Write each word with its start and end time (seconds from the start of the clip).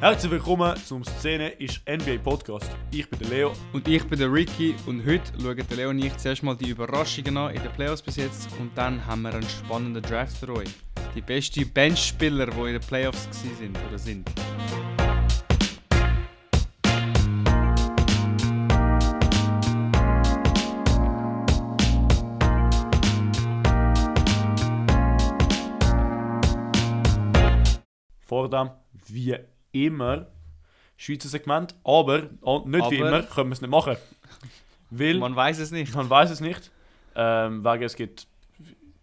Herzlich 0.00 0.30
willkommen 0.30 0.76
zum 0.76 1.02
Szene 1.02 1.48
ist 1.48 1.80
NBA 1.88 2.18
Podcast. 2.22 2.70
Ich 2.92 3.10
bin 3.10 3.18
der 3.18 3.28
Leo. 3.30 3.52
Und 3.72 3.88
ich 3.88 4.06
bin 4.06 4.16
der 4.16 4.32
Ricky 4.32 4.76
und 4.86 5.04
heute 5.04 5.32
schauen 5.42 5.56
der 5.56 5.76
Leo 5.76 5.90
und 5.90 5.98
ich 5.98 6.16
zuerst 6.16 6.44
mal 6.44 6.56
die 6.56 6.68
Überraschungen 6.68 7.36
an 7.36 7.52
in 7.52 7.60
den 7.60 7.72
Playoffs 7.72 8.00
bis 8.00 8.14
jetzt 8.14 8.48
und 8.60 8.70
dann 8.78 9.04
haben 9.04 9.22
wir 9.22 9.34
einen 9.34 9.42
spannenden 9.42 10.00
Draft 10.00 10.36
für 10.36 10.54
euch. 10.54 10.68
Die 11.16 11.20
besten 11.20 11.68
Benchspieler, 11.72 12.46
die 12.46 12.60
in 12.60 12.66
den 12.74 12.80
Playoffs 12.80 13.28
sind 13.32 13.76
oder 13.88 13.98
sind. 13.98 14.30
Vor 28.20 28.48
dem, 28.48 28.70
wie 29.08 29.36
immer, 29.86 30.26
Schweizer 30.96 31.28
Segment, 31.28 31.74
aber 31.84 32.22
nicht 32.22 32.30
wie 32.42 32.80
Aber- 32.80 32.94
immer, 33.08 33.22
können 33.22 33.50
wir 33.50 33.54
es 33.54 33.60
nicht 33.60 33.70
machen. 33.70 33.96
Weil, 34.90 35.14
man, 35.14 35.32
Man 35.32 35.36
weiß 35.36 35.58
es 35.58 35.70
nicht. 35.70 35.94
weiß 35.94 36.30
es 36.30 36.40
nicht, 36.40 36.70
ähm, 37.14 37.62
wegen 37.64 37.82
es 37.84 37.94
gibt 37.94 38.26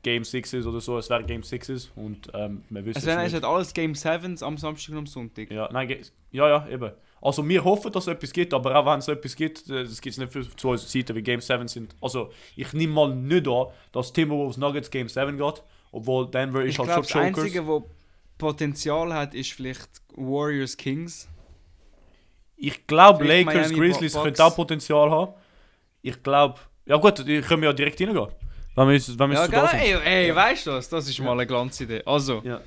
Game 0.02 0.24
6s 0.24 0.66
oder 0.68 0.82
so, 0.82 0.98
es 0.98 1.10
wäre 1.10 1.24
Game 1.24 1.42
6s 1.42 1.90
und 1.96 2.28
ähm, 2.34 2.64
wir 2.70 2.86
wissen 2.86 2.98
Es 3.00 3.06
wären 3.06 3.20
es 3.20 3.32
nicht. 3.32 3.42
nicht 3.42 3.46
alles 3.50 3.74
Game 3.74 3.94
7s 3.94 4.44
am 4.44 4.58
Samstag 4.58 4.92
und 4.94 4.98
am 5.00 5.08
Sonntag. 5.08 5.50
Ja, 5.52 5.70
nein, 5.72 5.90
ja, 6.32 6.48
ja, 6.50 6.68
eben. 6.70 6.92
Also 7.22 7.48
wir 7.48 7.64
hoffen, 7.64 7.92
dass 7.92 8.04
es 8.08 8.14
etwas 8.14 8.32
gibt, 8.34 8.54
aber 8.54 8.76
auch 8.76 8.86
wenn 8.86 9.00
es 9.00 9.08
etwas 9.08 9.36
gibt, 9.36 9.68
äh, 9.70 9.84
das 9.84 10.00
gibt 10.02 10.14
es 10.14 10.18
nicht 10.20 10.32
für 10.32 10.48
zwei 10.58 10.76
Seiten 10.78 11.16
wie 11.16 11.22
Game 11.24 11.42
7 11.42 11.68
sind. 11.68 11.96
Also 12.02 12.32
ich 12.56 12.72
nehme 12.74 12.94
mal 12.94 13.16
nicht 13.16 13.48
an, 13.48 13.68
dass 13.92 14.14
Timberwolves 14.14 14.58
Nuggets 14.58 14.92
Game 14.92 15.08
7 15.10 15.38
geht, 15.38 15.64
obwohl 15.92 16.30
Denver 16.30 16.64
ist 16.64 16.74
Ich 16.74 16.78
halt 16.80 16.88
glaube, 16.90 17.02
das 17.02 17.10
schon 17.10 17.22
Chokers. 17.24 17.44
Einzige, 17.46 17.66
wo 17.66 17.90
Potenzial 18.38 19.14
hat, 19.14 19.34
ist 19.34 19.52
vielleicht 19.54 19.90
Warriors 20.16 20.76
Kings. 20.78 21.28
Ich 22.58 22.88
glaube, 22.88 23.26
Lakers, 23.26 23.70
Miami 23.70 23.76
Grizzlies 23.76 24.14
Bucks. 24.14 24.24
könnten 24.24 24.42
auch 24.42 24.56
Potenzial 24.56 25.10
haben. 25.12 25.34
Ich 26.02 26.22
glaube, 26.24 26.60
ja 26.86 26.98
gut, 26.98 27.20
die 27.28 27.42
können 27.42 27.62
wir 27.62 27.70
ja 27.70 27.74
direkt 27.74 28.00
reingehen. 28.02 28.28
Wenn 28.76 28.88
wir, 28.90 29.02
wenn 29.20 29.30
wir 29.32 29.38
Ja, 29.38 29.68
sind. 29.68 29.80
Ey, 29.80 30.28
ey, 30.28 30.36
weißt 30.36 30.68
du 30.68 30.72
das? 30.72 30.90
Das 30.90 31.08
ist 31.08 31.18
Ja. 31.18 31.26
mal 31.26 31.32
eine 31.34 31.48
Glanzidee. 31.48 32.02
Also, 32.06 32.42
Ja. 32.44 32.62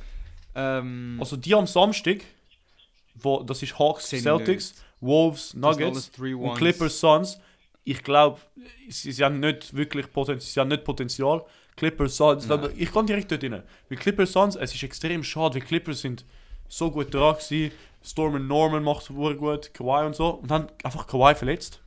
ähm, 0.55 1.16
Also 1.20 1.36
die 1.36 1.55
am 1.55 1.66
Samstag, 1.66 2.19
wo, 3.14 3.42
das 3.42 3.62
ist 3.62 3.78
Hawks, 3.78 4.08
Celtics, 4.08 4.75
Wolves, 5.00 5.55
das 5.55 5.77
sind 5.77 5.91
Nuggets 5.92 6.10
und. 6.19 6.55
Clippers, 6.56 6.98
Suns. 7.00 7.38
Ich 7.84 8.03
glaube, 8.03 8.41
sie, 8.88 9.12
sie 9.12 9.25
haben 9.25 9.41
nicht 9.41 9.75
wirklich 9.75 10.10
Potenzial. 10.12 10.41
Sie 10.53 10.60
haben 10.60 10.69
nicht 10.69 10.84
Potenzial. 10.84 11.44
Clippers, 11.78 12.16
Suns, 12.16 12.46
Nein. 12.46 12.70
ich 12.76 12.92
kann 12.92 13.06
direkt 13.06 13.30
dort 13.30 13.42
rein. 13.44 13.62
Weil 13.88 13.98
Clippers, 13.98 14.32
Suns, 14.32 14.56
es 14.56 14.74
ist 14.74 14.82
extrem 14.82 15.22
schade, 15.24 15.54
weil 15.54 15.62
Clippers 15.62 16.00
sind 16.00 16.24
so 16.68 16.90
gut 16.90 17.12
dran 17.14 17.34
gewesen. 17.36 17.72
Storm 18.04 18.34
und 18.34 18.46
Norman 18.46 18.82
macht 18.82 19.02
es 19.02 19.08
gut, 19.08 19.72
Kawhi 19.74 20.06
und 20.06 20.14
so. 20.16 20.30
Und 20.34 20.50
dann 20.50 20.68
einfach 20.84 21.06
Kawhi 21.06 21.34
verletzt. 21.34 21.80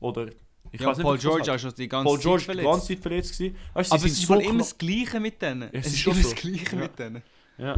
Oder, 0.00 0.28
ich 0.72 0.80
Ja, 0.80 0.88
weiß 0.88 0.98
nicht, 0.98 1.04
Paul 1.04 1.16
was 1.16 1.22
George 1.22 1.52
auch 1.52 1.58
schon 1.58 1.74
die 1.76 1.88
ganze 1.88 2.04
Paul 2.08 2.18
George 2.18 2.40
Zeit 2.44 2.54
die 2.54 2.58
verletzt. 2.58 2.70
ganze 2.72 2.86
Zeit 2.88 2.98
verletzt 3.02 3.38
gewesen. 3.38 3.56
Weißt, 3.74 3.92
Aber 3.92 4.04
es 4.06 4.12
ist 4.12 4.22
so 4.26 4.34
immer 4.40 4.58
das 4.58 4.78
Gleiche 4.78 5.20
mit 5.20 5.40
denen. 5.42 5.68
Es 5.72 5.86
ist 5.86 6.06
immer 6.06 6.14
so. 6.16 6.22
das 6.22 6.34
Gleiche 6.34 6.76
Ja. 6.76 6.82
mit 6.82 6.98
denen. 6.98 7.22
Ja. 7.58 7.76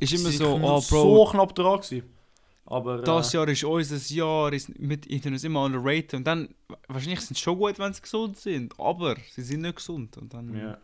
Ist 0.00 0.12
immer 0.12 0.30
Sie 0.30 0.36
so, 0.36 0.58
oh 0.62 0.80
so 0.80 1.02
Bro, 1.02 1.30
knapp 1.32 1.54
dran 1.54 1.80
gewesen. 1.80 2.02
Aber, 2.70 2.98
das 2.98 3.32
äh, 3.32 3.38
Jahr 3.38 3.48
ist 3.48 3.64
unser 3.64 4.14
Jahr, 4.14 4.52
ist 4.52 4.78
mit 4.78 5.06
uns 5.26 5.42
immer 5.42 5.64
underrated. 5.64 6.14
Und 6.14 6.24
dann, 6.26 6.54
wahrscheinlich 6.86 7.22
sind 7.22 7.36
sie 7.36 7.42
schon 7.42 7.56
gut, 7.56 7.78
wenn 7.78 7.94
sie 7.94 8.02
gesund 8.02 8.36
sind, 8.36 8.78
aber 8.78 9.16
sie 9.32 9.40
sind 9.40 9.62
nicht 9.62 9.76
gesund. 9.76 10.18
Und 10.18 10.34
dann 10.34 10.54
ja. 10.54 10.78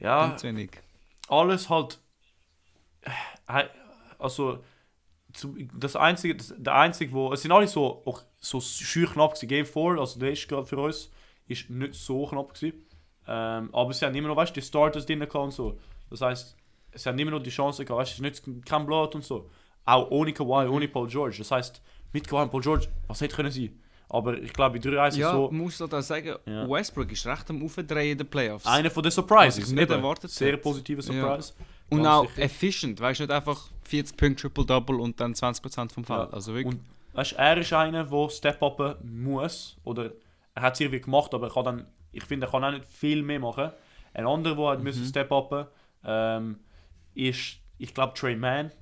ja. 0.00 0.36
Zu 0.38 0.46
wenig. 0.46 0.70
alles 1.28 1.68
halt. 1.68 1.98
äh, 3.46 3.64
Also, 4.18 4.64
das 5.74 5.96
einzige, 5.96 6.36
das, 6.36 6.54
der 6.56 6.74
einzige, 6.74 7.12
wo. 7.12 7.30
Es 7.30 7.42
sind 7.42 7.52
alle 7.52 7.68
so, 7.68 8.02
auch 8.06 8.22
so 8.38 8.58
schür 8.62 9.06
knapp 9.06 9.34
gewesen. 9.34 9.48
Game 9.48 9.66
4, 9.66 9.98
also 9.98 10.18
der 10.18 10.32
ist 10.32 10.48
gerade 10.48 10.66
für 10.66 10.78
uns, 10.78 11.10
ist 11.46 11.68
nicht 11.68 11.94
so 11.94 12.26
knapp 12.26 12.54
gewesen. 12.54 12.86
Ähm, 13.28 13.68
aber 13.74 13.92
sie 13.92 14.06
haben 14.06 14.14
immer 14.14 14.28
noch, 14.28 14.36
weißt 14.36 14.56
du, 14.56 14.60
die 14.60 14.66
Starters 14.66 15.04
drin 15.04 15.22
und 15.22 15.50
so. 15.52 15.78
Das 16.08 16.22
heißt, 16.22 16.56
sie 16.94 17.08
haben 17.08 17.18
immer 17.18 17.32
noch 17.32 17.42
die 17.42 17.50
Chance 17.50 17.84
gehabt, 17.84 18.00
weißt 18.00 18.18
du, 18.18 18.24
es 18.24 18.38
ist 18.38 18.46
nicht 18.46 18.66
kein 18.66 18.86
Blood 18.86 19.14
und 19.14 19.24
so. 19.24 19.50
Auch 19.92 20.10
ohne 20.10 20.32
Kawhi, 20.32 20.68
ohne 20.68 20.88
Paul 20.88 21.08
George. 21.08 21.36
Das 21.38 21.50
heißt, 21.50 21.80
mit 22.12 22.26
Kawhi 22.28 22.42
und 22.42 22.50
Paul 22.50 22.60
George, 22.62 22.86
was 23.08 23.20
hätte 23.20 23.34
können 23.36 23.50
sein? 23.50 23.70
Aber 24.08 24.36
ich 24.36 24.52
glaube, 24.52 24.76
in 24.76 24.82
3 24.82 25.00
1 25.00 25.16
Ja, 25.16 25.30
so. 25.32 25.50
muss 25.52 25.80
ich 25.80 25.88
da 25.88 26.02
sagen, 26.02 26.34
Ja. 26.44 26.68
Westbrook 26.68 27.12
ist 27.12 27.24
recht 27.26 27.48
am 27.50 27.62
Aufdrehen 27.64 28.12
in 28.12 28.18
den 28.18 28.26
Playoffs. 28.26 28.66
Einer 28.66 28.90
von 28.90 29.02
den 29.04 29.12
Surprises. 29.12 29.62
Was 29.62 29.68
ich 29.70 29.74
nicht 29.74 29.84
eben. 29.84 29.92
erwartet 29.92 30.30
Sehr 30.32 30.48
hätte. 30.52 30.58
positiver 30.58 31.00
Ja. 31.02 31.20
Surprise. 31.22 31.52
und 31.90 32.06
auch 32.06 32.28
sicher. 32.28 32.42
efficient, 32.42 33.00
weißt 33.00 33.20
du, 33.20 33.24
nicht 33.24 33.32
einfach 33.32 33.68
40 33.84 34.16
Punkte 34.16 34.42
Triple-Double 34.42 35.00
und 35.00 35.20
dann 35.20 35.32
20% 35.34 35.92
vom. 35.92 36.04
Ja. 36.08 36.28
Also 36.30 36.54
wirklich. 36.54 36.74
Und 36.74 36.80
weißt, 37.14 37.32
er 37.34 37.56
ist 37.58 37.72
einer, 37.72 38.04
der 38.04 38.28
step 38.30 38.60
upen 38.62 39.22
muss. 39.22 39.76
Oder 39.84 40.10
er 40.54 40.62
hat 40.62 40.74
es 40.74 40.80
irgendwie 40.80 41.00
gemacht, 41.00 41.32
aber 41.34 41.46
er 41.48 41.52
kann 41.54 41.64
dann, 41.64 41.86
ich 42.12 42.24
finde, 42.24 42.46
er 42.46 42.50
kann 42.50 42.64
auch 42.64 42.70
nicht 42.72 42.84
viel 42.86 43.22
mehr 43.22 43.38
machen. 43.40 43.70
Ein 44.14 44.26
anderer, 44.26 44.56
der 44.56 44.66
hat 44.70 44.78
Mhm. 44.78 44.84
müssen 44.84 45.04
step 45.04 45.30
upen, 45.30 45.66
ähm, 46.04 46.58
ist, 47.14 47.58
ich 47.78 47.94
glaube, 47.94 48.14
Trey 48.14 48.34
Mann. 48.36 48.72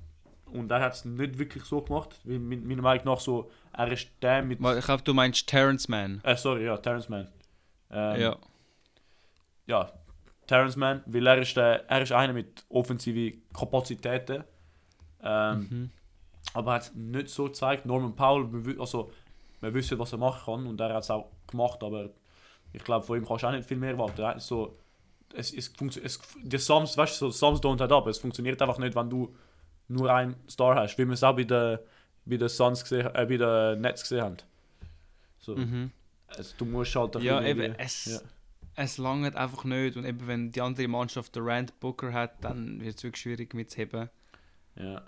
Und 0.53 0.71
er 0.71 0.79
hat 0.81 0.93
es 0.93 1.05
nicht 1.05 1.37
wirklich 1.39 1.63
so 1.63 1.81
gemacht. 1.81 2.19
Mein- 2.23 2.65
meiner 2.67 2.81
Meinung 2.81 3.05
nach 3.05 3.19
so, 3.19 3.49
er 3.73 3.91
ist 3.91 4.09
der 4.21 4.41
mit. 4.43 4.59
Ich 4.59 4.85
glaube, 4.85 5.03
du 5.03 5.13
meinst 5.13 5.47
Terrence 5.47 5.87
Mann. 5.87 6.21
Äh, 6.23 6.35
sorry, 6.35 6.65
ja, 6.65 6.77
Terrence 6.77 7.09
Mann. 7.09 7.27
Ähm, 7.91 8.21
ja. 8.21 8.37
ja, 9.67 9.91
Terrence 10.47 10.75
Mann, 10.75 11.03
weil 11.05 11.25
er 11.27 11.37
ist, 11.39 11.55
der, 11.57 11.89
er 11.89 12.01
ist 12.01 12.11
einer 12.11 12.33
mit 12.33 12.65
offensiven 12.69 13.41
Kapazitäten. 13.53 14.43
Ähm, 15.21 15.59
Mhm. 15.69 15.89
aber 16.53 16.71
er 16.71 16.75
hat 16.75 16.81
es 16.83 16.93
nicht 16.95 17.29
so 17.29 17.45
gezeigt. 17.45 17.85
Norman 17.85 18.15
Powell, 18.15 18.79
also, 18.79 19.11
wir 19.61 19.73
wissen, 19.73 19.99
was 19.99 20.11
er 20.13 20.17
machen 20.17 20.41
kann 20.45 20.67
und 20.67 20.79
er 20.79 20.93
hat 20.93 21.03
es 21.03 21.11
auch 21.11 21.29
gemacht, 21.47 21.83
aber 21.83 22.09
ich 22.71 22.83
glaube, 22.83 23.05
von 23.05 23.17
ihm 23.17 23.25
kannst 23.27 23.43
du 23.43 23.47
auch 23.47 23.51
nicht 23.51 23.67
viel 23.67 23.77
mehr 23.77 23.91
erwarten. 23.91 24.21
Er 24.21 24.39
so, 24.39 24.77
es, 25.33 25.51
es, 25.53 25.71
es, 26.03 26.19
die 26.41 26.57
Sums, 26.57 26.97
weißt 26.97 27.21
du, 27.21 27.29
so, 27.29 27.31
Sums 27.31 27.59
don't 27.61 27.81
add 27.83 27.93
up. 27.93 28.07
Es 28.07 28.17
funktioniert 28.19 28.61
einfach 28.61 28.77
nicht, 28.77 28.95
wenn 28.95 29.09
du 29.09 29.35
nur 29.89 30.13
einen 30.13 30.35
Star 30.49 30.75
hast, 30.75 30.97
wie 30.97 31.05
wir 31.05 31.13
es 31.13 31.23
auch 31.23 31.35
bei 31.35 31.43
den, 31.43 31.79
bei 32.25 32.37
den 32.37 32.47
Suns 32.49 32.83
gesehen, 32.83 33.07
äh, 33.13 33.25
bei 33.25 33.37
den 33.37 33.81
Nets 33.81 34.01
gesehen 34.03 34.21
haben. 34.21 34.37
So, 35.39 35.55
Mhm. 35.55 35.91
also, 36.27 36.55
du 36.57 36.65
musst 36.65 36.95
halt 36.95 37.15
ein 37.17 37.23
Ja, 37.23 37.41
eben, 37.41 37.73
es, 37.77 38.05
ja. 38.05 38.19
es 38.75 38.97
langt 38.97 39.35
einfach 39.35 39.63
nicht. 39.63 39.97
Und 39.97 40.05
eben, 40.05 40.27
wenn 40.27 40.51
die 40.51 40.61
andere 40.61 40.87
Mannschaft 40.87 41.35
den 41.35 41.43
Rand 41.43 41.79
Booker 41.79 42.13
hat, 42.13 42.43
dann 42.43 42.79
wird 42.81 42.97
es 42.97 43.03
wirklich 43.03 43.21
schwierig 43.21 43.53
mitzuheben. 43.53 44.09
Ja. 44.75 45.01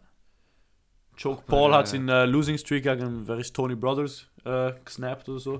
Aber, 1.24 1.36
Paul 1.46 1.74
hat 1.74 1.86
äh, 1.86 1.90
seinen 1.90 2.10
äh, 2.10 2.26
Losing 2.26 2.58
Streak 2.58 2.84
gegen 2.84 3.28
wer 3.28 3.38
ist 3.38 3.56
Tony 3.56 3.76
Brothers 3.76 4.26
äh, 4.44 4.74
gesnappt 4.84 5.30
oder 5.30 5.40
so. 5.40 5.56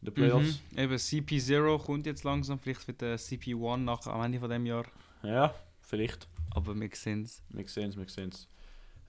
In 0.00 0.06
den 0.06 0.14
Playoffs. 0.14 0.60
Mhm. 0.72 0.78
Eben 0.78 0.94
CP0 0.94 1.78
kommt 1.84 2.06
jetzt 2.06 2.24
langsam, 2.24 2.58
vielleicht 2.58 2.86
wird 2.86 3.00
der 3.02 3.18
CP1 3.18 3.78
nach, 3.78 4.06
am 4.06 4.22
Ende 4.22 4.38
von 4.40 4.48
dem 4.48 4.64
Jahr. 4.64 4.84
Ja, 5.22 5.54
vielleicht. 5.86 6.28
Aber 6.54 6.78
wir 6.78 6.88
sehen 6.92 7.22
es. 7.22 7.42
Wir 7.50 7.66
sehen 7.68 7.90
es, 7.90 7.96
wir 7.96 8.08
sehen 8.08 8.30
es. 8.30 8.48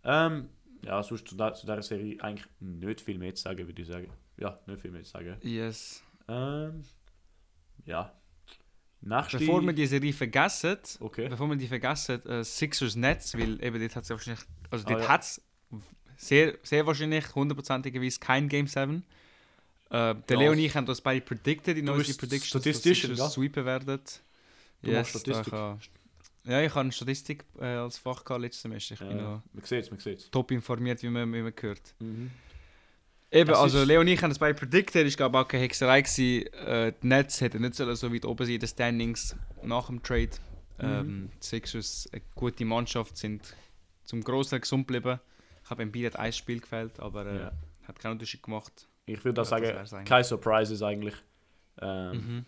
Ähm, 0.03 0.49
ja, 0.83 1.01
sonst 1.03 1.27
zu, 1.27 1.35
der, 1.35 1.53
zu 1.53 1.65
dieser 1.65 1.81
Serie 1.81 2.21
eigentlich 2.21 2.47
nicht 2.59 3.01
viel 3.01 3.17
mehr 3.17 3.33
zu 3.35 3.43
sagen, 3.43 3.65
würde 3.67 3.81
ich 3.81 3.87
sagen. 3.87 4.09
Ja, 4.37 4.59
nicht 4.67 4.81
viel 4.81 4.91
mehr 4.91 5.03
zu 5.03 5.11
sagen. 5.11 5.37
Yes. 5.41 6.03
Ähm, 6.27 6.83
ja. 7.85 8.11
Nächste... 9.01 9.37
Bevor 9.37 9.61
wir 9.61 9.73
die 9.73 9.85
Serie 9.85 10.13
vergessen, 10.13 10.77
Okay. 10.99 11.27
bevor 11.29 11.47
wir 11.49 11.55
die 11.55 11.67
vergessen, 11.67 12.25
äh, 12.25 12.43
Sixers 12.43 12.95
Nets, 12.95 13.35
weil 13.37 13.63
eben 13.63 13.79
dort 13.79 13.95
hat 13.95 14.03
es 14.03 14.09
ja 14.09 14.15
wahrscheinlich, 14.15 14.43
also 14.71 14.85
Ah, 14.85 14.89
dort 14.89 15.01
ja. 15.03 15.07
hat 15.09 15.21
es 15.21 15.41
sehr, 16.17 16.57
sehr 16.63 16.85
wahrscheinlich 16.87 17.35
hundertprozentigerweise 17.35 18.19
kein 18.19 18.47
Game 18.49 18.67
7. 18.67 19.03
Äh, 19.91 20.15
der 20.27 20.37
Leo 20.37 20.51
und 20.53 20.59
ich 20.59 20.75
haben 20.75 20.85
das 20.87 21.01
beide 21.01 21.23
predicted, 21.23 21.77
in 21.77 21.85
Du 21.85 21.91
unsere 21.93 22.07
bist 22.07 22.19
Predictions, 22.19 22.63
dass 22.63 22.81
Sixers 22.81 23.19
ja? 23.19 23.29
sweepen 23.29 23.65
werden. 23.65 23.99
Du 24.81 24.91
machst 24.91 25.11
Statistik. 25.11 25.51
da 25.51 25.77
ja, 26.45 26.61
ich 26.61 26.73
habe 26.75 26.91
Statistik 26.91 27.43
äh, 27.59 27.65
als 27.65 27.97
Fach 27.97 28.23
gehabt 28.23 28.41
letztes 28.41 28.61
Semester. 28.63 28.93
Ich 28.93 28.99
bin 28.99 29.17
noch 29.17 29.41
man 29.53 29.63
sieht 29.63 29.83
es, 29.83 29.91
man 29.91 29.99
sieht 29.99 30.19
es. 30.19 30.31
top 30.31 30.51
informiert, 30.51 31.01
wie 31.03 31.09
man, 31.09 31.31
wie 31.33 31.41
man 31.41 31.53
hört. 31.59 31.81
Mhm. 31.99 32.31
Eben, 33.31 33.51
Es 33.51 33.57
also 33.57 33.79
ist- 33.79 33.87
Leo 33.87 34.01
und 34.01 34.07
ich 34.07 34.21
haben 34.21 34.29
das 34.29 34.39
beide 34.39 34.53
predicted. 34.57 35.05
Ich 35.07 35.17
glaube 35.17 35.37
auch 35.39 35.47
keine 35.47 35.63
Hexerei 35.63 36.01
gewesen. 36.01 36.45
Äh, 36.53 36.93
die 37.01 37.07
Nets 37.07 37.41
hätten 37.41 37.61
nicht 37.61 37.75
sollen 37.75 37.95
so 37.95 38.13
weit 38.13 38.23
oben 38.25 38.45
sein 38.45 38.53
in 38.55 38.59
den 38.59 38.67
Standings 38.69 39.35
nach 39.63 39.87
dem 39.87 40.01
Trade. 40.03 40.29
Mhm. 40.77 40.85
Ähm, 40.85 41.29
die 41.41 41.45
Sixers, 41.45 42.07
eine 42.13 42.21
gute 42.35 42.63
Mannschaft, 42.65 43.17
sind 43.17 43.55
zum 44.03 44.21
Großteil 44.23 44.59
gesund 44.59 44.87
geblieben. 44.87 45.19
Ich 45.63 45.69
habe 45.69 45.81
Embiid 45.83 46.15
ein 46.15 46.31
Spiel 46.31 46.59
gefällt, 46.61 46.99
aber 46.99 47.25
äh, 47.25 47.39
Ja. 47.39 47.51
hat 47.87 47.99
keinen 47.99 48.11
Unterschied 48.13 48.43
gemacht. 48.43 48.87
Ich 49.07 49.23
würde 49.25 49.41
auch 49.41 49.49
das 49.49 49.89
sagen, 49.89 50.05
keine 50.05 50.23
Surprises 50.23 50.81
eigentlich. 50.81 51.15
Ähm, 51.81 52.11
Mhm. 52.11 52.45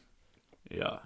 Ja. 0.78 1.02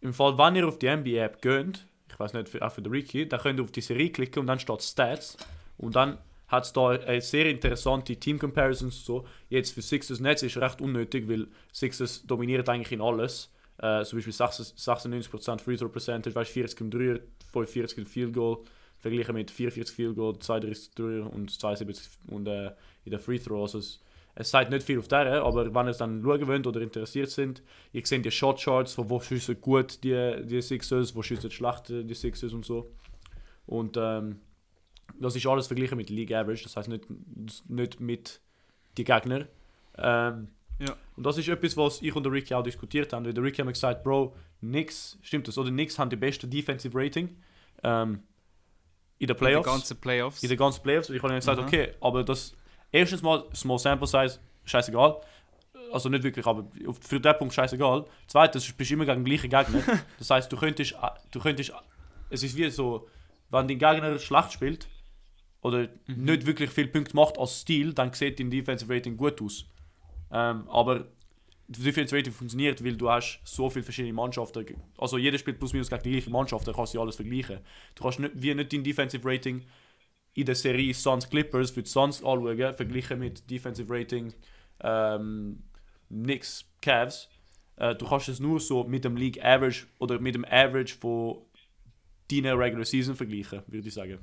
Im 0.00 0.14
Fall, 0.14 0.36
wenn 0.38 0.56
ihr 0.56 0.66
auf 0.66 0.78
die 0.78 0.86
NBA-App 0.88 1.42
geht, 1.42 1.86
ich 2.12 2.18
weiß 2.18 2.32
nicht, 2.34 2.48
für, 2.48 2.62
auch 2.62 2.72
für 2.72 2.82
den 2.82 2.92
Ricky, 2.92 3.28
dann 3.28 3.40
könnt 3.40 3.60
ihr 3.60 3.64
auf 3.64 3.72
die 3.72 3.80
Serie 3.80 4.10
klicken 4.10 4.40
und 4.40 4.46
dann 4.46 4.58
steht 4.58 4.82
Stats. 4.82 5.36
Und 5.78 5.96
dann 5.96 6.18
hat 6.48 6.64
es 6.64 6.72
da 6.72 6.88
eine 6.88 7.20
sehr 7.20 7.46
interessante 7.46 8.16
Team-Comparisons. 8.16 9.04
So. 9.04 9.26
Jetzt 9.48 9.72
für 9.72 9.82
Sixers 9.82 10.20
Nets 10.20 10.42
ist 10.42 10.56
recht 10.56 10.80
unnötig, 10.80 11.28
weil 11.28 11.46
Sixers 11.72 12.26
dominiert 12.26 12.68
eigentlich 12.68 12.92
in 12.92 13.00
alles. 13.00 13.50
Äh, 13.78 14.04
zum 14.04 14.18
Beispiel 14.18 14.34
96% 14.34 14.74
96% 14.76 15.60
Free 15.60 15.76
Throw 15.76 15.90
Percentage, 15.90 16.34
weißt, 16.34 16.50
40 16.50 16.80
im 16.80 16.90
Dreier, 16.90 17.20
45 17.52 17.98
im 17.98 18.06
Field 18.06 18.34
Goal, 18.34 18.58
verglichen 18.98 19.34
mit 19.34 19.50
44 19.50 19.94
Field 19.94 20.16
Goal, 20.16 20.38
32 20.38 20.90
Dreier 20.94 21.32
und 21.32 21.50
72 21.50 22.10
und, 22.26 22.46
äh, 22.46 22.72
in 23.04 23.10
der 23.10 23.20
Free 23.20 23.38
Throw. 23.38 23.62
Also 23.62 23.80
es 24.34 24.50
sagt 24.50 24.70
nicht 24.70 24.82
viel 24.84 24.98
auf 24.98 25.08
der, 25.08 25.42
aber 25.42 25.74
wenn 25.74 25.86
ihr 25.86 25.90
es 25.90 25.98
dann 25.98 26.22
schauen 26.22 26.46
wollt 26.46 26.66
oder 26.66 26.80
interessiert 26.80 27.30
sind, 27.30 27.62
ihr 27.92 28.04
seht 28.06 28.24
die 28.24 28.30
Shot 28.30 28.60
Charts, 28.60 28.94
von 28.94 29.10
wo 29.10 29.20
schiessen 29.20 29.60
gut 29.60 30.02
die, 30.04 30.42
die 30.44 30.60
Sixers, 30.62 31.14
wo 31.14 31.22
schiessen 31.22 31.50
schlecht 31.50 31.88
die 31.88 32.14
Sixers 32.14 32.52
und 32.52 32.64
so. 32.64 32.90
Und 33.66 33.96
ähm, 33.96 34.40
das 35.18 35.36
ist 35.36 35.46
alles 35.46 35.66
verglichen 35.66 35.96
mit 35.96 36.08
League 36.10 36.32
Average, 36.32 36.62
das 36.64 36.76
heißt 36.76 36.88
nicht, 36.88 37.04
nicht 37.68 38.00
mit 38.00 38.40
den 38.96 39.04
Gegnern. 39.04 39.46
Ähm, 39.98 40.48
Ja. 40.78 40.96
Und 41.16 41.26
das 41.26 41.36
ist 41.36 41.46
etwas, 41.48 41.76
was 41.76 42.00
ich 42.00 42.14
und 42.16 42.22
der 42.24 42.32
Ricky 42.32 42.54
auch 42.54 42.62
diskutiert 42.62 43.12
haben. 43.12 43.26
Weil 43.26 43.34
der 43.34 43.44
Ricky 43.44 43.58
hat 43.58 43.66
mir 43.66 43.72
gesagt, 43.72 44.02
Bro, 44.02 44.34
nix, 44.62 45.18
stimmt 45.20 45.46
das, 45.46 45.58
oder 45.58 45.70
nix 45.70 45.98
haben 45.98 46.08
die 46.08 46.16
beste 46.16 46.48
Defensive 46.48 46.96
Rating 46.98 47.36
ähm, 47.82 48.22
in 49.18 49.26
den 49.26 49.36
Playoffs. 49.36 49.66
ganzen 49.68 50.00
Playoffs. 50.00 50.42
in 50.42 50.48
den 50.48 50.56
ganzen 50.56 50.82
Playoffs. 50.82 51.10
Und 51.10 51.16
ich 51.16 51.22
habe 51.22 51.34
ihm 51.34 51.36
gesagt, 51.36 51.60
Mhm. 51.60 51.66
okay, 51.66 51.92
aber 52.00 52.24
das 52.24 52.54
erstens 52.92 53.22
mal 53.22 53.44
Small 53.54 53.78
Sample 53.78 54.06
Size, 54.06 54.38
scheißegal. 54.64 55.20
Also 55.92 56.08
nicht 56.08 56.22
wirklich, 56.22 56.46
aber 56.46 56.66
für 57.00 57.18
den 57.20 57.36
Punkt 57.36 57.52
scheißegal. 57.54 58.04
Zweitens, 58.28 58.66
du 58.66 58.72
bist 58.74 58.90
immer 58.92 59.04
gegen 59.04 59.24
den 59.24 59.24
gleichen 59.24 59.50
Gegner. 59.50 59.82
Das 60.18 60.30
heißt, 60.30 60.50
du 60.52 60.56
könntest, 60.56 60.94
du 61.32 61.40
könntest, 61.40 61.72
es 62.30 62.42
ist 62.44 62.56
wie 62.56 62.70
so, 62.70 63.08
wenn 63.50 63.66
dein 63.66 63.78
Gegner 63.78 64.18
schlecht 64.18 64.52
spielt 64.52 64.88
oder 65.62 65.88
Mhm. 66.06 66.24
nicht 66.24 66.46
wirklich 66.46 66.70
viele 66.70 66.88
Punkte 66.88 67.16
macht 67.16 67.38
als 67.38 67.60
Stil, 67.60 67.92
dann 67.92 68.12
sieht 68.12 68.38
dein 68.38 68.50
Defensive 68.50 68.92
Rating 68.94 69.16
gut 69.16 69.42
aus. 69.42 69.64
Ähm, 70.32 70.68
aber 70.68 71.06
das 71.66 71.82
Defensive 71.82 72.16
Rating 72.16 72.32
funktioniert, 72.32 72.84
weil 72.84 72.96
du 72.96 73.10
hast 73.10 73.40
so 73.44 73.68
viele 73.68 73.82
verschiedene 73.82 74.12
Mannschaften. 74.12 74.64
Also 74.96 75.18
jeder 75.18 75.38
spielt 75.38 75.58
plus 75.58 75.72
minus 75.72 75.90
gegen 75.90 76.02
die 76.04 76.12
gleiche 76.12 76.30
Mannschaft, 76.30 76.66
da 76.68 76.72
kannst 76.72 76.94
du 76.94 77.00
alles 77.00 77.16
vergleichen. 77.16 77.58
Du 77.96 78.02
kannst 78.04 78.20
nicht, 78.20 78.32
wie 78.36 78.54
nicht 78.54 78.72
dein 78.72 78.84
Defensive 78.84 79.28
Rating 79.28 79.64
in 80.34 80.46
der 80.46 80.54
Serie 80.54 80.94
Suns 80.94 81.28
Clippers 81.28 81.70
für 81.70 81.82
die 81.82 81.90
Suns 81.90 82.22
anschauen, 82.22 82.74
verglichen 82.74 83.18
mit 83.18 83.50
Defensive 83.50 83.92
Rating 83.92 84.32
ähm, 84.80 85.62
Knicks 86.08 86.64
Cavs. 86.80 87.28
Äh, 87.76 87.94
du 87.94 88.06
kannst 88.06 88.28
es 88.28 88.40
nur 88.40 88.60
so 88.60 88.84
mit 88.84 89.04
dem 89.04 89.16
League 89.16 89.42
Average 89.44 89.86
oder 89.98 90.20
mit 90.20 90.34
dem 90.34 90.44
Average 90.44 90.96
von 90.96 91.38
deiner 92.30 92.58
Regular 92.58 92.84
Season 92.84 93.16
vergleichen, 93.16 93.62
würde 93.66 93.88
ich 93.88 93.94
sagen. 93.94 94.18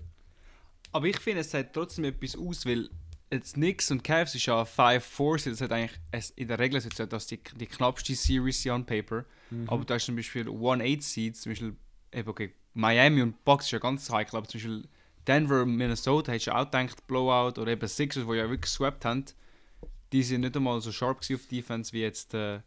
Aber 0.91 1.05
ich 1.07 1.19
finde, 1.19 1.41
es 1.41 1.51
sagt 1.51 1.73
trotzdem 1.73 2.05
etwas 2.05 2.37
aus, 2.37 2.65
weil 2.65 2.89
jetzt 3.31 3.55
Knicks 3.55 3.91
und 3.91 4.03
Cavs 4.03 4.35
ist 4.35 4.45
ja 4.45 4.61
5-4, 4.61 5.49
das 5.49 5.61
hat 5.61 5.71
eigentlich 5.71 5.99
in 6.35 6.47
der 6.47 6.59
Regel 6.59 6.77
ist 6.77 6.99
das 6.99 7.27
die, 7.27 7.39
die 7.59 7.65
knappste 7.65 8.15
Series 8.15 8.65
on 8.67 8.85
Paper. 8.85 9.25
Aber 9.67 9.83
da 9.85 9.95
ist 9.95 10.05
zum 10.05 10.15
Beispiel 10.15 10.47
1-8 10.47 11.01
Seeds, 11.01 11.41
zum 11.41 11.51
Beispiel 11.51 11.75
eben, 12.11 12.29
okay, 12.29 12.53
Miami 12.73 13.21
und 13.21 13.43
Bucks 13.43 13.65
ist 13.65 13.71
ja 13.71 13.79
ganz 13.79 14.09
heikel, 14.09 14.37
aber 14.37 14.47
zum 14.47 14.59
Beispiel 14.59 14.87
Denver 15.27 15.65
Minnesota 15.65 16.31
hättest 16.31 16.47
du 16.47 16.51
auch 16.55 16.65
gedacht, 16.65 17.05
Blowout 17.07 17.59
oder 17.59 17.71
eben 17.71 17.87
Sixers, 17.87 18.25
die 18.25 18.33
ja 18.35 18.49
wirklich 18.49 18.71
swept 18.71 19.05
haben, 19.05 19.25
die 20.11 20.23
sind 20.23 20.41
nicht 20.41 20.55
einmal 20.55 20.79
so 20.81 20.91
sharp 20.91 21.19
auf 21.33 21.45
Defense 21.51 21.91
wie 21.91 22.01
jetzt 22.01 22.33
äh, 22.33 22.59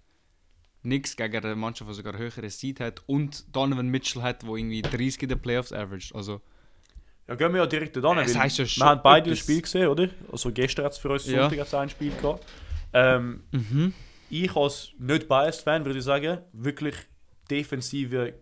Knicks 0.82 1.16
gegen 1.16 1.36
eine 1.44 1.56
Mannschaft, 1.56 1.90
die 1.90 1.94
sogar 1.94 2.16
höhere 2.16 2.50
Seed 2.50 2.80
hat 2.80 3.02
und 3.06 3.44
Donovan 3.54 3.88
Mitchell 3.88 4.22
hat, 4.22 4.46
wo 4.46 4.56
irgendwie 4.56 4.82
30 4.82 5.22
in 5.22 5.28
den 5.30 5.38
Playoffs 5.40 5.72
averaged. 5.72 6.14
Also 6.14 6.40
Ja, 7.28 7.34
gehen 7.34 7.52
wir 7.52 7.60
ja 7.60 7.66
direkt 7.66 7.96
da 7.96 8.00
ja 8.00 8.26
wir 8.26 8.84
haben 8.84 9.00
beide 9.02 9.30
das 9.30 9.38
Spiel 9.38 9.62
gesehen, 9.62 9.88
oder? 9.88 10.08
Also 10.30 10.52
gestern 10.52 10.84
hat 10.84 10.92
es 10.92 10.98
für 10.98 11.10
uns 11.10 11.26
Ja. 11.26 11.42
Sonntag 11.42 11.60
hat's 11.60 11.74
ein 11.74 11.88
Spiel 11.88 12.12
gehabt. 12.14 12.46
Ähm, 12.92 13.42
Mhm. 13.52 13.94
ich 14.28 14.54
als 14.56 14.90
nicht 14.98 15.28
biased 15.28 15.62
Fan 15.62 15.84
würde 15.84 15.98
ich 15.98 16.04
sagen, 16.04 16.38
wirklich 16.52 16.94
defensive, 17.50 18.34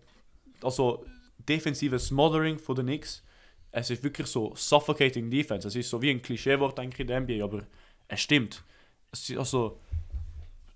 also 0.61 1.05
defensive 1.37 1.99
Smothering 1.99 2.59
von 2.59 2.75
den 2.75 2.85
Knicks. 2.87 3.23
Es 3.71 3.89
ist 3.89 4.03
wirklich 4.03 4.27
so 4.27 4.53
suffocating 4.55 5.29
Defense. 5.29 5.67
Es 5.67 5.75
ist 5.75 5.89
so 5.89 6.01
wie 6.01 6.09
ein 6.09 6.21
Klischeewort 6.21 6.77
denke 6.77 6.95
ich 6.95 6.99
in 7.01 7.07
der 7.07 7.19
NBA, 7.21 7.43
aber 7.43 7.63
es 8.07 8.21
stimmt. 8.21 8.63
Es 9.11 9.29
ist 9.29 9.37
also 9.37 9.79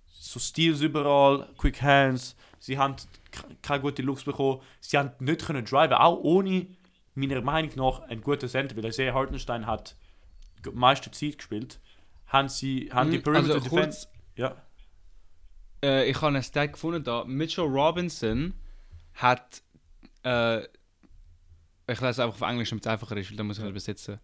so 0.08 0.40
Steals 0.40 0.82
überall, 0.82 1.50
Quick 1.58 1.82
Hands. 1.82 2.36
Sie 2.60 2.78
haben 2.78 2.96
keine 3.62 3.82
guten 3.82 4.04
Looks 4.06 4.24
bekommen. 4.24 4.62
Sie 4.80 4.98
haben 4.98 5.12
nicht 5.20 5.46
können 5.46 5.66
driven, 5.66 5.94
auch 5.94 6.20
ohne 6.24 6.68
meiner 7.16 7.42
Meinung 7.42 7.72
nach 7.76 8.02
ein 8.02 8.22
guter 8.22 8.48
Center, 8.48 8.76
weil 8.78 8.86
Isaiah 8.86 9.14
Hartenstein 9.14 9.66
hat 9.68 9.96
die 10.66 10.70
meiste 10.72 11.12
Zeit 11.12 11.38
gespielt. 11.38 11.80
Haben 12.28 12.48
sie 12.50 12.90
haben 12.92 13.12
die 13.12 13.18
Mhm, 13.18 13.24
Perimeter 13.24 13.56
also 13.56 13.70
Defense 13.70 14.08
ja. 14.36 14.56
äh, 15.84 16.10
ich 16.10 16.16
habe 16.18 16.28
einen 16.28 16.44
Stat 16.44 16.74
gefunden 16.74 17.04
da. 17.04 17.24
Mitchell 17.26 17.66
Robinson 17.66 18.54
hat, 19.16 19.62
äh, 20.24 20.62
ich 21.88 22.00
lese 22.02 22.24
einfach 22.24 22.42
auf 22.42 22.50
Englisch, 22.50 22.70
damit 22.70 22.86
es 22.86 22.92
einfacher 22.92 23.18
ist, 23.18 23.30
weil 23.30 23.38
dann 23.38 23.48
muss 23.48 23.58
ich 23.58 23.64
es 23.64 23.70
übersetzen. 23.70 24.20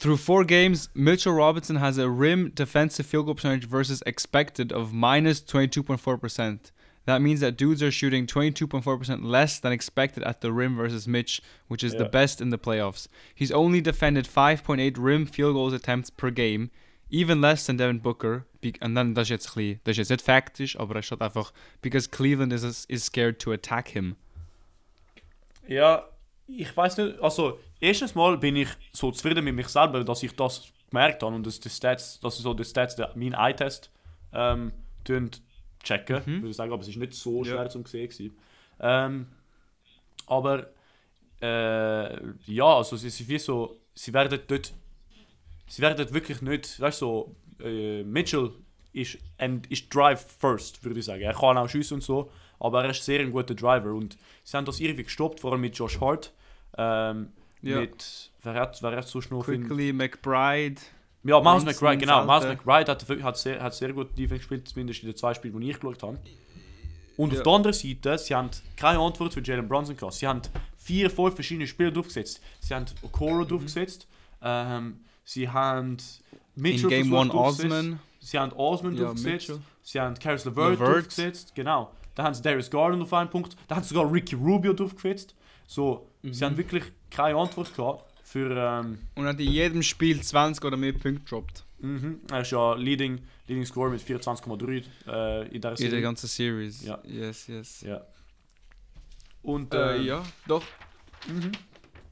Through 0.00 0.16
four 0.18 0.44
games, 0.44 0.90
Mitchell 0.94 1.32
Robinson 1.32 1.80
has 1.80 1.98
a 1.98 2.06
rim 2.06 2.52
defensive 2.54 3.06
field 3.08 3.26
goal 3.26 3.34
percentage 3.34 3.66
versus 3.68 4.00
expected 4.02 4.72
of 4.72 4.92
minus 4.92 5.40
22.4%. 5.42 6.72
That 7.06 7.20
means 7.22 7.40
that 7.40 7.56
dudes 7.56 7.82
are 7.82 7.90
shooting 7.90 8.26
22.4% 8.26 9.24
less 9.24 9.58
than 9.58 9.72
expected 9.72 10.22
at 10.22 10.42
the 10.42 10.52
rim 10.52 10.76
versus 10.76 11.08
Mitch, 11.08 11.40
which 11.66 11.82
is 11.82 11.92
the 11.92 12.04
Ja. 12.04 12.08
best 12.08 12.40
in 12.40 12.50
the 12.50 12.58
playoffs. 12.58 13.08
He's 13.34 13.50
only 13.50 13.80
defended 13.80 14.26
5.8 14.28 14.96
rim 14.98 15.26
field 15.26 15.54
goals 15.54 15.72
attempts 15.72 16.10
per 16.10 16.30
game, 16.30 16.70
even 17.10 17.40
less 17.40 17.64
than 17.66 17.78
Devin 17.78 18.00
Booker. 18.00 18.44
Und 18.82 18.94
dann, 18.94 19.14
das 19.14 19.24
ist 19.26 19.30
jetzt 19.30 19.56
ein 19.56 19.80
das 19.84 19.92
ist 19.92 19.96
jetzt 19.98 20.10
nicht 20.10 20.22
faktisch, 20.22 20.78
aber 20.78 20.96
es 20.96 21.06
steht 21.06 21.22
einfach, 21.22 21.52
because 21.80 22.08
Cleveland 22.10 22.52
is, 22.52 22.84
is 22.84 23.04
scared 23.06 23.38
to 23.40 23.50
attack 23.50 23.88
him. 23.88 24.14
Ja, 25.66 26.04
ich 26.56 26.76
weiß 26.76 26.96
nicht, 26.98 27.20
also 27.20 27.58
erstens 27.80 28.14
mal 28.14 28.36
bin 28.38 28.56
ich 28.56 28.68
so 28.92 29.10
zufrieden 29.10 29.44
mit 29.44 29.54
mich 29.54 29.68
selber, 29.68 30.02
dass 30.04 30.22
ich 30.22 30.34
das 30.34 30.72
gemerkt 30.90 31.22
habe 31.22 31.34
und 31.34 31.46
dass 31.46 31.60
die 31.60 31.70
Stats, 31.70 32.20
dass 32.20 32.38
so 32.38 32.54
die 32.54 32.64
Stats, 32.64 32.96
der, 32.96 33.12
mein 33.14 33.32
Eye-Test 33.32 33.90
ähm, 34.32 34.72
checken, 35.82 36.22
Mhm. 36.26 36.42
würde 36.42 36.50
ich 36.50 36.56
sagen, 36.56 36.72
aber 36.72 36.82
es 36.82 36.88
ist 36.88 36.96
nicht 36.96 37.14
so 37.14 37.38
Ja. 37.38 37.44
schwer 37.52 37.68
zum 37.70 37.84
sehen. 37.86 38.36
Ähm, 38.80 39.26
aber 40.26 40.68
äh, 41.40 42.16
ja, 42.46 42.64
also 42.76 42.96
es 42.96 43.04
ist 43.04 43.28
wie 43.28 43.38
so, 43.38 43.76
sie 43.94 44.12
werden 44.12 44.40
dort, 44.46 44.72
sie 45.68 45.82
werden 45.82 46.12
wirklich 46.12 46.42
nicht, 46.42 46.78
weißt 46.80 47.00
du, 47.02 47.06
so, 47.58 47.64
äh, 47.64 48.02
Mitchell 48.02 48.52
ist, 48.92 49.18
ein, 49.38 49.62
ist 49.68 49.94
Drive 49.94 50.26
first, 50.38 50.84
würde 50.84 50.98
ich 51.00 51.06
sagen. 51.06 51.22
Er 51.22 51.34
kann 51.34 51.56
auch 51.56 51.68
schiessen 51.68 51.94
und 51.94 52.02
so, 52.02 52.30
aber 52.58 52.84
er 52.84 52.90
ist 52.90 53.04
sehr 53.04 53.20
ein 53.20 53.32
guter 53.32 53.54
Driver 53.54 53.92
und 53.92 54.16
sie 54.44 54.56
haben 54.56 54.64
das 54.64 54.80
irgendwie 54.80 55.04
gestoppt, 55.04 55.40
vor 55.40 55.52
allem 55.52 55.60
mit 55.62 55.76
Josh 55.76 56.00
Hart. 56.00 56.32
Ähm, 56.78 57.28
Ja. 57.62 57.80
Mit, 57.80 58.30
wer 58.42 58.54
hat, 58.54 58.82
wer 58.82 58.96
hat 58.96 59.06
so 59.08 59.20
schnell 59.20 59.42
finden? 59.42 59.66
Quickly, 59.68 59.92
McBride. 59.92 60.80
Ja, 61.22 61.38
Miles 61.40 61.42
Bronson, 61.44 61.66
McBride, 61.68 61.98
genau. 61.98 62.24
Miles. 62.24 62.44
McBride 62.46 62.90
hat, 62.90 63.06
hat, 63.22 63.36
sehr, 63.36 63.62
hat 63.62 63.74
sehr 63.74 63.92
gut 63.92 64.16
Defense 64.18 64.38
gespielt, 64.38 64.66
zumindest 64.68 65.02
in 65.02 65.10
den 65.10 65.16
zwei 65.16 65.34
Spielen, 65.34 65.60
die 65.60 65.70
ich 65.70 65.78
geschaut 65.78 66.02
habe. 66.02 66.18
Und 67.18 67.32
Ja. 67.32 67.38
auf 67.38 67.42
der 67.44 67.52
anderen 67.52 67.74
Seite, 67.74 68.16
sie 68.16 68.34
haben 68.34 68.48
keine 68.76 68.98
Antwort 68.98 69.34
für 69.34 69.42
Jalen 69.42 69.68
Brunson 69.68 69.94
gehabt. 69.96 70.14
Sie 70.14 70.26
haben 70.26 70.40
vier, 70.78 71.10
fünf 71.10 71.34
verschiedene 71.34 71.66
Spieler 71.66 71.90
draufgesetzt. 71.90 72.40
Sie 72.60 72.74
haben 72.74 72.86
Okoro 73.02 73.44
draufgesetzt. 73.44 74.06
Ähm, 74.40 75.00
sie 75.22 75.46
haben 75.46 75.98
Mitchell 76.54 76.84
In 76.84 76.88
Game 76.88 77.08
versucht 77.10 77.20
1 77.24 77.32
draufgesetzt. 77.32 77.74
Osman. 77.74 78.00
Sie 78.20 78.38
haben 78.38 78.52
Osman 78.54 78.94
Ja, 78.96 79.02
draufgesetzt. 79.04 79.48
Mitchell. 79.50 79.58
Sie 79.82 80.00
haben 80.00 80.14
Caris 80.18 80.44
LeVert 80.46 80.70
LeVert. 80.78 80.88
draufgesetzt. 80.96 81.54
Genau. 81.54 81.90
Da 82.14 82.22
haben 82.24 82.32
sie 82.34 82.40
Darius 82.42 82.70
Garland 82.70 83.02
auf 83.02 83.12
einen 83.12 83.28
Punkt. 83.28 83.54
Da 83.68 83.76
haben 83.76 83.82
sie 83.82 83.92
sogar 83.94 84.10
Ricky 84.10 84.34
Rubio 84.36 84.72
draufgesetzt. 84.72 85.34
So, 85.66 86.06
sie 86.22 86.44
haben 86.44 86.56
wirklich 86.56 86.84
keine 87.10 87.36
Antwort 87.38 87.74
gehabt 87.74 88.04
für... 88.24 88.50
Ähm, 88.56 88.98
Und 89.14 89.26
hat 89.26 89.40
in 89.40 89.50
jedem 89.50 89.82
Spiel 89.82 90.20
20 90.20 90.64
oder 90.64 90.76
mehr 90.76 90.92
Punkte 90.92 91.14
gedroppt. 91.24 91.64
Mhm. 91.80 92.20
Er 92.30 92.42
ist 92.42 92.50
ja 92.50 92.74
Leading, 92.74 93.20
Leading 93.48 93.64
Score 93.64 93.90
mit 93.90 94.02
24,3 94.02 94.70
äh, 94.70 94.82
in 94.82 94.82
der 95.06 95.46
In 95.52 95.60
der 95.62 95.76
Serie. 95.76 96.02
ganzen 96.02 96.26
Series. 96.28 96.84
Ja. 96.84 96.98
Yes, 97.04 97.46
yes. 97.48 97.80
Ja. 97.80 98.04
Und 99.42 99.72
Äh, 99.74 99.96
äh, 99.96 100.02
ja, 100.02 100.22
doch. 100.46 100.64
Mhm. 101.26 101.52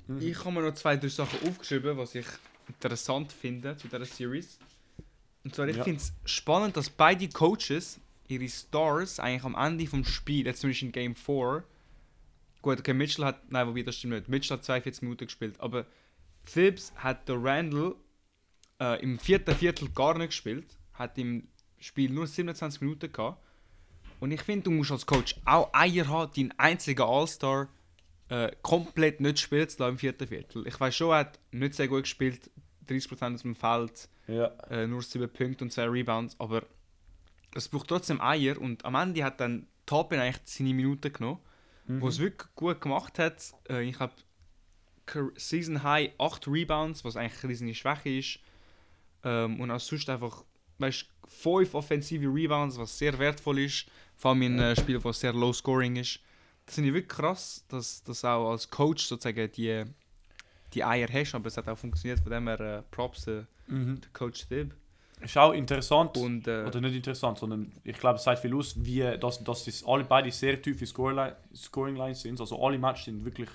Mhm. 0.06 0.22
Ich 0.22 0.38
habe 0.44 0.52
mir 0.52 0.62
noch 0.62 0.74
zwei, 0.74 0.96
drei 0.96 1.08
Sachen 1.08 1.46
aufgeschrieben, 1.46 1.96
was 1.98 2.14
ich 2.14 2.26
interessant 2.66 3.32
finde 3.32 3.76
zu 3.76 3.88
dieser 3.88 4.04
Series. 4.06 4.58
Und 5.44 5.54
zwar, 5.54 5.68
ich 5.68 5.76
Ja. 5.76 5.84
finde 5.84 6.00
es 6.00 6.12
spannend, 6.24 6.76
dass 6.76 6.88
beide 6.90 7.28
Coaches 7.28 8.00
ihre 8.28 8.48
Stars 8.48 9.20
eigentlich 9.20 9.44
am 9.44 9.54
Ende 9.54 9.86
vom 9.86 10.04
Spiel, 10.04 10.46
jetzt 10.46 10.60
zum 10.60 10.70
Beispiel 10.70 10.88
in 10.88 10.92
Game 10.92 11.14
4, 11.14 11.62
gut, 12.62 12.78
okay, 12.80 12.94
Mitchell 12.94 13.24
hat, 13.24 13.50
nein, 13.50 13.66
wobei 13.66 13.82
das 13.82 13.96
stimmt 13.96 14.14
nicht, 14.14 14.28
Mitchell 14.28 14.56
hat 14.56 14.64
42 14.64 15.02
Minuten 15.02 15.26
gespielt, 15.26 15.60
aber 15.60 15.86
Thibs 16.52 16.92
hat 16.96 17.28
der 17.28 17.42
Randall 17.42 17.94
äh, 18.80 19.02
im 19.02 19.18
vierten 19.18 19.54
Viertel 19.54 19.88
gar 19.90 20.16
nicht 20.16 20.28
gespielt, 20.28 20.78
hat 20.94 21.18
im 21.18 21.48
Spiel 21.78 22.10
nur 22.10 22.26
27 22.26 22.80
Minuten 22.80 23.12
gehabt. 23.12 23.42
Und 24.20 24.32
ich 24.32 24.42
finde, 24.42 24.64
du 24.64 24.70
musst 24.72 24.90
als 24.90 25.06
Coach 25.06 25.36
auch 25.44 25.70
Eier 25.72 26.08
haben, 26.08 26.32
deinen 26.34 26.52
einzigen 26.58 27.02
All-Star 27.02 27.68
äh, 28.28 28.50
komplett 28.62 29.20
nicht 29.20 29.38
spielen 29.38 29.68
zu 29.68 29.78
lassen 29.78 29.92
im 29.92 29.98
vierten 29.98 30.26
Viertel. 30.26 30.66
Ich 30.66 30.78
weiß 30.78 30.94
schon, 30.94 31.10
er 31.10 31.18
hat 31.18 31.38
nicht 31.52 31.74
sehr 31.74 31.88
gut 31.88 32.02
gespielt, 32.02 32.50
30% 32.88 33.34
aus 33.34 33.42
dem 33.42 33.54
Feld, 33.54 34.08
ja. 34.26 34.46
äh, 34.70 34.86
nur 34.86 35.02
7 35.02 35.28
Punkte 35.30 35.64
und 35.64 35.70
2 35.70 35.88
Rebounds, 35.88 36.36
aber 36.38 36.64
es 37.54 37.68
braucht 37.68 37.88
trotzdem 37.88 38.20
Eier 38.20 38.60
und 38.60 38.84
am 38.84 38.94
Ende 38.94 39.24
hat 39.24 39.40
dann 39.40 39.66
Topin 39.86 40.20
eigentlich 40.20 40.40
seine 40.44 40.74
Minuten 40.74 41.12
genommen, 41.12 41.40
Mhm. 41.88 42.00
wo 42.02 42.08
es 42.08 42.18
wirklich 42.18 42.48
gut 42.54 42.80
gemacht 42.80 43.18
hat. 43.18 43.42
Äh, 43.68 43.82
ich 43.88 43.98
habe 43.98 44.12
Season 45.36 45.82
High 45.82 46.10
8 46.18 46.46
Rebounds, 46.48 47.04
was 47.04 47.16
eigentlich 47.16 47.42
eine 47.42 47.50
riesige 47.52 47.74
Schwäche 47.74 48.10
ist. 48.10 48.38
Ähm, 49.24 49.58
und 49.60 49.70
auch 49.70 49.80
sonst 49.80 50.08
einfach, 50.10 50.44
weißt 50.78 51.06
5 51.26 51.74
offensive 51.74 52.26
Rebounds, 52.26 52.76
was 52.78 52.96
sehr 52.98 53.18
wertvoll 53.18 53.60
ist. 53.60 53.86
Vor 54.16 54.32
allem 54.32 54.42
in 54.42 54.58
äh, 54.58 54.76
Spielen, 54.76 55.02
wo 55.02 55.10
es 55.10 55.20
sehr 55.20 55.32
low 55.32 55.52
scoring 55.52 55.96
ist. 55.96 56.20
Das 56.66 56.74
finde 56.74 56.88
ich 56.90 56.94
wirklich 56.94 57.16
krass, 57.16 57.64
dass 57.68 58.02
das 58.04 58.24
auch 58.24 58.50
als 58.50 58.68
Coach 58.68 59.04
sozusagen 59.06 59.50
die, 59.52 59.84
die 60.74 60.84
Eier 60.84 61.08
hast, 61.10 61.34
aber 61.34 61.46
es 61.46 61.56
hat 61.56 61.66
auch 61.68 61.78
funktioniert, 61.78 62.20
von 62.20 62.30
dem 62.30 62.46
her 62.46 62.60
äh, 62.60 62.82
Props 62.90 63.26
äh, 63.28 63.44
Mhm. 63.68 64.00
der 64.00 64.10
Coach 64.12 64.46
Thib. 64.48 64.74
Ist 65.20 65.36
auch 65.36 65.52
interessant. 65.52 66.16
Und 66.16 66.46
äh, 66.46 66.64
Oder 66.64 66.80
nicht 66.80 66.94
interessant, 66.96 67.38
sondern 67.38 67.72
ich 67.84 67.98
glaube, 67.98 68.16
es 68.16 68.24
sagt 68.24 68.40
viel 68.40 68.54
aus, 68.54 68.74
wie 68.78 69.00
dass, 69.18 69.42
dass 69.42 69.64
das 69.64 69.84
alle 69.86 70.04
beide 70.04 70.30
sehr 70.30 70.60
tiefe 70.62 70.84
Scoreline- 70.86 71.34
Scoring 71.54 71.96
Lines 71.96 72.22
sind. 72.22 72.40
Also 72.40 72.62
alle 72.64 72.78
Matches 72.78 73.06
sind 73.06 73.24
wirklich 73.24 73.48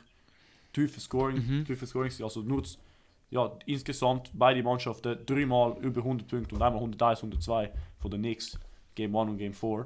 tiefe 0.73 0.99
Scoring, 0.99 1.37
Mhm. 1.37 1.65
tiefe 1.65 1.85
Scoring. 1.87 2.11
Also 2.21 2.41
nur 2.41 2.63
ja, 3.31 3.51
insgesamt 3.65 4.29
beide 4.33 4.61
Mannschaften 4.61 5.17
dreimal 5.25 5.75
über 5.81 6.03
100 6.03 6.27
Punkte 6.27 6.55
und 6.55 6.61
einmal 6.61 6.79
101, 6.81 7.21
102 7.23 7.71
von 7.99 8.11
den 8.11 8.21
Knicks, 8.21 8.59
Game 8.93 9.15
1 9.15 9.29
und 9.31 9.37
Game 9.37 9.53
4. 9.53 9.85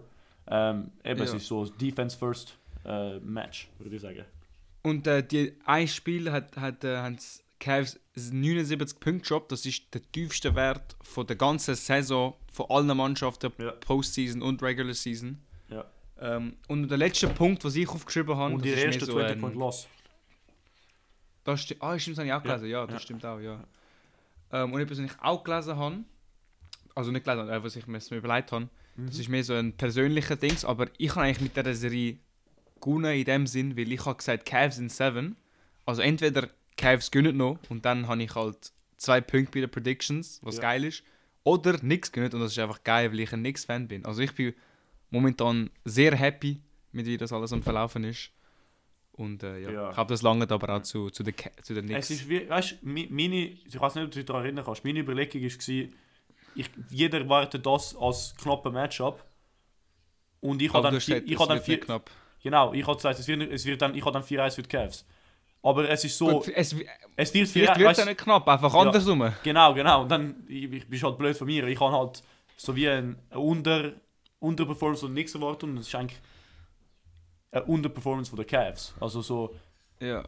Ähm, 0.50 0.91
eben, 1.05 1.22
es 1.22 1.31
Ja. 1.31 1.38
ist 1.38 1.48
so 1.48 1.63
ein 1.63 1.72
Defense 1.79 2.17
First 2.17 2.57
äh, 2.86 3.19
Match, 3.19 3.69
würde 3.79 3.96
ich 3.96 4.01
sagen. 4.01 4.25
Und 4.84 5.05
äh, 5.07 5.22
die, 5.25 5.53
ein 5.65 5.88
Spiel 5.88 6.31
hat, 6.31 6.55
hat, 6.57 6.84
äh, 6.84 6.98
haben 6.98 7.17
Cavs 7.60 8.00
79 8.16 9.00
Punkte 9.00 9.22
gedroppt. 9.24 9.52
Das 9.52 9.66
ist 9.66 9.94
der 9.94 10.02
tiefste 10.12 10.56
Wert 10.56 10.96
von 11.02 11.26
der 11.28 11.36
ganzen 11.36 11.76
Saison 11.76 12.36
von 12.52 12.68
allen 12.70 12.96
Mannschaften, 12.96 13.52
Ja. 13.58 13.72
Postseason 13.72 14.42
und 14.42 14.62
Regular 14.62 14.94
Season. 14.94 15.40
Ja. 15.70 15.86
Ähm, 16.20 16.58
und 16.68 16.88
der 16.90 16.98
letzte 16.98 17.28
Punkt, 17.30 17.64
was 17.64 17.76
ich 17.76 17.88
aufgeschrieben 17.90 18.36
habe, 18.36 18.56
und 18.56 18.64
die 18.66 18.70
das 18.72 18.80
ist 18.80 18.86
erste 18.86 19.06
so 19.06 19.14
20 19.14 19.32
ein- 19.36 19.42
Point 19.42 19.56
Loss. 19.56 19.88
Das 21.44 21.62
stimmt, 21.62 21.82
ah, 21.84 21.98
stimmt, 21.98 22.18
das 22.18 22.22
habe 22.24 22.28
ich 22.28 22.34
auch 22.34 22.46
Ja. 22.46 22.52
gelesen. 22.56 22.70
Ja, 22.70 22.86
das 22.86 22.94
Ja. 22.96 23.00
stimmt 23.00 23.26
auch, 23.26 23.40
ja. 23.40 23.64
Ähm, 24.52 24.74
und 24.74 24.82
etwas, 24.82 24.98
was 25.02 25.06
ich 25.12 25.20
auch 25.22 25.44
gelesen 25.44 25.76
habe, 25.78 26.04
also 26.96 27.12
nicht 27.12 27.26
gelesen, 27.26 27.50
äh, 27.50 27.64
was 27.64 27.76
ich 27.76 27.88
mir 27.88 28.00
so 28.02 28.16
überlegt 28.16 28.52
habe, 28.52 28.70
Mhm. 28.96 29.08
das 29.08 29.20
ist 29.20 29.30
mehr 29.30 29.44
so 29.44 29.54
ein 29.54 29.74
persönlicher 29.74 30.36
Dings, 30.36 30.66
aber 30.66 30.88
ich 30.98 31.12
habe 31.12 31.22
eigentlich 31.22 31.42
mit 31.42 31.56
dieser 31.58 31.74
Serie 31.76 32.18
gewonnen 32.82 33.14
in 33.16 33.26
dem 33.26 33.48
Sinn, 33.48 33.78
weil 33.78 33.92
ich 33.92 34.06
habe 34.06 34.18
gesagt, 34.18 34.46
Cavs 34.46 34.78
in 34.78 34.90
7. 34.90 35.36
Also 35.86 36.02
entweder 36.02 36.50
Cavs 36.77 37.12
gewinnen 37.12 37.38
noch 37.38 37.60
und 37.69 37.84
dann 37.86 38.07
habe 38.07 38.24
ich 38.24 38.34
halt 38.36 38.72
zwei 38.98 39.19
Punkte 39.22 39.51
bei 39.53 39.60
den 39.62 39.69
Predictions, 39.69 40.39
was 40.43 40.55
Ja. 40.57 40.62
geil 40.62 40.86
ist, 40.86 41.03
oder 41.43 41.77
nichts 41.84 42.12
gewinnen 42.12 42.34
und 42.34 42.39
das 42.41 42.51
ist 42.51 42.60
einfach 42.60 42.84
geil, 42.84 43.12
weil 43.12 43.19
ich 43.22 43.34
ein 43.34 43.39
Knicks-Fan 43.41 43.88
bin. 43.88 44.05
Also 44.05 44.22
ich 44.22 44.34
bin 44.34 44.53
momentan 45.10 45.69
sehr 45.86 46.15
happy 46.15 46.62
mit 46.91 47.05
wie 47.05 47.17
das 47.17 47.31
alles 47.34 47.53
am 47.53 47.62
Verlaufen 47.62 48.03
ist. 48.03 48.31
Und 49.13 49.41
äh, 49.43 49.60
ja, 49.60 49.72
Ja. 49.72 49.91
ich 49.91 49.98
habe 49.98 50.13
das 50.13 50.22
lange 50.22 50.50
aber 50.50 50.75
auch 50.75 50.81
zu, 50.84 51.10
zu 51.10 51.24
den, 51.24 51.34
zu 51.63 51.74
den 51.74 51.86
Knicks. 51.86 52.10
Es 52.12 52.22
ist 52.22 52.29
wie, 52.29 52.48
weißt 52.50 52.77
meine, 52.84 53.36
ich 53.46 53.79
weiß 53.79 53.96
nicht, 53.96 54.03
ob 54.05 54.12
du 54.12 54.17
dich 54.19 54.25
daran 54.25 54.43
erinnern 54.43 54.65
kannst, 54.65 54.84
meine 54.86 55.00
Überlegung 55.00 55.41
war, 55.41 55.50
ich, 56.55 56.69
jeder 56.89 57.19
erwartet 57.19 57.65
das 57.65 57.96
als 57.96 58.36
knappe 58.36 58.72
Matchup. 58.72 59.24
Und 60.39 60.62
ich 60.62 60.72
habe 60.74 60.84
dann, 60.91 60.96
ich 61.25 61.39
hab 61.39 61.48
dann 61.48 61.62
vier, 61.62 61.79
knapp. 61.79 62.10
genau, 62.43 62.74
ich 62.74 62.86
habe 62.86 62.96
gesagt, 62.96 63.19
es 63.19 63.27
wird, 63.27 63.41
es 63.51 63.65
wird 63.65 63.81
dann, 63.81 63.96
ich 63.96 64.01
habe 64.05 64.13
dann 64.13 64.24
4-1 64.24 64.55
für 64.55 64.62
die 64.63 64.69
Cavs. 64.69 65.05
Aber 65.64 65.90
es 65.90 66.04
ist 66.04 66.18
so, 66.18 66.28
Gut, 66.40 66.48
es, 66.50 66.76
es 67.16 67.34
wird 67.34 67.48
4-1, 67.48 67.52
vielleicht 67.52 67.80
wird 67.80 67.98
es 67.98 68.06
nicht 68.06 68.18
knapp, 68.20 68.48
einfach 68.48 68.74
Ja. 68.74 68.80
andersrum. 68.82 69.34
Genau, 69.44 69.74
genau. 69.74 70.04
Und 70.04 70.10
dann 70.10 70.44
ich, 70.48 70.72
ich 70.72 70.88
bist 70.88 71.04
halt 71.04 71.18
blöd 71.18 71.36
von 71.36 71.48
mir. 71.48 71.66
Ich 71.68 71.80
habe 71.80 71.92
halt 71.98 72.22
so 72.56 72.76
wie 72.76 72.88
ein 72.90 73.16
Unter, 73.32 73.94
Unterperformance 74.40 75.02
von 75.02 75.14
nichts 75.14 75.34
erwartet 75.36 75.64
und 75.64 75.78
es 75.78 75.88
ist 75.88 75.96
eigentlich 75.96 76.20
eine 77.52 77.64
Unterperformance 77.66 78.30
von 78.30 78.38
der 78.38 78.46
Cavs. 78.46 78.94
Also 79.00 79.22
so 79.22 79.56
Ja. 80.00 80.24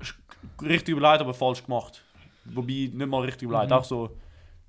richtig 0.62 0.94
überlegt, 0.98 1.22
aber 1.22 1.34
falsch 1.34 1.64
gemacht. 1.64 2.04
Wobei 2.46 2.90
nicht 2.92 2.96
mal 3.08 3.22
richtig 3.22 3.44
überlegt, 3.44 3.70
Mhm. 3.72 3.78
auch 3.78 3.84
so, 3.86 4.18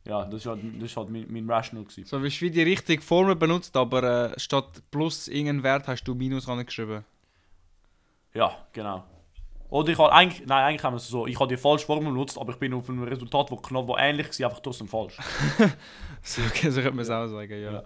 ja, 0.05 0.25
das 0.25 0.41
ist 0.41 0.47
halt, 0.47 0.61
das 0.77 0.91
ist 0.91 0.97
halt 0.97 1.09
mein, 1.11 1.27
mein 1.31 1.49
Rational 1.51 1.85
gewesen. 1.85 2.05
So 2.05 2.23
wie 2.23 2.41
wie 2.41 2.51
die 2.51 2.63
richtige 2.63 3.03
Formel 3.03 3.35
benutzt, 3.37 3.77
aber 3.77 4.33
äh, 4.33 4.39
statt 4.41 4.83
plus 4.91 5.29
irgendeinen 5.29 5.63
Wert 5.63 5.89
hast 5.89 6.05
du 6.05 6.15
Minus 6.15 6.49
angeschrieben. 6.49 7.05
Ja, 8.35 8.57
genau. 8.73 9.05
Oder 9.71 9.93
ich 9.93 9.99
habe 9.99 10.13
eigentlich, 10.13 10.47
nein, 10.47 10.65
eigentlich 10.65 10.83
haben 10.83 10.95
wir 10.95 10.99
es 10.99 11.09
so, 11.09 11.27
ich 11.27 11.39
habe 11.39 11.49
die 11.49 11.57
falsche 11.57 11.87
Formel 11.87 12.13
benutzt, 12.13 12.37
aber 12.39 12.53
ich 12.53 12.59
bin 12.59 12.75
auf 12.75 12.89
ein 12.89 13.03
Resultat, 13.05 13.51
wo 13.51 13.57
knapp, 13.57 13.87
wo 13.87 13.97
ähnlich 13.97 14.27
war, 14.41 14.49
einfach 14.49 14.61
trotzdem 14.61 14.89
falsch. 14.89 15.17
So, 16.23 16.43
okay, 16.43 16.69
so 16.71 16.81
könnte 16.83 16.97
man 16.97 17.03
es 17.03 17.11
auch 17.11 17.27
sagen, 17.29 17.53
ja. 17.63 17.73
Ja. 17.73 17.83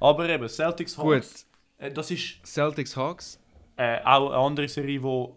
Aber 0.00 0.28
eben, 0.28 0.48
Celtics 0.48 0.98
Hawks, 0.98 1.46
äh, 1.76 1.92
das 1.92 2.10
ist 2.10 2.44
Celtics 2.44 2.96
Hawks. 2.96 3.40
äh, 3.76 4.00
auch 4.04 4.30
eine 4.30 4.36
andere 4.36 4.68
Serie, 4.68 4.98
die 5.00 5.28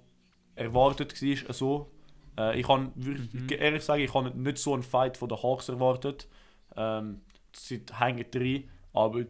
erwartet 0.55 1.21
war. 1.21 1.53
So. 1.53 1.91
Äh, 2.37 2.59
ich 2.59 2.65
kann 2.65 2.91
Mhm. 2.95 3.47
ehrlich 3.49 3.83
sagen, 3.83 4.01
ich 4.01 4.13
habe 4.13 4.31
nicht 4.31 4.57
so 4.57 4.73
einen 4.73 4.81
Fight 4.83 5.17
von 5.17 5.29
den 5.29 5.41
Hawks 5.43 5.69
erwartet. 5.69 6.27
Ähm, 6.75 7.21
sie 7.53 7.83
hängen 7.99 8.25
drin, 8.31 8.67
aber 8.93 9.25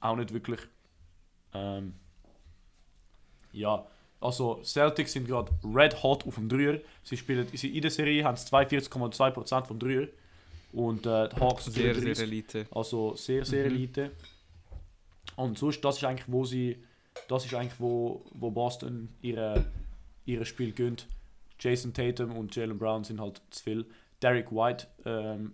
auch 0.00 0.14
nicht 0.16 0.32
wirklich. 0.32 0.60
Ähm, 1.52 1.94
ja, 3.52 3.86
also 4.20 4.60
Celtics 4.62 5.12
sind 5.12 5.26
gerade 5.26 5.52
red 5.64 6.02
hot 6.02 6.26
auf 6.26 6.36
dem 6.36 6.48
Dreier. 6.48 6.80
Sie 7.02 7.16
spielen 7.16 7.46
sie 7.52 7.76
in 7.76 7.82
der 7.82 7.90
Serie 7.90 8.24
haben 8.24 8.36
sie 8.36 8.46
42,2% 8.48 9.66
vom 9.66 9.78
Dreier 9.78 10.08
und 10.72 11.06
äh, 11.06 11.28
die 11.28 11.36
Hawks 11.40 11.66
Sehr, 11.66 11.94
sehr 11.94 11.94
33. 11.94 12.22
Elite. 12.24 12.66
Also 12.70 13.14
sehr, 13.14 13.44
sehr 13.44 13.68
Mhm. 13.68 13.74
Elite. 13.76 14.10
Und 15.36 15.58
sonst, 15.58 15.84
das 15.84 15.98
ist 15.98 16.04
eigentlich, 16.04 16.26
wo 16.28 16.44
sie, 16.44 16.78
das 17.28 17.44
ist 17.44 17.54
eigentlich, 17.54 17.78
wo, 17.78 18.24
wo 18.32 18.50
Boston 18.50 19.08
ihre, 19.20 19.64
ihre 20.24 20.44
Spiel 20.46 20.72
gönnt. 20.72 21.06
Jason 21.58 21.92
Tatum 21.92 22.36
und 22.36 22.54
Jalen 22.54 22.78
Brown 22.78 23.04
sind 23.04 23.20
halt 23.20 23.40
zu 23.50 23.62
viel. 23.62 23.86
Derek 24.22 24.50
White 24.50 24.86
ähm, 25.04 25.52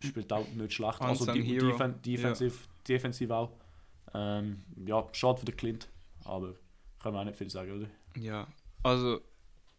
spielt 0.00 0.32
auch 0.32 0.46
nicht 0.48 0.72
schlecht. 0.72 1.00
Also 1.00 1.32
die. 1.32 1.58
Defen 1.58 2.02
defensiv, 2.02 2.68
defensiv 2.86 3.30
auch. 3.30 3.50
Ähm, 4.14 4.62
ja, 4.84 5.06
schade 5.12 5.38
für 5.38 5.46
den 5.46 5.56
Clint, 5.56 5.88
aber 6.24 6.54
kann 7.00 7.12
man 7.12 7.22
auch 7.22 7.24
nicht 7.26 7.38
viel 7.38 7.50
sagen, 7.50 7.72
oder? 7.72 7.86
Ja, 8.16 8.46
also 8.82 9.20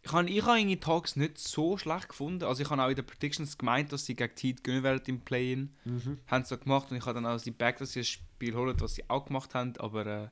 ich 0.04 0.12
habe 0.12 0.28
ich 0.28 0.42
hab 0.42 0.56
irgendwie 0.56 0.78
Talks 0.80 1.14
nicht 1.16 1.38
so 1.38 1.76
schlecht 1.78 2.08
gefunden. 2.08 2.44
Also 2.44 2.62
ich 2.62 2.70
habe 2.70 2.82
auch 2.82 2.88
in 2.88 2.96
den 2.96 3.06
Predictions 3.06 3.56
gemeint, 3.56 3.92
dass 3.92 4.04
sie 4.04 4.16
gegen 4.16 4.34
die 4.34 4.48
Heat 4.48 4.64
gewinnen 4.64 4.82
werden 4.82 5.02
im 5.06 5.20
Play-In. 5.20 5.76
Haben 6.26 6.44
sie 6.44 6.58
gemacht 6.58 6.90
und 6.90 6.96
ich 6.96 7.06
habe 7.06 7.14
dann 7.14 7.26
auch 7.26 7.40
die 7.40 7.52
Back, 7.52 7.78
dass 7.78 7.92
sie 7.92 8.00
das 8.00 8.08
Spiel 8.08 8.54
holen, 8.54 8.74
was 8.80 8.94
sie 8.96 9.08
auch 9.08 9.24
gemacht 9.26 9.54
haben. 9.54 9.74
Aber 9.78 10.06
äh, 10.06 10.28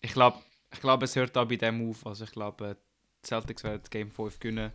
ich 0.00 0.12
glaube, 0.12 0.38
ich 0.72 0.80
glaub, 0.80 1.02
es 1.02 1.14
hört 1.16 1.36
auch 1.36 1.46
bei 1.46 1.56
dem 1.56 1.88
auf. 1.90 2.06
Also 2.06 2.24
ich 2.24 2.32
glaube, 2.32 2.70
äh, 2.70 2.74
die 3.22 3.28
Celtics 3.28 3.64
werden 3.64 3.82
Game 3.90 4.10
5 4.10 4.40
gewinnen, 4.40 4.72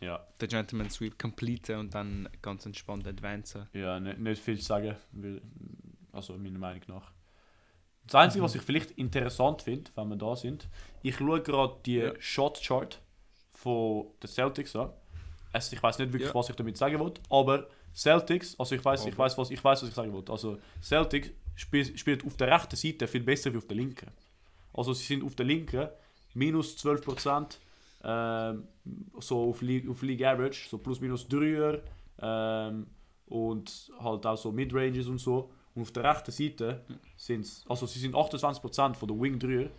Ja, 0.00 0.26
den 0.40 0.48
Gentleman 0.48 0.90
Sweep 0.90 1.18
completen 1.18 1.78
und 1.78 1.94
dann 1.94 2.28
ganz 2.42 2.66
entspannt 2.66 3.06
advancen. 3.06 3.68
ja 3.72 4.00
nicht, 4.00 4.18
nicht 4.18 4.42
viel 4.42 4.58
zu 4.58 4.64
sagen, 4.64 4.96
weil, 5.12 5.40
also 6.12 6.36
meiner 6.36 6.58
Meinung 6.58 6.82
nach. 6.88 7.12
Das 8.06 8.14
Einzige, 8.14 8.44
was 8.44 8.54
ich 8.54 8.62
vielleicht 8.62 8.92
interessant 8.92 9.62
finde, 9.62 9.90
wenn 9.96 10.08
wir 10.08 10.16
da 10.16 10.36
sind, 10.36 10.68
ich 11.02 11.16
schaue 11.16 11.42
gerade 11.42 11.74
die 11.84 11.96
Ja. 11.96 12.12
Shot-Chart 12.18 13.00
von 13.54 14.06
den 14.22 14.28
Celtics 14.28 14.76
an. 14.76 14.90
Also 15.52 15.74
ich 15.74 15.82
weiß 15.82 15.98
nicht 15.98 16.12
wirklich, 16.12 16.28
Ja. 16.28 16.34
was 16.34 16.48
ich 16.50 16.56
damit 16.56 16.76
sagen 16.76 17.00
will, 17.00 17.12
aber 17.30 17.66
Celtics, 17.94 18.58
also 18.60 18.74
ich 18.74 18.84
weiß, 18.84 19.06
ich 19.06 19.16
weiß, 19.16 19.38
was 19.38 19.50
ich 19.50 19.62
weiß, 19.64 19.82
was 19.82 19.88
ich 19.88 19.94
sagen 19.94 20.12
will. 20.12 20.22
Also 20.28 20.58
Celtics 20.82 21.30
spielt, 21.54 21.98
spielt 21.98 22.24
auf 22.26 22.36
der 22.36 22.48
rechten 22.48 22.76
Seite 22.76 23.06
viel 23.08 23.22
besser 23.22 23.52
wie 23.52 23.58
auf 23.58 23.66
der 23.66 23.76
linken. 23.76 24.10
Also 24.74 24.92
sie 24.92 25.04
sind 25.04 25.24
auf 25.24 25.34
der 25.34 25.46
linken 25.46 25.88
minus 26.34 26.76
12%, 26.76 27.58
ähm, 28.04 28.68
so 29.18 29.48
auf 29.50 29.62
League, 29.62 29.88
auf 29.88 30.02
League 30.02 30.22
Average, 30.22 30.68
so 30.68 30.76
plus 30.78 31.00
minus 31.00 31.26
3er 31.26 31.80
ähm, 32.20 32.86
und 33.26 33.90
halt 33.98 34.26
auch 34.26 34.36
so 34.36 34.52
Midranges 34.52 35.06
und 35.06 35.18
so. 35.18 35.50
Und 35.76 35.82
auf 35.82 35.92
der 35.92 36.02
rechten 36.04 36.32
Seite 36.32 36.80
sind 37.16 37.46
also 37.68 37.86
sie 37.86 37.98
sind 38.00 38.14
28% 38.14 38.94
von 38.94 39.08
der 39.08 39.20
Wing 39.20 39.38
3 39.38 39.70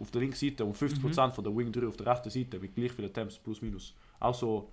auf 0.00 0.10
der 0.10 0.20
linken 0.22 0.36
Seite 0.36 0.64
und 0.64 0.74
50% 0.76 1.32
von 1.32 1.44
der 1.44 1.54
Wing 1.54 1.70
3 1.70 1.86
auf 1.86 1.96
der 1.98 2.06
rechten 2.06 2.30
Seite 2.30 2.58
mit 2.58 2.74
gleich 2.74 2.92
vielen 2.92 3.12
Temps 3.12 3.38
plus 3.38 3.60
minus. 3.60 3.94
Auch 4.20 4.34
so 4.34 4.72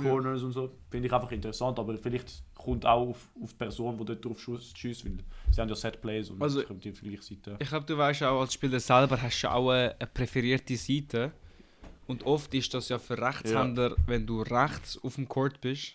Corners 0.00 0.42
und 0.42 0.52
so 0.52 0.70
finde 0.88 1.06
ich 1.08 1.12
einfach 1.12 1.30
interessant, 1.32 1.78
aber 1.78 1.98
vielleicht 1.98 2.42
kommt 2.54 2.86
auch 2.86 3.08
auf, 3.08 3.28
auf 3.42 3.50
die 3.52 3.56
Person, 3.58 3.98
die 3.98 4.04
dort 4.06 4.24
drauf 4.24 4.40
schießt, 4.40 5.04
weil 5.04 5.18
sie 5.50 5.60
haben 5.60 5.68
ja 5.68 5.74
Set 5.74 6.00
Plays 6.00 6.30
und 6.30 6.40
Also- 6.42 6.60
es 6.60 6.66
kommt 6.66 6.86
auf 6.86 7.00
die 7.00 7.08
gleiche 7.10 7.22
Seite. 7.22 7.56
Ich 7.58 7.68
glaube, 7.68 7.84
du 7.86 7.98
weißt 7.98 8.22
auch, 8.22 8.40
als 8.40 8.54
Spieler 8.54 8.80
selber 8.80 9.20
hast 9.20 9.42
du 9.42 9.50
auch 9.50 9.70
eine, 9.70 9.94
eine 9.98 10.06
präferierte 10.06 10.76
Seite. 10.76 11.32
Und 12.06 12.24
oft 12.24 12.52
ist 12.54 12.72
das 12.74 12.88
ja 12.88 12.98
für 12.98 13.16
Rechtshänder, 13.18 13.94
wenn 14.06 14.26
du 14.26 14.42
rechts 14.42 14.98
auf 15.02 15.14
dem 15.16 15.28
Court 15.28 15.60
bist. 15.60 15.94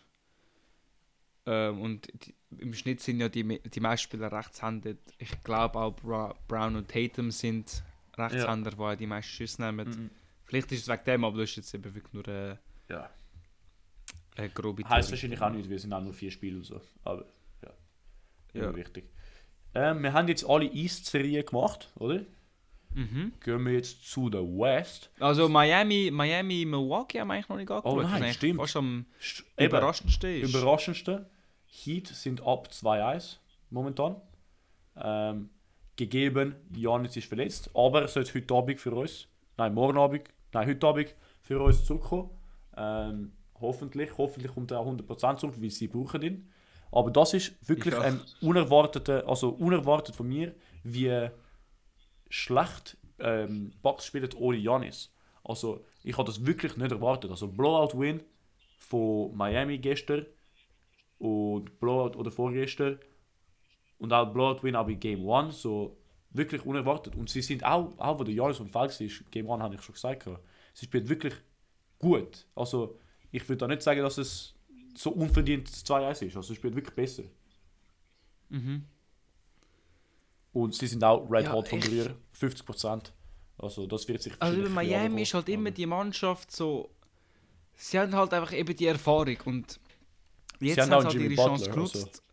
Ähm, 1.50 1.82
und 1.82 2.08
die, 2.26 2.36
im 2.60 2.74
Schnitt 2.74 3.00
sind 3.02 3.20
ja 3.22 3.30
die, 3.30 3.60
die 3.62 3.80
meisten 3.80 4.04
Spieler 4.04 4.32
rechtshändig. 4.32 4.98
Ich 5.18 5.44
glaube 5.44 5.80
auch 5.80 5.92
Bra 5.96 6.36
Brown 6.48 6.76
und 6.76 6.90
Tatum 6.90 7.32
sind 7.32 7.84
Rechtshänder, 8.18 8.72
die 8.72 8.78
auch 8.80 8.96
die 8.96 9.08
meisten 9.08 9.32
Schüsse 9.32 9.62
nehmen. 9.64 9.88
Mhm. 9.90 10.10
Vielleicht 10.44 10.72
ist 10.74 10.82
es 10.84 10.88
wegen 10.90 11.04
dem, 11.06 11.24
aber 11.24 11.38
das 11.40 11.50
ist 11.52 11.56
jetzt 11.58 11.74
eben 11.74 11.94
wirklich 11.96 12.14
nur 12.14 12.28
eine, 12.28 12.60
Ja. 12.90 13.10
eine 14.36 14.50
grobe 14.50 14.84
Heißt 14.84 15.10
Theorie. 15.10 15.12
wahrscheinlich 15.12 15.42
auch 15.42 15.50
nicht, 15.52 15.70
wir 15.70 15.80
sind 15.80 15.94
auch 15.94 16.02
nur 16.02 16.14
vier 16.14 16.32
Spiele 16.32 16.58
und 16.58 16.64
so. 16.66 16.82
Aber 17.04 17.26
ja, 17.64 17.72
Ja. 18.54 18.64
immer 18.66 18.76
wichtig. 18.76 19.06
Ähm, 19.76 20.02
wir 20.04 20.14
haben 20.14 20.28
jetzt 20.28 20.46
alle 20.50 20.66
East-Serien 20.66 21.46
gemacht, 21.46 21.92
oder? 21.96 22.22
Mhm. 22.94 23.34
gehen 23.44 23.64
wir 23.66 23.74
jetzt 23.74 24.10
zu 24.10 24.30
der 24.30 24.42
West. 24.42 25.12
Also 25.20 25.48
Miami, 25.50 26.10
Miami, 26.12 26.66
Milwaukee 26.66 27.20
haben 27.20 27.28
wir 27.28 27.36
eigentlich 27.36 27.50
noch 27.50 27.58
nicht 27.58 27.70
angeschaut. 27.70 27.94
Oh 27.94 28.02
nein, 28.02 28.34
stimmt. 28.34 28.60
Fast 28.60 28.76
am 28.78 29.06
St- 29.22 29.44
überraschendsten 29.64 30.42
ist. 30.42 30.50
überraschendste. 30.50 31.30
Heat 31.68 32.08
sind 32.08 32.42
ab 32.46 32.70
2-1 32.72 33.38
momentan. 33.70 34.16
Ähm, 34.96 35.50
gegeben, 35.96 36.56
Janis 36.76 37.18
ist 37.18 37.28
verletzt, 37.28 37.70
aber 37.74 38.04
er 38.04 38.08
sollte 38.08 38.34
heute 38.36 38.54
Abend 38.54 38.80
für 38.80 38.94
uns, 38.94 39.28
nein, 39.58 39.74
morgen 39.74 39.98
Abend, 39.98 40.24
nein, 40.54 40.68
heute 40.68 40.88
Abend 40.88 41.16
für 41.42 41.60
uns 41.60 41.84
zurückkommen. 41.86 42.30
Ähm, 42.76 43.32
hoffentlich, 43.60 44.12
hoffentlich 44.18 44.54
kommt 44.54 44.72
er 44.72 44.80
auch 44.80 44.88
100% 44.88 45.38
zurück, 45.38 45.56
weil 45.60 45.70
sie 45.70 45.88
brauchen 45.88 46.22
ihn. 46.22 46.50
Aber 46.92 47.12
das 47.12 47.34
ist 47.34 47.68
wirklich 47.68 47.98
ein 47.98 48.22
unerwarteter, 48.42 49.28
also 49.28 49.50
unerwartet 49.50 50.16
von 50.16 50.28
mir, 50.28 50.56
wie 50.84 51.30
schlecht 52.30 52.98
ähm, 53.20 53.74
Bucks 53.82 54.06
spielen 54.06 54.30
ohne 54.38 54.58
Janis. 54.58 55.12
Also 55.44 55.86
ich 56.04 56.18
habe 56.18 56.28
das 56.28 56.46
wirklich 56.46 56.78
nicht 56.78 56.92
erwartet. 56.92 57.32
Also 57.32 57.48
Blowout-Win 57.48 58.22
von 58.80 59.36
Miami 59.36 59.78
gestern 59.80 60.26
und 61.20 61.80
Blowout 61.80 62.18
oder 62.18 62.32
vorgestern 62.32 63.00
und 64.00 64.14
auch 64.14 64.32
Blowout-Win 64.32 64.76
auch 64.76 64.88
in 64.88 65.00
Game 65.00 65.30
1, 65.30 65.62
so 65.62 65.98
wirklich 66.32 66.66
unerwartet. 66.66 67.16
Und 67.16 67.30
sie 67.30 67.42
sind 67.42 67.64
auch, 67.64 67.98
auch 67.98 68.20
wo 68.20 68.24
der 68.24 68.34
Janis 68.34 68.60
am 68.60 68.70
Fall 68.70 68.90
war, 68.90 69.08
Game 69.32 69.50
1 69.50 69.64
habe 69.64 69.76
ich 69.76 69.82
schon 69.82 69.94
gesagt, 69.94 70.30
sie 70.74 70.86
spielt 70.86 71.10
wirklich 71.10 71.34
gut. 72.00 72.46
Also 72.56 73.00
ich 73.32 73.48
würde 73.48 73.58
da 73.58 73.68
nicht 73.68 73.82
sagen, 73.82 74.02
dass 74.02 74.18
es 74.18 74.54
so 74.96 75.12
unverdient 75.12 75.70
2-1 75.70 76.26
ist. 76.26 76.36
Also 76.36 76.42
sie 76.50 76.56
spielt 76.56 76.76
wirklich 76.76 76.96
besser. 76.96 77.24
Mhm. 78.50 78.86
Und 80.54 80.74
sie 80.74 80.88
sind 80.88 81.04
auch 81.04 81.30
Red 81.30 81.46
Ja, 81.46 81.54
Hot 81.54 81.68
vom 81.68 81.80
Brüder, 81.80 82.16
50%. 82.40 83.12
Also 83.60 83.88
das 83.88 84.08
wird 84.08 84.22
sich 84.22 84.34
Also 84.40 84.62
bei 84.62 84.70
Miami 84.70 85.24
ist 85.24 85.34
halt 85.34 85.50
immer 85.50 85.72
die 85.72 85.86
Mannschaft 85.86 86.52
so. 86.52 86.90
Sie 87.74 88.00
haben 88.00 88.14
halt 88.14 88.34
einfach 88.34 88.54
eben 88.54 88.76
die 88.76 88.88
Erfahrung 88.88 89.38
und 89.46 89.80
jetzt 90.60 90.80
haben 90.80 90.90
sie 90.90 91.08
halt 91.08 91.14
ihre 91.16 91.36
Chance 91.36 91.66
Butler, 91.70 91.82
also. 91.82 92.00
genutzt. 92.00 92.24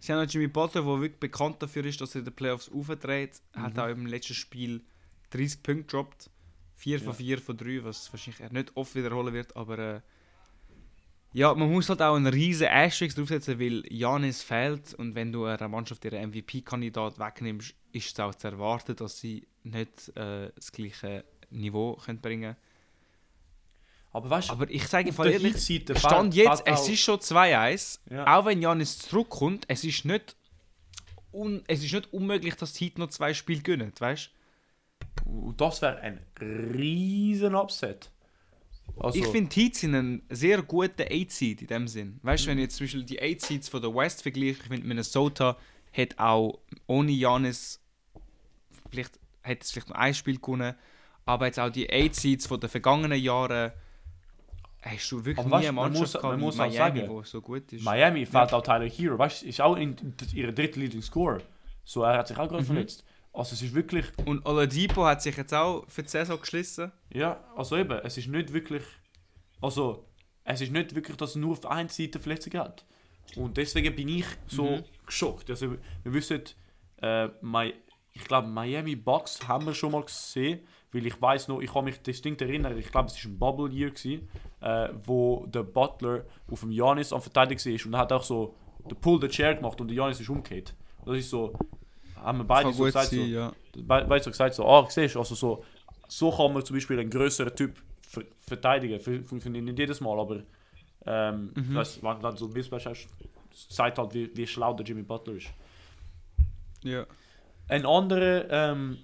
Sie 0.00 0.12
haben 0.12 0.26
auch 0.26 0.30
Jimmy 0.30 0.48
Butler, 0.48 0.82
der 0.82 1.00
wirklich 1.00 1.20
bekannt 1.20 1.62
dafür 1.62 1.84
ist, 1.84 2.00
dass 2.00 2.14
er 2.14 2.20
in 2.20 2.24
den 2.24 2.34
Playoffs 2.34 2.70
aufdreht. 2.70 3.40
Mhm. 3.54 3.62
Hat 3.62 3.78
auch 3.78 3.88
im 3.88 4.06
letzten 4.06 4.34
Spiel 4.34 4.82
30 5.30 5.62
Punkte 5.62 5.84
gedroppt. 5.84 6.30
4 6.76 6.98
von 6.98 7.08
Ja. 7.08 7.12
4 7.14 7.38
von 7.38 7.56
3, 7.56 7.84
was 7.84 8.12
wahrscheinlich 8.12 8.40
er 8.40 8.52
nicht 8.52 8.76
oft 8.76 8.94
wiederholen 8.96 9.32
wird, 9.32 9.56
aber 9.56 9.78
äh, 9.78 10.00
ja, 11.34 11.54
man 11.54 11.70
muss 11.70 11.88
halt 11.88 12.02
auch 12.02 12.16
einen 12.16 12.26
riesen 12.26 12.66
Asterisk 12.68 13.16
draufsetzen, 13.16 13.58
weil 13.58 13.84
Janis 13.88 14.42
fehlt 14.42 14.92
und 14.94 15.14
wenn 15.14 15.32
du 15.32 15.44
einer 15.46 15.68
Mannschaft 15.68 16.04
ihren 16.04 16.30
MVP-Kandidat 16.30 17.18
wegnimmst, 17.18 17.74
ist 17.92 18.12
es 18.12 18.20
auch 18.20 18.34
zu 18.34 18.48
erwarten, 18.48 18.96
dass 18.96 19.18
sie 19.18 19.46
nicht 19.62 20.14
äh, 20.16 20.50
das 20.54 20.72
gleiche 20.72 21.24
Niveau 21.50 21.94
können 21.94 22.20
bringen 22.20 22.56
Aber 24.12 24.28
weißt 24.30 24.48
du, 24.50 24.52
Aber 24.52 24.70
ich 24.70 24.86
sage 24.86 25.12
voll 25.12 25.26
der 25.26 25.34
ehrlich, 25.34 25.54
Heat-Seite 25.54 25.98
Stand 25.98 26.34
jetzt, 26.34 26.62
es 26.66 26.88
ist 26.88 27.00
schon 27.00 27.18
2-1, 27.18 28.00
Ja. 28.10 28.38
auch 28.38 28.44
wenn 28.44 28.60
Janis 28.60 28.98
zurückkommt, 28.98 29.64
es 29.68 29.84
ist 29.84 30.04
nicht, 30.04 30.36
un 31.32 31.62
es 31.66 31.82
ist 31.82 31.92
nicht 31.92 32.12
unmöglich, 32.12 32.54
dass 32.56 32.74
die 32.74 32.84
Heat 32.84 32.98
noch 32.98 33.08
zwei 33.08 33.32
Spiele 33.32 33.62
gewinnen, 33.62 33.92
weißt 33.98 34.30
Und 35.24 35.58
das 35.60 35.80
wäre 35.80 35.98
ein 36.00 36.24
riesen 36.40 37.54
Upset. 37.54 38.10
Also, 38.98 39.18
Ich 39.18 39.26
finde, 39.28 39.48
die 39.48 39.62
Heat 39.62 39.76
sind 39.76 39.94
ein 39.94 40.22
sehr 40.28 40.60
guter 40.62 41.04
8-Seed 41.04 41.62
in 41.62 41.66
dem 41.68 41.88
Sinn. 41.88 42.20
Weißt 42.22 42.44
du, 42.44 42.48
wenn 42.50 42.58
ich 42.58 42.64
jetzt 42.64 42.76
zum 42.76 42.84
Beispiel 42.84 43.04
die 43.04 43.20
8-Seeds 43.22 43.70
von 43.70 43.80
der 43.80 43.94
West 43.94 44.22
vergleiche, 44.22 44.60
ich 44.60 44.68
finde, 44.68 44.86
Minnesota 44.86 45.56
hat 45.96 46.18
auch 46.18 46.58
ohne 46.86 47.12
Janis, 47.12 47.80
vielleicht 48.90 49.18
hat 49.42 49.62
es 49.62 49.70
vielleicht 49.72 49.88
noch 49.88 49.96
ein 49.96 50.12
Spiel 50.14 50.38
gewonnen, 50.38 50.74
aber 51.24 51.46
jetzt 51.46 51.58
auch 51.58 51.70
die 51.70 51.88
8-Seeds 51.88 52.46
von 52.46 52.60
den 52.60 52.68
vergangenen 52.68 53.18
Jahren, 53.20 53.72
hast 54.82 55.10
du 55.12 55.24
wirklich 55.24 55.38
Aber 55.46 55.58
nie 55.60 55.66
eine 55.68 55.72
man 55.72 55.92
Mannschaft 55.92 56.14
muss- 56.14 56.22
man 56.22 56.40
muss 56.40 56.54
auch 56.54 56.66
Miami, 56.68 57.00
sagen, 57.00 57.24
so 57.24 57.40
gut 57.40 57.72
ist. 57.72 57.84
Miami 57.84 58.26
fehlt 58.26 58.52
auch 58.52 58.62
Tyler 58.62 58.88
Hero, 58.88 59.18
weißt 59.18 59.42
du, 59.42 59.46
ist 59.46 59.60
auch 59.60 59.76
in, 59.76 59.96
in 59.96 60.14
ihrer 60.34 60.52
dritten 60.52 60.80
Leading 60.80 61.02
Score. 61.02 61.40
So, 61.84 62.02
er 62.02 62.18
hat 62.18 62.28
sich 62.28 62.36
auch 62.38 62.48
gerade 62.48 62.62
Mhm. 62.62 62.66
verletzt. 62.66 63.04
Also 63.32 63.54
es 63.54 63.62
ist 63.62 63.74
wirklich, 63.74 64.06
Und 64.26 64.44
Oladipo 64.44 65.04
hat 65.06 65.22
sich 65.22 65.36
jetzt 65.36 65.54
auch 65.54 65.84
für 65.88 66.02
die 66.02 66.08
Saison 66.08 66.38
geschlossen. 66.38 66.92
ja, 67.10 67.42
also 67.56 67.76
eben, 67.76 67.98
es 68.04 68.18
ist 68.18 68.28
nicht 68.28 68.52
wirklich, 68.52 68.82
also 69.60 70.04
es 70.44 70.60
ist 70.60 70.72
nicht 70.72 70.94
wirklich, 70.94 71.16
dass 71.16 71.30
es 71.30 71.36
nur 71.36 71.52
auf 71.52 71.64
einer 71.66 71.88
Seite 71.88 72.18
Verletzungen 72.18 72.58
hat. 72.58 72.84
Und 73.36 73.56
deswegen 73.56 73.94
bin 73.94 74.08
ich 74.08 74.26
so 74.48 74.64
Mhm. 74.64 74.84
geschockt. 75.06 75.48
Also 75.48 75.72
wir 76.02 76.12
wissen, 76.12 76.42
äh, 77.00 77.28
ich 78.14 78.24
glaube 78.24 78.48
Miami 78.48 78.96
Bucks 78.96 79.38
haben 79.48 79.64
wir 79.64 79.74
schon 79.74 79.92
mal 79.92 80.02
gesehen, 80.04 80.60
weil 80.92 81.06
ich 81.06 81.20
weiß 81.20 81.48
noch, 81.48 81.60
ich 81.60 81.72
kann 81.72 81.84
mich 81.84 82.00
distinkt 82.02 82.42
erinnern, 82.42 82.76
ich 82.78 82.90
glaube 82.90 83.08
es 83.08 83.24
war 83.24 83.30
ein 83.30 83.38
Bubble 83.38 83.72
Year 83.72 83.90
gewesen, 83.90 84.28
äh, 84.60 84.88
wo 85.04 85.46
der 85.46 85.62
Butler 85.62 86.24
auf 86.50 86.60
dem 86.60 86.70
Janis 86.72 87.12
am 87.12 87.22
Verteidigen 87.22 87.60
war 87.64 87.86
und 87.86 87.94
er 87.94 87.98
hat 88.00 88.12
auch 88.12 88.22
so 88.24 88.54
den 88.90 88.96
Pull 88.98 89.20
the 89.20 89.28
Chair 89.28 89.54
gemacht 89.54 89.80
und 89.80 89.88
der 89.88 89.96
Janis 89.96 90.20
ist 90.20 90.28
umgekehrt. 90.28 90.74
Das 91.04 91.16
ist 91.16 91.30
so, 91.30 91.52
haben 92.16 92.38
wir 92.38 92.44
beide 92.44 92.72
so 92.72 92.84
gesagt, 92.84 93.08
so, 93.08 93.16
sein, 93.16 93.30
ja. 93.30 93.52
Be 93.74 93.82
beide 94.08 94.22
so 94.22 94.30
gesagt, 94.30 94.54
so, 94.54 94.66
ah, 94.66 94.86
siehst 94.88 95.16
also 95.16 95.34
so, 95.34 95.64
so 96.08 96.30
kann 96.30 96.52
man 96.52 96.64
zum 96.64 96.76
Beispiel 96.76 96.98
einen 97.00 97.10
größeren 97.10 97.54
Typ 97.56 97.80
ver 98.02 98.22
verteidigen. 98.40 99.00
Funktioniert 99.24 99.64
nicht 99.64 99.78
jedes 99.78 100.00
Mal, 100.00 100.18
aber 100.20 100.42
ähm, 101.06 101.52
Mhm. 101.56 101.74
weißt, 101.74 102.02
wenn 102.02 102.16
du 102.16 102.22
dann 102.22 102.36
so 102.36 102.46
ein 102.46 102.52
Mismatch 102.52 102.86
hast, 102.86 103.08
zeigt 103.70 103.98
halt, 103.98 104.14
wie, 104.14 104.30
wie 104.36 104.46
schlau 104.46 104.74
der 104.74 104.84
Jimmy 104.86 105.02
Butler 105.02 105.34
ist. 105.34 105.48
ja. 106.84 107.06
Ein 107.68 107.86
anderer 107.86 108.50
ähm, 108.50 108.98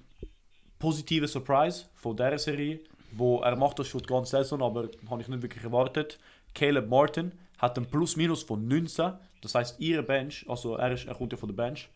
positiver 0.79 1.27
Surprise 1.29 1.87
von 1.97 2.17
dieser 2.17 2.39
Serie, 2.39 2.81
wo 3.13 3.41
er 3.41 3.57
macht 3.57 3.79
das 3.79 3.89
schon 3.89 4.01
die 4.03 4.07
ganze 4.07 4.31
Saison, 4.39 4.63
aber 4.63 4.89
habe 5.11 5.23
ich 5.23 5.29
nicht 5.29 5.43
wirklich 5.43 5.65
erwartet. 5.65 6.19
Caleb 6.55 6.89
Martin 6.89 7.33
hat 7.59 7.77
einen 7.77 7.87
Plus-Minus 7.87 8.43
von 8.43 8.67
19. 8.69 9.13
Das 9.41 9.55
heißt, 9.55 9.81
ihre 9.81 10.03
Bench, 10.03 10.45
also 10.49 10.77
er, 10.77 10.93
ist, 10.93 11.07
er 11.07 11.15
kommt 11.15 11.33
ja 11.33 11.39
von 11.39 11.49
der 11.49 11.57
Bench, 11.57 11.89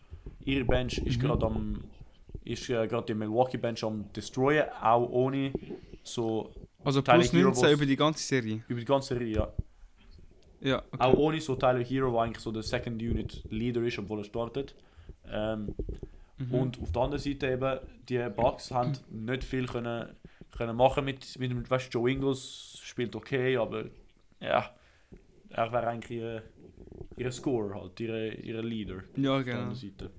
ihre 0.45 0.65
Bench 0.65 0.99
ist 0.99 1.17
Mhm. 1.19 1.21
gerade 1.21 1.47
am 1.47 1.85
ist 2.45 2.69
äh, 2.71 2.89
gerade 2.89 3.07
die 3.07 3.15
Milwaukee 3.15 3.57
Bench 3.57 3.85
am 3.85 4.05
destroyen, 4.13 4.65
auch 4.83 5.09
ohne 5.11 5.53
so 6.03 6.51
Also 6.83 7.01
Tyler 7.01 7.19
plus 7.19 7.33
Hero 7.33 7.45
19 7.51 7.63
was- 7.65 7.73
über 7.73 7.87
die 7.87 7.97
ganze 7.97 8.23
Serie. 8.25 8.65
über 8.67 8.81
die 8.81 8.85
ganze 8.87 9.09
Serie, 9.15 9.35
ja. 9.37 9.49
Ja, 10.61 10.79
okay. 10.93 10.97
Auch 11.05 11.15
ohne 11.19 11.41
so 11.41 11.55
Tyler 11.57 11.85
Hero, 11.85 12.11
der 12.13 12.21
eigentlich 12.23 12.41
so 12.43 12.51
der 12.51 12.63
Second 12.65 13.01
Unit 13.01 13.43
Leader 13.51 13.83
ist, 13.83 13.99
obwohl 13.99 14.19
er 14.21 14.25
startet. 14.25 14.75
Ähm, 15.31 15.73
Mhm. 16.49 16.55
Und 16.55 16.83
auf 16.83 16.93
der 16.93 17.03
anderen 17.03 17.23
Seite 17.23 17.51
eben, 17.51 17.79
die 18.09 18.19
Bucks 18.35 18.71
haben 18.71 18.93
nicht 19.11 19.45
viel 19.45 19.67
können, 19.67 20.15
können 20.51 20.77
machen 20.77 21.05
mit, 21.05 21.39
mit 21.39 21.51
dem, 21.51 21.69
weißt, 21.69 21.93
Joe 21.93 22.11
Ingles 22.11 22.79
spielt 22.83 23.15
okay, 23.17 23.57
aber 23.57 23.85
ja, 24.41 24.75
er 25.51 25.73
wäre 25.73 25.89
eigentlich 25.89 26.19
ihr, 26.19 26.43
ihr 27.17 27.33
Scorer 27.33 27.81
halt, 27.81 28.01
ihre, 28.01 28.35
ihre 28.35 28.63
Leader 28.63 29.03
Ja, 29.17 29.39
auf 29.39 29.45
der 29.45 29.55
genau. 29.55 30.11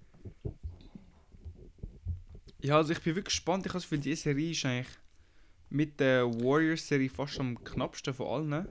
Ja, 2.61 2.77
also 2.77 2.93
ich 2.93 3.01
bin 3.01 3.15
wirklich 3.15 3.35
gespannt. 3.35 3.65
Ich 3.65 3.71
habe 3.71 3.79
das 3.79 3.83
Gefühl, 3.83 3.99
diese 3.99 4.21
Serie 4.21 4.51
ist 4.51 4.65
eigentlich 4.65 4.87
mit 5.69 5.99
der 5.99 6.25
Warriors-Serie 6.25 7.09
fast 7.09 7.39
am 7.39 7.61
knappsten 7.61 8.13
von 8.13 8.27
allen. 8.27 8.67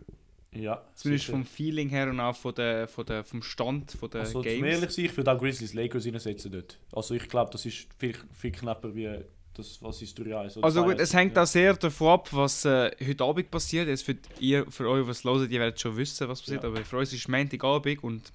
Ja, 0.54 0.82
Zumindest 0.94 1.26
sicher. 1.26 1.32
vom 1.38 1.46
Feeling 1.46 1.88
her 1.88 2.08
und 2.10 2.20
auch 2.20 2.36
von 2.36 2.54
der, 2.54 2.86
von 2.86 3.06
der, 3.06 3.24
vom 3.24 3.42
Stand 3.42 3.92
von 3.92 4.10
der 4.10 4.20
Also, 4.20 4.34
zum 4.34 4.42
Games. 4.42 4.70
ehrlich 4.74 4.90
sein, 4.90 5.04
ich 5.06 5.16
würde 5.16 5.32
auch 5.32 5.38
Grizzlies 5.38 5.72
Lakers 5.72 6.04
reinsetzen 6.06 6.52
dort. 6.52 6.78
Also 6.92 7.14
ich 7.14 7.26
glaube, 7.28 7.50
das 7.50 7.64
ist 7.64 7.86
viel, 7.98 8.14
viel 8.32 8.52
knapper 8.52 8.94
wie 8.94 9.08
das, 9.54 9.82
was 9.82 10.02
ist 10.02 10.18
3-1 10.18 10.56
oder 10.58 10.64
Also 10.64 10.82
gut, 10.84 10.96
2-1. 10.96 11.00
es 11.00 11.14
hängt 11.14 11.36
ja. 11.36 11.42
auch 11.42 11.46
sehr 11.46 11.74
davon 11.74 12.08
ab, 12.08 12.28
was 12.32 12.64
äh, 12.66 12.90
heute 13.06 13.24
Abend 13.24 13.50
passiert. 13.50 13.88
Jetzt 13.88 14.02
für, 14.02 14.16
ihr, 14.40 14.66
für 14.70 14.88
euch, 14.88 15.06
was 15.06 15.24
hören, 15.24 15.50
ihr 15.50 15.60
werdet 15.60 15.80
schon 15.80 15.96
wissen, 15.96 16.28
was 16.28 16.40
passiert. 16.40 16.62
Ja. 16.62 16.68
Aber 16.68 16.84
für 16.84 16.98
uns 16.98 17.12
ist 17.12 17.28
Montagabend 17.28 18.02
und 18.04 18.32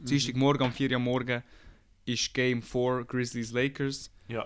Mhm. 0.00 0.04
Dienstagmorgen 0.06 0.66
um 0.66 0.72
4 0.72 0.90
Uhr 0.90 0.98
morgen 0.98 1.42
ist 2.04 2.34
Game 2.34 2.60
4 2.60 3.04
Grizzlies 3.06 3.52
Lakers. 3.52 4.10
Ja, 4.28 4.44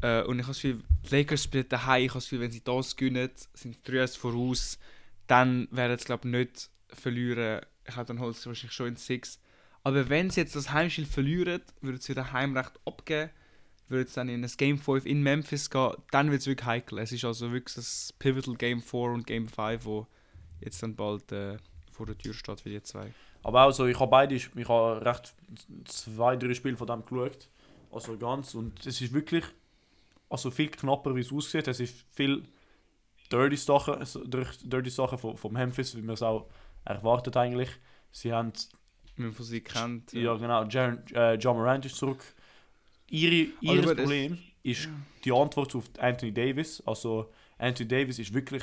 Äh, 0.00 0.22
und 0.24 0.38
ich 0.38 0.44
habe 0.44 0.52
das 0.52 0.60
Gefühl, 0.62 0.82
die 1.10 1.14
Lakers 1.16 1.44
spielen 1.44 1.66
daheim. 1.68 2.02
Ich 2.04 2.10
habe 2.10 2.18
das 2.18 2.24
Gefühl, 2.24 2.40
wenn 2.40 2.50
sie 2.52 2.62
das 2.62 2.94
gewinnen, 2.96 3.30
sind 3.54 3.74
sie 3.74 3.82
3 3.92 4.06
voraus. 4.08 4.78
Dann 5.32 5.66
werden 5.70 5.96
sie, 5.96 6.04
glaube 6.04 6.28
ich, 6.28 6.34
nicht 6.34 6.70
verlieren. 6.92 7.62
Ich 7.86 7.94
glaube, 7.94 8.08
dann 8.08 8.20
holt 8.20 8.36
sie 8.36 8.48
wahrscheinlich 8.48 8.74
schon 8.74 8.88
in 8.88 8.96
6. 8.96 9.40
Aber 9.82 10.10
wenn 10.10 10.28
sie 10.28 10.42
jetzt 10.42 10.54
das 10.54 10.72
Heimspiel 10.72 11.06
verlieren, 11.06 11.62
würden 11.80 11.98
sie 11.98 12.10
wieder 12.10 12.34
Heimrecht 12.34 12.78
abgeben. 12.84 13.30
Würden 13.88 14.08
sie 14.08 14.14
dann 14.14 14.28
in 14.28 14.44
ein 14.44 14.50
Game 14.58 14.76
5 14.76 15.06
in 15.06 15.22
Memphis 15.22 15.70
gehen, 15.70 15.94
dann 16.10 16.30
wird 16.30 16.42
es 16.42 16.46
wirklich 16.46 16.66
heikel. 16.66 16.98
Es 16.98 17.12
ist 17.12 17.24
also 17.24 17.50
wirklich 17.50 17.74
das 17.74 18.12
Pivotal 18.18 18.56
Game 18.56 18.82
4 18.82 19.00
und 19.00 19.26
Game 19.26 19.48
5, 19.48 19.86
wo 19.86 20.06
jetzt 20.60 20.82
dann 20.82 20.96
bald 20.96 21.32
äh, 21.32 21.56
vor 21.90 22.04
der 22.04 22.18
Tür 22.18 22.34
steht 22.34 22.60
für 22.60 22.68
die 22.68 22.82
zwei. 22.82 23.14
aber 23.42 23.64
auch 23.64 23.72
so, 23.72 23.86
ich 23.86 23.98
habe 23.98 24.10
beide, 24.10 24.34
ich 24.34 24.50
habe 24.68 25.02
recht 25.02 25.34
zwei, 25.86 26.36
drei 26.36 26.52
Spiele 26.52 26.76
von 26.76 26.86
dem 26.86 27.06
geschaut. 27.06 27.48
Also 27.90 28.18
ganz, 28.18 28.54
und 28.54 28.84
es 28.84 29.00
ist 29.00 29.14
wirklich 29.14 29.44
also 30.28 30.50
viel 30.50 30.68
knapper, 30.68 31.16
wie 31.16 31.20
es 31.20 31.32
aussieht. 31.32 31.68
Es 31.68 31.80
ist 31.80 32.04
viel 32.12 32.44
dirty 33.32 33.56
Sachen, 33.56 34.04
so 34.04 34.22
dirty 34.24 34.90
Sachen 34.90 35.18
von, 35.18 35.36
von 35.36 35.52
Memphis, 35.52 35.96
wie 35.96 36.02
man 36.02 36.14
es 36.14 36.22
auch 36.22 36.48
erwartet 36.84 37.36
eigentlich. 37.36 37.70
Sie 38.10 38.32
haben 38.32 38.52
man 39.16 39.32
sie 39.32 39.60
kennt. 39.60 40.12
Ja, 40.12 40.34
genau. 40.34 40.64
Jaren, 40.64 41.02
äh, 41.14 41.34
John 41.34 41.56
Morant 41.56 41.84
ist 41.86 41.96
zurück. 41.96 42.22
Ihre, 43.08 43.50
Also 43.66 43.74
ihr 43.74 43.80
es- 43.90 43.94
Problem 43.96 44.38
ist 44.62 44.88
die 45.24 45.32
Antwort 45.32 45.74
auf 45.74 45.84
Anthony 45.98 46.32
Davis. 46.32 46.82
Also 46.86 47.30
Anthony 47.58 47.88
Davis 47.88 48.18
ist 48.18 48.32
wirklich 48.32 48.62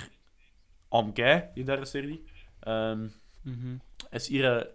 am 0.91 1.13
Gehen 1.13 1.43
in 1.55 1.65
dieser 1.65 1.85
Serie. 1.85 2.19
Ähm, 2.65 3.13
Mhm. 3.43 3.79
es 4.11 4.29
ihre, 4.29 4.73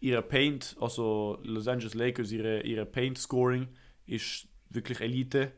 ihre 0.00 0.22
Paint, 0.22 0.76
also 0.80 1.38
Los 1.42 1.66
Angeles 1.68 1.94
Lakers, 1.94 2.30
ihre, 2.32 2.60
ihre 2.62 2.84
Paint-Scoring 2.86 3.68
ist 4.06 4.46
wirklich 4.70 5.00
Elite. 5.00 5.52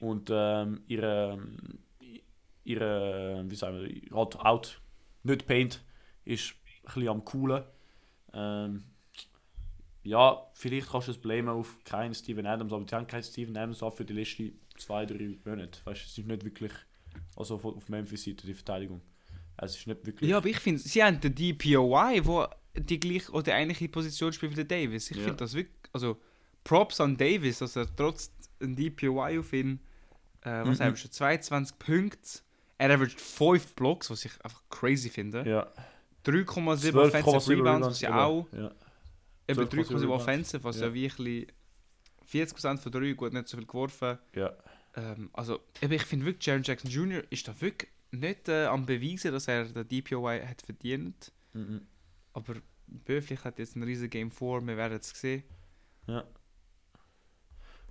Und 0.00 0.28
ähm, 0.32 0.82
ihre, 0.88 1.38
ihre, 2.64 3.44
wie 3.46 3.54
sagen 3.54 3.78
wir, 3.82 4.16
halt 4.16 4.36
out, 4.40 4.80
nicht 5.22 5.46
Paint, 5.46 5.82
ist 6.24 6.54
ein 6.54 6.82
bisschen 6.86 7.08
am 7.08 7.24
coolen. 7.24 7.64
Ähm, 8.32 8.84
ja, 10.02 10.42
vielleicht 10.54 10.90
kannst 10.90 11.08
du 11.08 11.12
es 11.12 11.18
blamen 11.18 11.48
auf 11.48 11.82
keinen 11.84 12.14
Steven 12.14 12.46
Adams, 12.46 12.72
aber 12.72 12.84
die 12.84 12.94
haben 12.94 13.06
keinen 13.06 13.22
Steven 13.22 13.56
Adams 13.56 13.82
auch 13.82 13.94
für 13.94 14.04
die 14.04 14.12
letzten 14.12 14.58
zwei, 14.76 15.06
drei 15.06 15.36
Monate. 15.44 15.80
Weißt 15.84 16.02
du, 16.02 16.06
es 16.06 16.18
ist 16.18 16.26
nicht 16.26 16.44
wirklich, 16.44 16.72
also 17.36 17.54
auf 17.56 17.88
Memphis-Seite 17.88 18.46
die 18.46 18.54
Verteidigung. 18.54 19.00
Es 19.56 19.76
ist 19.76 19.86
nicht 19.86 20.04
wirklich. 20.04 20.28
Ja, 20.28 20.38
aber 20.38 20.48
ich 20.48 20.58
finde, 20.58 20.80
sie 20.80 21.02
haben 21.02 21.20
den 21.20 21.34
DPOY, 21.34 22.26
wo 22.26 22.46
die 22.76 22.98
gleiche 22.98 23.30
oder 23.32 23.54
ähnliche 23.54 23.88
Position 23.88 24.32
spielt 24.32 24.52
wie 24.52 24.56
der 24.56 24.64
Davis. 24.64 25.10
Ich 25.10 25.16
Ja. 25.16 25.22
finde 25.24 25.36
das 25.38 25.54
wirklich, 25.54 25.76
also 25.92 26.20
Props 26.64 27.00
an 27.00 27.16
Davis, 27.16 27.60
dass 27.60 27.76
er 27.76 27.86
trotz 27.94 28.32
ein 28.60 28.74
DPOY 28.74 29.38
auf 29.38 29.52
ihn, 29.52 29.78
äh, 30.42 30.64
was 30.64 30.80
Mhm. 30.80 30.82
haben 30.84 30.92
wir 30.92 30.96
schon, 30.96 31.12
22 31.12 31.78
Punkte, 31.78 32.40
er 32.78 32.90
averaged 32.90 33.20
5 33.20 33.74
Blocks, 33.74 34.10
was 34.10 34.24
ich 34.24 34.32
einfach 34.44 34.62
crazy 34.70 35.08
finde. 35.10 35.48
ja. 35.48 35.66
3,7 36.24 36.94
Offensive 36.96 37.50
Rebounds, 37.58 37.86
was 37.86 38.00
ja 38.00 38.24
auch, 38.24 38.48
Ja. 38.52 38.70
eben 39.46 39.60
12,7 39.60 39.68
3,7 39.68 40.00
Rebounds. 40.00 40.22
Offensive, 40.22 40.64
was 40.64 40.80
ja, 40.80 40.86
Ja. 40.86 40.94
wirklich 40.94 41.46
40% 42.24 42.78
von 42.80 42.90
3, 42.92 43.12
gut, 43.12 43.32
nicht 43.34 43.46
so 43.48 43.56
viel 43.58 43.66
geworfen. 43.66 44.18
ja. 44.34 44.52
Ähm, 44.96 45.28
also, 45.32 45.58
eben, 45.82 45.92
ich 45.92 46.02
finde 46.04 46.24
wirklich, 46.26 46.46
Jaron 46.46 46.62
Jackson 46.62 46.88
Jr. 46.90 47.24
ist 47.28 47.48
da 47.48 47.60
wirklich 47.60 47.90
nicht 48.12 48.48
äh, 48.48 48.66
am 48.66 48.86
Beweisen, 48.86 49.32
dass 49.32 49.48
er 49.48 49.64
den 49.64 49.88
DPOY 49.88 50.40
hat 50.46 50.62
verdient. 50.62 51.32
Mhm. 51.52 51.82
Aber 52.32 52.54
Böflich 52.86 53.42
hat 53.44 53.58
jetzt 53.58 53.74
ein 53.76 53.82
riesen 53.82 54.08
Game 54.08 54.30
vor, 54.30 54.64
wir 54.64 54.76
werden 54.76 54.98
es 55.00 55.10
sehen. 55.10 55.42
ja. 56.06 56.24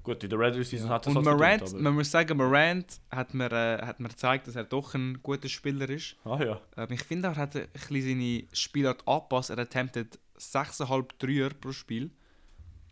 Gut, 0.04 0.22
in 0.22 0.30
der 0.30 0.38
Regular 0.38 0.66
Season 0.66 0.90
hat 0.90 1.08
er 1.08 1.16
Und 1.16 1.26
halt 1.26 1.26
Morant, 1.26 1.60
verdient, 1.60 1.82
man 1.82 1.94
muss 1.96 2.12
sagen, 2.12 2.38
Morant 2.38 3.00
hat 3.10 3.34
mir, 3.34 3.52
äh, 3.52 3.86
hat 3.86 4.02
mir 4.02 4.10
gezeigt, 4.10 4.48
dass 4.48 4.56
er 4.56 4.66
doch 4.66 4.94
ein 4.96 5.20
guter 5.24 5.48
Spieler 5.48 5.90
ist. 5.90 6.18
Ah 6.26 6.44
ja. 6.44 6.62
Ähm, 6.76 6.88
ich 6.92 7.04
finde, 7.04 7.30
er 7.30 7.36
hat 7.38 7.56
ein 7.56 7.68
bisschen 7.72 8.20
seine 8.20 8.44
Spielart 8.52 9.08
angepasst. 9.08 9.50
Er 9.50 9.60
attemptet 9.60 10.20
6,5 10.38 11.08
Dreier 11.18 11.50
pro 11.52 11.72
Spiel. 11.72 12.12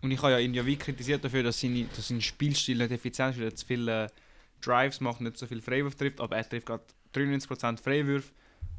Und 0.01 0.11
ich 0.11 0.21
habe 0.21 0.31
ja 0.31 0.39
ihn 0.39 0.53
ja 0.53 0.65
wie 0.65 0.77
kritisiert 0.77 1.23
dafür, 1.23 1.43
dass, 1.43 1.59
seine, 1.59 1.83
dass 1.95 2.07
sein 2.07 2.21
Spielstil 2.21 2.77
nicht 2.77 2.91
effizient 2.91 3.31
ist, 3.31 3.39
weil 3.39 3.47
er 3.47 3.55
zu 3.55 3.65
viele 3.65 4.07
Drives 4.61 5.01
macht, 5.01 5.21
nicht 5.21 5.37
so 5.37 5.45
viel 5.45 5.61
Freiwürfe 5.61 5.97
trifft, 5.97 6.21
aber 6.21 6.37
er 6.37 6.47
trifft 6.47 6.67
gerade 6.67 6.83
93% 7.13 7.77
Freiwürfe 7.81 8.31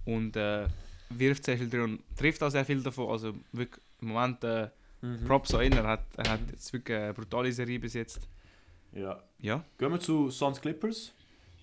und 0.04 0.36
äh, 0.36 0.66
wirft 1.10 1.44
sehr 1.44 1.58
viel 1.58 1.68
drin 1.68 1.82
und 1.82 2.02
trifft 2.16 2.42
auch 2.42 2.50
sehr 2.50 2.64
viel 2.64 2.82
davon. 2.82 3.10
Also 3.10 3.34
wirklich 3.52 3.82
im 4.00 4.08
Moment 4.08 4.42
äh, 4.42 4.68
Mhm. 5.02 5.24
Props 5.26 5.52
an 5.54 5.62
ihn. 5.62 5.72
Er 5.72 5.84
hat, 5.86 6.04
er 6.16 6.30
hat 6.32 6.40
jetzt 6.50 6.72
wirklich 6.72 6.96
eine 6.96 7.12
brutale 7.12 7.52
Serie 7.52 7.78
bis 7.78 7.94
jetzt. 7.94 8.26
ja. 8.92 9.22
Ja, 9.38 9.64
Gehen 9.78 9.90
wir 9.90 9.98
zu 10.00 10.30
Suns 10.30 10.60
Clippers. 10.60 11.12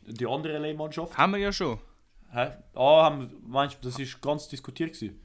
Die 0.05 0.25
andere 0.27 0.57
LA-Mannschaft. 0.57 1.17
haben 1.17 1.31
wir 1.31 1.39
ja 1.39 1.51
schon. 1.53 1.79
Hä? 2.31 2.51
Ah, 2.75 3.03
haben, 3.05 3.31
meinst 3.47 3.77
du, 3.81 3.87
das 3.89 3.97
ist 3.99 4.21
ganz 4.21 4.47
diskutiert 4.49 4.93
gewesen? 4.93 5.19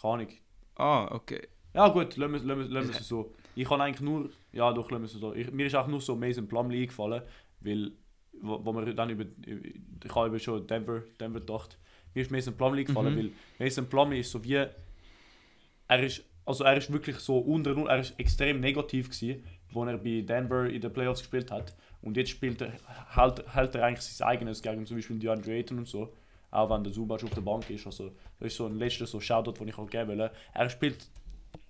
Keine 0.00 0.14
Ahnung. 0.14 0.28
Ah, 0.76 1.08
okay. 1.14 1.46
Ja 1.74 1.88
gut, 1.88 2.16
lassen 2.16 2.32
wir, 2.32 2.38
lassen 2.40 2.60
wir, 2.60 2.68
lassen 2.68 2.88
wir 2.92 3.00
es 3.00 3.06
so. 3.08 3.34
Ich 3.54 3.68
kann 3.68 3.80
eigentlich 3.80 4.00
nur, 4.00 4.30
ja 4.52 4.72
doch, 4.72 4.90
lassen 4.90 5.02
wir 5.02 5.06
es 5.06 5.12
so. 5.12 5.34
Ich, 5.34 5.50
mir 5.52 5.66
ist 5.66 5.74
auch 5.74 5.86
nur 5.86 6.00
so 6.00 6.16
Mason 6.16 6.48
Plumlee 6.48 6.82
eingefallen, 6.82 7.22
weil, 7.60 7.92
wo, 8.40 8.64
wo 8.64 8.72
wir 8.72 8.94
dann 8.94 9.10
über, 9.10 9.24
ich 9.46 10.14
habe 10.14 10.28
über 10.28 10.38
schon 10.38 10.66
Denver, 10.66 11.02
Denver 11.20 11.40
gedacht. 11.40 11.76
Mir 12.14 12.22
ist 12.22 12.30
Mason 12.30 12.54
Plumlee 12.56 12.80
eingefallen, 12.80 13.14
Mhm. 13.14 13.18
weil 13.18 13.32
Mason 13.58 13.86
Plumlee 13.88 14.20
ist 14.20 14.30
so 14.30 14.42
wie, 14.42 14.54
er 14.54 16.02
ist, 16.02 16.24
also 16.46 16.64
er 16.64 16.76
ist 16.76 16.92
wirklich 16.92 17.16
so 17.16 17.38
unter 17.38 17.74
Null, 17.74 17.88
er 17.88 18.00
ist 18.00 18.18
extrem 18.18 18.60
negativ 18.60 19.10
gewesen, 19.10 19.44
wo 19.70 19.84
er 19.84 19.98
bei 19.98 20.20
Denver 20.22 20.66
in 20.68 20.80
den 20.80 20.92
Playoffs 20.92 21.20
gespielt 21.20 21.50
hat. 21.50 21.74
Und 22.02 22.16
jetzt 22.16 22.30
spielt 22.30 22.60
er, 22.60 22.72
hält, 23.14 23.44
hält 23.54 23.74
er 23.74 23.84
eigentlich 23.84 24.02
sein 24.04 24.28
eigenes 24.28 24.60
gegen 24.62 24.84
zum 24.86 24.96
Beispiel 24.96 25.18
DeAndre 25.18 25.52
Ayton 25.52 25.78
und 25.78 25.88
so. 25.88 26.12
Auch 26.50 26.70
wenn 26.70 26.84
der 26.84 26.92
Zubac 26.92 27.24
auf 27.24 27.30
der 27.30 27.40
Bank 27.40 27.68
ist. 27.70 27.84
Also, 27.86 28.12
das 28.38 28.48
ist 28.48 28.56
so 28.56 28.66
ein 28.66 28.76
letzter 28.76 29.06
so 29.06 29.18
Shoutout, 29.20 29.52
den 29.58 29.68
ich 29.68 29.78
auch 29.78 29.88
geben 29.90 30.10
will. 30.10 30.30
Er 30.52 30.70
spielt 30.70 31.08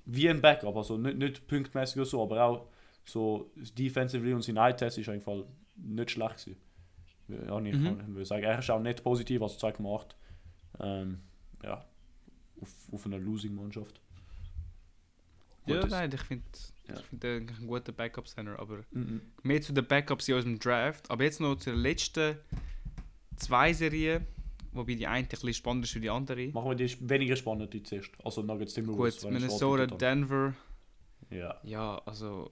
wie 0.04 0.28
ein 0.28 0.42
Backup, 0.42 0.76
also 0.76 0.98
nicht, 0.98 1.16
nicht 1.16 1.46
punktmäßig 1.46 1.96
oder 1.96 2.04
so, 2.06 2.22
aber 2.22 2.42
auch 2.44 2.66
so 3.04 3.50
defensively 3.78 4.34
und 4.34 4.42
sein 4.42 4.56
Eye-Test 4.58 4.98
ist 4.98 5.08
einfach 5.08 5.44
nicht 5.76 6.10
schlecht 6.10 6.44
gewesen. 6.44 6.56
Ja, 7.28 7.58
ich 7.60 7.74
Mhm. 7.78 7.84
kann 7.84 8.14
würde 8.14 8.26
sagen, 8.26 8.42
er 8.44 8.58
ist 8.58 8.70
auch 8.70 8.80
nicht 8.80 9.02
positiv, 9.02 9.40
also 9.40 9.56
2,8. 9.66 10.14
Ähm, 10.80 11.20
ja, 11.62 11.82
auf, 12.60 12.70
auf 12.92 13.06
einer 13.06 13.18
Losing-Mannschaft. 13.18 14.00
Ja, 15.66 15.80
das- 15.80 15.90
nein, 15.90 16.10
ich 16.14 16.20
finde 16.20 16.44
Ja. 16.88 16.94
ich 16.96 17.06
find 17.06 17.24
ihn 17.24 17.48
ein 17.60 17.66
guter 17.66 17.92
Backup-Center, 17.92 18.58
aber 18.58 18.84
Mhm. 18.90 19.20
mehr 19.42 19.60
zu 19.62 19.72
den 19.72 19.86
Backups 19.86 20.28
in 20.28 20.34
unserem 20.34 20.58
Draft. 20.58 21.10
Aber 21.10 21.24
jetzt 21.24 21.40
noch 21.40 21.56
zu 21.56 21.70
den 21.70 21.78
letzten 21.80 22.36
zwei 23.36 23.72
Serien, 23.72 24.26
wobei 24.72 24.94
die 24.94 25.06
eine 25.06 25.24
ein 25.24 25.28
bisschen 25.28 25.54
spannender 25.54 25.84
ist 25.86 25.92
für 25.92 26.00
die 26.00 26.10
andere. 26.10 26.48
Machen 26.48 26.70
wir 26.70 26.74
die 26.74 27.08
weniger 27.08 27.36
spannend 27.36 27.72
die 27.72 27.82
zuerst. 27.82 28.10
Also 28.24 28.42
Nuggets 28.42 28.74
Timberwolves. 28.74 29.22
Gut, 29.22 29.32
Minnesota, 29.32 29.86
Denver. 29.86 30.54
Ja, 31.30 31.58
Ja, 31.64 32.02
also 32.04 32.50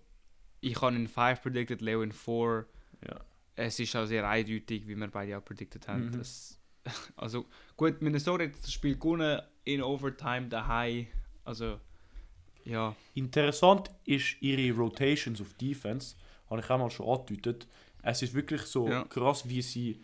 ich 0.61 0.81
habe 0.81 0.97
in 0.97 1.07
5 1.09 1.43
predicted, 1.43 1.81
Leo 1.83 2.03
in 2.03 2.13
4. 2.13 2.67
ja. 3.07 3.21
Es 3.55 3.79
ist 3.79 3.95
auch 3.97 4.07
sehr 4.07 4.27
eindeutig, 4.27 4.89
wie 4.89 4.97
wir 4.97 5.09
beide 5.09 5.37
auch 5.37 5.45
predicted 5.45 5.87
haben. 5.87 6.07
Mhm. 6.07 6.13
Das, 6.19 6.59
also 7.17 7.45
gut, 7.77 8.01
Minnesota 8.01 8.45
hat 8.45 8.55
das 8.63 8.73
Spiel 8.73 8.95
gewonnen 8.97 9.43
in 9.65 9.83
Overtime 9.83 10.49
daheim. 10.49 11.07
Also 11.45 11.79
ja, 12.65 12.95
Interessant 13.15 13.91
ist 14.05 14.37
ihre 14.41 14.77
Rotations 14.77 15.41
auf 15.41 15.53
Defense. 15.55 16.17
Habe 16.49 16.61
ich 16.61 16.71
auch 16.71 16.79
mal 16.79 16.91
schon 16.91 17.09
angedeutet. 17.09 17.67
Es 18.03 18.23
ist 18.23 18.35
wirklich 18.35 18.63
so 18.63 18.89
Ja. 18.89 19.05
krass, 19.05 19.49
wie 19.49 19.63
sie 19.63 20.01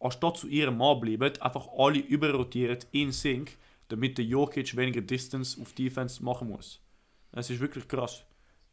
anstatt 0.00 0.36
zu 0.38 0.48
ihrem 0.48 0.78
Mann 0.78 1.00
bleiben, 1.00 1.32
einfach 1.40 1.68
alle 1.76 1.98
überrotieren 1.98 2.78
in 2.92 3.12
Sync, 3.12 3.56
damit 3.88 4.18
der 4.18 4.24
Jokic 4.24 4.76
weniger 4.76 5.00
Distance 5.00 5.60
auf 5.60 5.72
Defense 5.74 6.22
machen 6.22 6.48
muss. 6.48 6.80
Es 7.32 7.50
ist 7.50 7.60
wirklich 7.60 7.86
krass. 7.86 8.24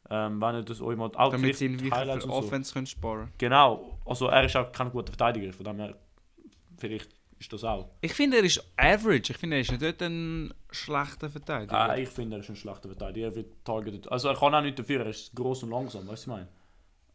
Ähm, 0.10 0.42
wenn 0.42 0.56
ihr 0.56 0.64
das 0.64 0.82
euch 0.82 0.98
mal 0.98 1.12
auch 1.16 1.32
damit 1.32 1.58
sie 1.58 1.66
ihn 1.66 1.80
wirklich 1.80 1.94
für 1.94 2.14
und 2.14 2.22
so. 2.22 2.30
Offense 2.30 2.74
können 2.74 2.88
sparen 2.88 3.32
Genau, 3.38 4.00
also 4.06 4.28
er 4.28 4.46
ist 4.46 4.56
auch 4.56 4.72
kein 4.72 4.92
guter 4.92 5.12
Verteidiger, 5.12 5.54
von 5.54 5.66
dem 5.66 5.78
her 5.78 5.96
vielleicht 6.78 7.19
ist 7.40 7.52
das 7.54 7.64
auch. 7.64 7.90
Ich 8.02 8.14
finde, 8.14 8.38
er 8.38 8.44
ist 8.44 8.62
average. 8.76 9.32
Ich 9.32 9.38
finde, 9.38 9.56
er 9.58 9.62
ist 9.62 9.72
nicht 9.72 9.82
dort 9.82 10.02
ein 10.02 10.54
schlechter 10.72 11.30
Verteidiger. 11.30 11.74
Ah, 11.74 11.98
ich 11.98 12.10
finde, 12.10 12.38
er 12.38 12.40
ist 12.42 12.50
ein 12.50 12.56
schlechter 12.56 12.90
Verteidiger. 12.90 13.28
Er 13.28 13.36
wird 13.36 13.64
targeted. 13.64 14.12
Also 14.12 14.28
er 14.28 14.36
kann 14.36 14.54
auch 14.54 14.62
nicht 14.62 14.78
dafür, 14.78 15.02
er 15.02 15.08
ist 15.08 15.34
groß 15.36 15.64
und 15.64 15.70
langsam, 15.72 16.08
weißt 16.08 16.26
du, 16.28 16.32
ich 16.32 16.36
meine? 16.38 16.48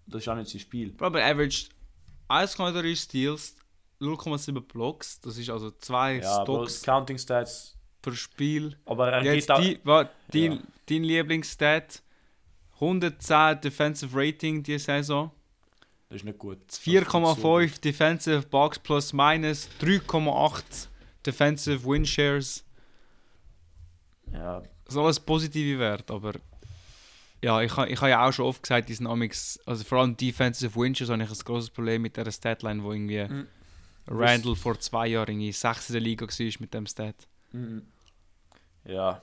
Das 0.06 0.22
ist 0.22 0.28
auch 0.28 0.36
nicht 0.36 0.48
sein 0.50 0.60
Spiel. 0.60 0.94
Aber 0.98 1.20
er 1.20 1.30
averaged 1.30 1.68
1,3 2.28 2.96
Steals, 2.96 3.56
0,7 4.00 4.60
Blocks. 4.60 5.20
Das 5.20 5.36
ist 5.38 5.50
also 5.50 5.70
zwei 5.72 6.16
Ja, 6.16 6.42
Stocks 6.42 6.82
Counting 6.82 7.18
Stats. 7.18 7.76
pro 8.02 8.12
Spiel. 8.12 8.76
Aber 8.86 9.12
er 9.12 9.22
Jetzt 9.24 9.48
geht 9.48 9.50
auch. 9.50 9.60
die, 9.60 9.78
dein, 10.32 10.52
Ja. 10.52 10.58
dein 10.88 11.04
Lieblingsstat: 11.04 12.02
110 12.80 13.60
Defensive 13.60 14.10
Rating 14.14 14.62
diese 14.62 14.78
Saison. 14.84 15.30
Das 16.14 16.20
ist 16.20 16.26
nicht 16.26 16.38
gut. 16.38 16.58
4,5 16.70 17.80
Defensive 17.80 18.42
Box 18.46 18.78
plus 18.78 19.12
minus, 19.12 19.68
3,8 19.80 20.86
Defensive 21.26 21.84
Win 21.84 22.06
Shares. 22.06 22.64
Ja, 24.32 24.60
Das 24.84 24.94
ist 24.94 24.96
alles 24.96 25.18
positive 25.18 25.80
Werte, 25.80 26.12
aber 26.12 26.34
ja, 27.42 27.60
ich, 27.62 27.76
ha- 27.76 27.86
ich 27.88 27.96
habe 28.00 28.10
ja 28.10 28.24
auch 28.28 28.32
schon 28.32 28.46
oft 28.46 28.62
gesagt, 28.62 28.88
diesen 28.88 29.08
Amix, 29.08 29.58
also 29.66 29.82
vor 29.82 29.98
allem 29.98 30.16
Defensive 30.16 30.78
Win 30.80 30.94
Shares 30.94 31.10
habe 31.10 31.20
ich 31.24 31.28
ein 31.30 31.36
großes 31.44 31.70
Problem 31.70 32.02
mit 32.02 32.16
dieser 32.16 32.30
Statline, 32.30 32.82
wo 32.84 32.92
irgendwie 32.92 33.24
Mhm. 33.24 33.46
Randall 34.06 34.54
vor 34.54 34.78
zwei 34.78 35.08
Jahren 35.08 35.30
irgendwie 35.30 35.50
6 35.50 35.88
in 35.88 35.92
der 35.94 36.02
Liga 36.02 36.26
war 36.26 36.52
mit 36.60 36.74
dem 36.74 36.86
Stat. 36.86 37.16
mhm. 37.50 37.82
ja. 38.84 39.20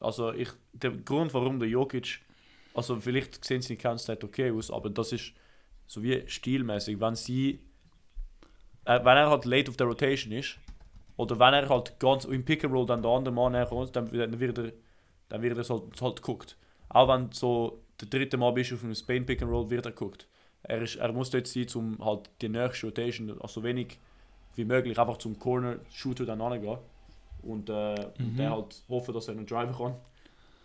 Also 0.00 0.32
ich, 0.34 0.48
der 0.74 0.90
Grund, 0.90 1.32
warum 1.32 1.58
der 1.60 1.68
Jokic, 1.68 2.20
also 2.74 3.00
vielleicht 3.00 3.42
sehen 3.42 3.62
sie 3.62 3.76
kein 3.76 3.98
Stat 3.98 4.22
okay 4.22 4.50
aus, 4.50 4.70
aber 4.70 4.90
das 4.90 5.12
ist 5.12 5.32
so 5.92 6.02
wie 6.02 6.22
stilmäßig, 6.26 6.98
wenn 7.00 7.14
sie, 7.14 7.60
äh, 8.86 8.98
wenn 9.04 9.16
er 9.18 9.28
halt 9.28 9.44
late 9.44 9.70
auf 9.70 9.76
der 9.76 9.86
Rotation 9.86 10.32
ist, 10.32 10.58
oder 11.18 11.38
wenn 11.38 11.52
er 11.52 11.68
halt 11.68 12.00
ganz 12.00 12.24
im 12.24 12.44
Pick 12.46 12.64
and 12.64 12.72
Roll 12.72 12.86
dann 12.86 13.02
der 13.02 13.10
andere 13.10 13.34
Mann 13.34 13.54
herkommt, 13.54 13.94
dann, 13.94 14.10
dann 14.10 14.40
wird 14.40 14.56
er, 14.56 14.72
dann 15.28 15.42
wird 15.42 15.58
er 15.58 15.68
halt, 15.68 16.00
halt 16.00 16.16
geguckt. 16.16 16.56
Auch 16.88 17.08
wenn 17.08 17.30
so 17.32 17.82
der 18.00 18.08
dritte 18.08 18.38
Mal 18.38 18.52
bist 18.52 18.72
auf 18.72 18.82
einem 18.82 18.94
Spain 18.94 19.26
Pick 19.26 19.42
and 19.42 19.50
Roll, 19.50 19.68
wird 19.68 19.84
er 19.84 19.92
geguckt. 19.92 20.26
Er, 20.62 20.80
ist, 20.80 20.96
er 20.96 21.12
muss 21.12 21.28
dort 21.28 21.46
sein, 21.46 21.66
um 21.74 22.02
halt 22.02 22.30
die 22.40 22.48
nächste 22.48 22.86
Rotation, 22.86 23.38
also 23.42 23.62
wenig 23.62 23.98
wie 24.54 24.64
möglich, 24.64 24.98
einfach 24.98 25.18
zum 25.18 25.38
Corner 25.38 25.76
Shooter 25.92 26.24
dann 26.24 26.40
angehen. 26.40 26.78
Und 27.42 27.68
äh, 27.68 27.94
Mhm. 28.18 28.36
der 28.38 28.50
halt 28.50 28.82
hoffen, 28.88 29.12
dass 29.12 29.28
er 29.28 29.34
einen 29.34 29.44
Driver 29.44 29.76
kann. 29.76 29.96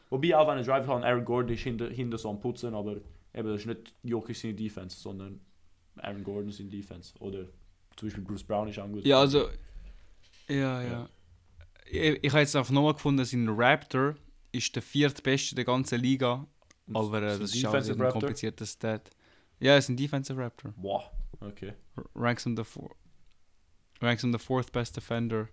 Wobei 0.09 0.37
auch 0.37 0.47
wenn 0.47 0.57
er 0.59 0.63
Driver 0.63 0.85
kann, 0.85 1.03
Aaron 1.03 1.25
Gordon 1.25 1.53
ist 1.53 1.63
hinter, 1.63 1.89
hinter 1.89 2.17
so 2.17 2.29
am 2.29 2.39
Putzen, 2.39 2.73
aber 2.73 2.95
eben, 3.37 3.47
das 3.47 3.61
ist 3.61 3.67
nicht 3.67 3.93
Jokic 4.03 4.35
seine 4.35 4.53
Defense, 4.53 4.97
sondern 4.99 5.39
Aaron 5.97 6.23
Gordon 6.23 6.51
seine 6.51 6.69
Defense. 6.69 7.13
Oder 7.19 7.45
zum 7.95 8.07
Beispiel 8.07 8.23
Bruce 8.23 8.43
Brown 8.43 8.67
ist 8.67 8.79
auch 8.79 8.83
ein 8.85 8.91
guter 8.93 9.07
Ja, 9.07 9.19
also. 9.19 9.49
Ja, 10.47 10.81
ja. 10.81 10.83
Ja. 10.83 11.09
Ich, 11.89 12.19
ich 12.23 12.31
habe 12.31 12.39
jetzt 12.41 12.55
einfach 12.55 12.71
nochmal 12.71 12.93
gefunden, 12.93 13.23
sein 13.25 13.47
Raptor 13.49 14.15
ist 14.51 14.75
der 14.75 14.81
viertbeste 14.81 15.55
der 15.55 15.65
ganzen 15.65 15.99
Liga. 16.01 16.45
Aber 16.93 17.21
äh, 17.21 17.37
das 17.39 17.53
ist 17.53 17.65
auch 17.65 17.73
ein 17.73 17.83
Raptor? 17.83 18.11
komplizierter 18.11 18.65
Stat. 18.65 19.09
Ja, 19.59 19.71
er 19.73 19.77
ist 19.79 19.89
ein 19.89 19.97
Defensive 19.97 20.39
Raptor. 20.41 20.73
Wow, 20.77 21.09
okay. 21.41 21.73
R- 21.97 22.05
Ranks 22.15 22.43
him 22.43 22.55
the, 22.55 22.63
four, 22.63 22.95
ranks 24.01 24.21
him 24.21 24.31
the 24.31 24.39
fourth 24.39 24.71
best 24.71 24.95
defender 24.95 25.49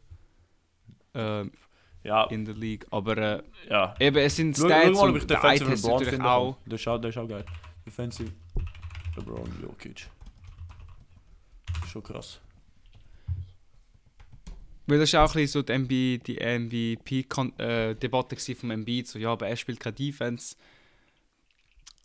ähm, 1.15 1.51
Ja, 2.03 2.25
in 2.27 2.45
the 2.47 2.53
league. 2.53 2.87
Aber 2.91 3.17
äh, 3.17 3.43
ja. 3.69 3.95
eben, 3.99 4.17
es 4.19 4.37
sind 4.37 4.57
Schau, 4.57 4.67
Stats 4.67 4.85
schau 4.85 4.93
mal, 4.93 5.09
ob 5.09 5.15
und 5.15 5.21
ich 5.23 5.27
der 5.27 5.41
Defensive 5.41 6.05
finde. 6.05 6.31
auch. 6.31 6.57
Das 6.67 6.81
ist 6.81 6.89
auch, 6.89 6.99
das 7.01 7.11
ist 7.11 7.19
auch 7.19 7.29
geil. 7.29 7.45
Defensive 7.85 8.33
LeBron 9.17 9.63
Jokic. 9.63 10.09
Schon 11.87 12.03
krass. 12.03 12.41
Weil 14.87 14.99
das 14.99 15.09
ist 15.09 15.15
auch 15.15 15.35
ein 15.35 15.41
bisschen 15.41 15.49
so 15.49 15.63
die, 15.63 15.73
MB, 15.73 16.29
MVP-Debatte 17.09 18.37
äh, 18.37 18.55
vom 18.55 18.71
Embiid, 18.71 19.09
so 19.09 19.19
ja, 19.19 19.33
aber 19.33 19.49
er 19.49 19.57
spielt 19.57 19.81
keine 19.81 19.95
Defense. 19.95 20.57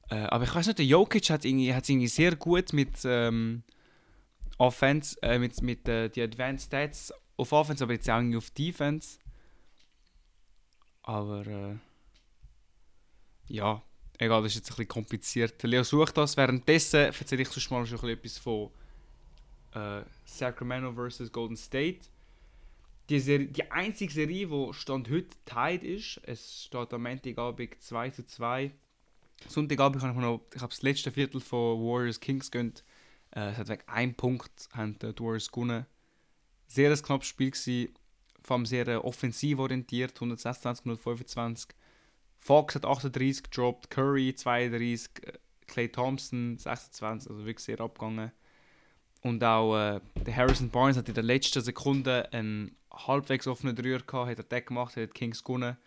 Äh, 0.10 0.16
aber 0.16 0.46
ich 0.46 0.56
weiß 0.56 0.68
nicht, 0.68 0.80
der 0.80 0.86
Jokic 0.86 1.30
hat 1.30 1.44
irgendwie, 1.44 1.74
hat 1.74 1.90
irgendwie 1.90 2.08
sehr 2.08 2.36
gut 2.36 2.72
mit 2.72 3.00
ähm, 3.04 3.64
Offense, 4.58 5.18
äh, 5.22 5.40
mit, 5.40 5.62
mit 5.62 5.88
äh, 5.90 6.10
die 6.10 6.22
Advanced 6.22 6.68
Stats 6.68 7.14
auf 7.36 7.52
Offense, 7.52 7.84
aber 7.84 7.94
jetzt 7.94 8.10
auch 8.10 8.18
irgendwie 8.18 8.38
auf 8.38 8.50
Defense. 8.52 9.20
Aber 11.04 11.46
äh, 11.48 11.76
ja, 13.48 13.82
egal, 14.20 14.44
das 14.44 14.52
ist 14.52 14.58
jetzt 14.58 14.68
ein 14.68 14.76
bisschen 14.76 14.88
kompliziert. 14.88 15.64
Leo 15.64 15.84
sucht 15.84 16.18
das. 16.18 16.38
Währenddessen 16.38 17.06
erzähle 17.06 17.42
ich 17.42 17.50
sonst 17.50 17.72
mal 17.72 17.86
schon 17.86 18.00
ein 18.02 18.10
etwas 18.10 18.38
von 18.38 18.70
äh, 19.74 20.02
Sacramento 20.26 20.94
vs. 20.94 21.32
Golden 21.32 21.58
State. 21.58 22.02
Die, 23.10 23.20
Serie, 23.20 23.48
die 23.48 23.72
einzige 23.72 24.14
Serie, 24.14 24.48
die 24.48 24.74
Stand 24.74 25.10
heute 25.10 25.30
tied 25.46 25.84
ist, 25.84 26.22
es 26.24 26.66
steht 26.66 26.94
am 26.94 27.02
Montagabend 27.02 27.82
2 27.82 28.10
zu 28.12 28.26
2. 28.26 28.72
Sonntagabend 29.48 30.04
habe 30.04 30.14
ich 30.14 30.20
noch, 30.20 30.42
ich 30.54 30.62
habe 30.62 30.70
das 30.70 30.84
letzte 30.84 31.12
Viertel 31.12 31.42
von 31.42 31.80
Warriors 31.80 32.20
Kings 32.20 32.52
gönnt. 32.52 32.84
Äh, 33.32 33.52
es 33.52 33.58
hat 33.58 33.70
wegen 33.70 33.88
einem 33.88 34.14
Punkt 34.14 34.70
haben 34.74 35.00
die 35.00 35.20
Warriors 35.20 35.52
gewonnen. 35.52 35.88
Sehr 36.68 36.92
ein 36.92 37.02
knappes 37.02 37.30
Spiel 37.30 37.50
gewesen, 37.50 37.96
vor 38.44 38.58
allem 38.58 38.66
sehr 38.68 38.88
äh, 38.88 38.96
offensiv 38.98 39.58
orientiert, 39.58 40.14
126 40.16 40.86
125. 40.86 41.70
Fox 42.40 42.76
hat 42.76 42.86
38 42.86 43.44
gedroppt, 43.44 43.90
Curry 43.90 44.34
32, 44.34 45.10
äh, 45.24 45.34
Clay 45.68 45.90
Thompson 45.90 46.58
26, 46.58 47.30
also 47.30 47.46
wirklich 47.46 47.64
sehr 47.64 47.80
abgegangen. 47.82 48.32
Und 49.22 49.44
auch 49.44 49.78
äh, 49.78 50.00
der 50.26 50.36
Harrison 50.36 50.70
Barnes 50.70 50.98
hat 50.98 51.10
in 51.10 51.14
der 51.14 51.24
letzten 51.24 51.62
Sekunde 51.62 52.32
einen 52.32 52.76
halbwegs 52.92 53.48
offenen 53.48 53.76
Dreier 53.76 54.00
gehabt, 54.00 54.30
hat 54.30 54.38
er 54.38 54.44
den 54.44 54.66
gemacht, 54.66 54.96
hat 54.96 55.14
Kings 55.14 55.44
gewonnen. 55.44 55.78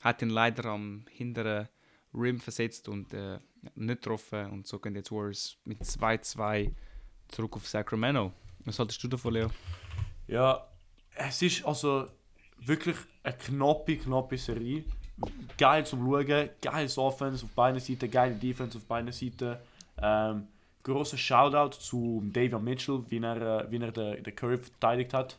Hat 0.00 0.20
ihn 0.20 0.30
leider 0.30 0.66
am 0.66 1.06
hinteren 1.10 1.68
Rim 2.12 2.40
versetzt 2.40 2.88
und 2.88 3.14
äh, 3.14 3.38
nicht 3.74 4.02
getroffen. 4.02 4.50
Und 4.50 4.66
so 4.66 4.78
gehen 4.78 4.94
jetzt 4.96 5.10
Warriors 5.10 5.56
mit 5.64 5.80
2-2 5.80 6.72
zurück 7.28 7.56
auf 7.56 7.66
Sacramento. 7.66 8.32
Was 8.64 8.78
haltest 8.78 9.02
du 9.02 9.08
davon, 9.08 9.34
Leo? 9.34 9.50
Ja, 10.26 10.66
es 11.14 11.42
ist 11.42 11.64
also 11.64 12.08
wirklich 12.58 12.96
eine 13.22 13.36
knappe, 13.36 13.96
knappe 13.96 14.36
Serie. 14.36 14.84
Geil 15.56 15.86
zum 15.86 16.04
Schauen, 16.04 16.48
geiles 16.60 16.98
Offense 16.98 17.44
auf 17.44 17.50
beiden 17.52 17.80
Seiten, 17.80 18.10
geile 18.10 18.34
Defense 18.34 18.78
auf 18.78 18.84
beiden 18.84 19.12
Seiten. 19.12 19.56
Ähm, 20.02 20.48
großer 20.82 21.16
Shoutout 21.16 21.78
zu 21.78 22.22
David 22.32 22.60
Mitchell, 22.62 23.02
wie 23.08 23.18
er, 23.18 23.64
äh, 23.64 23.70
wie 23.70 23.78
er 23.78 23.92
den, 23.92 24.22
den 24.22 24.34
Curry 24.34 24.58
verteidigt 24.58 25.14
hat. 25.14 25.38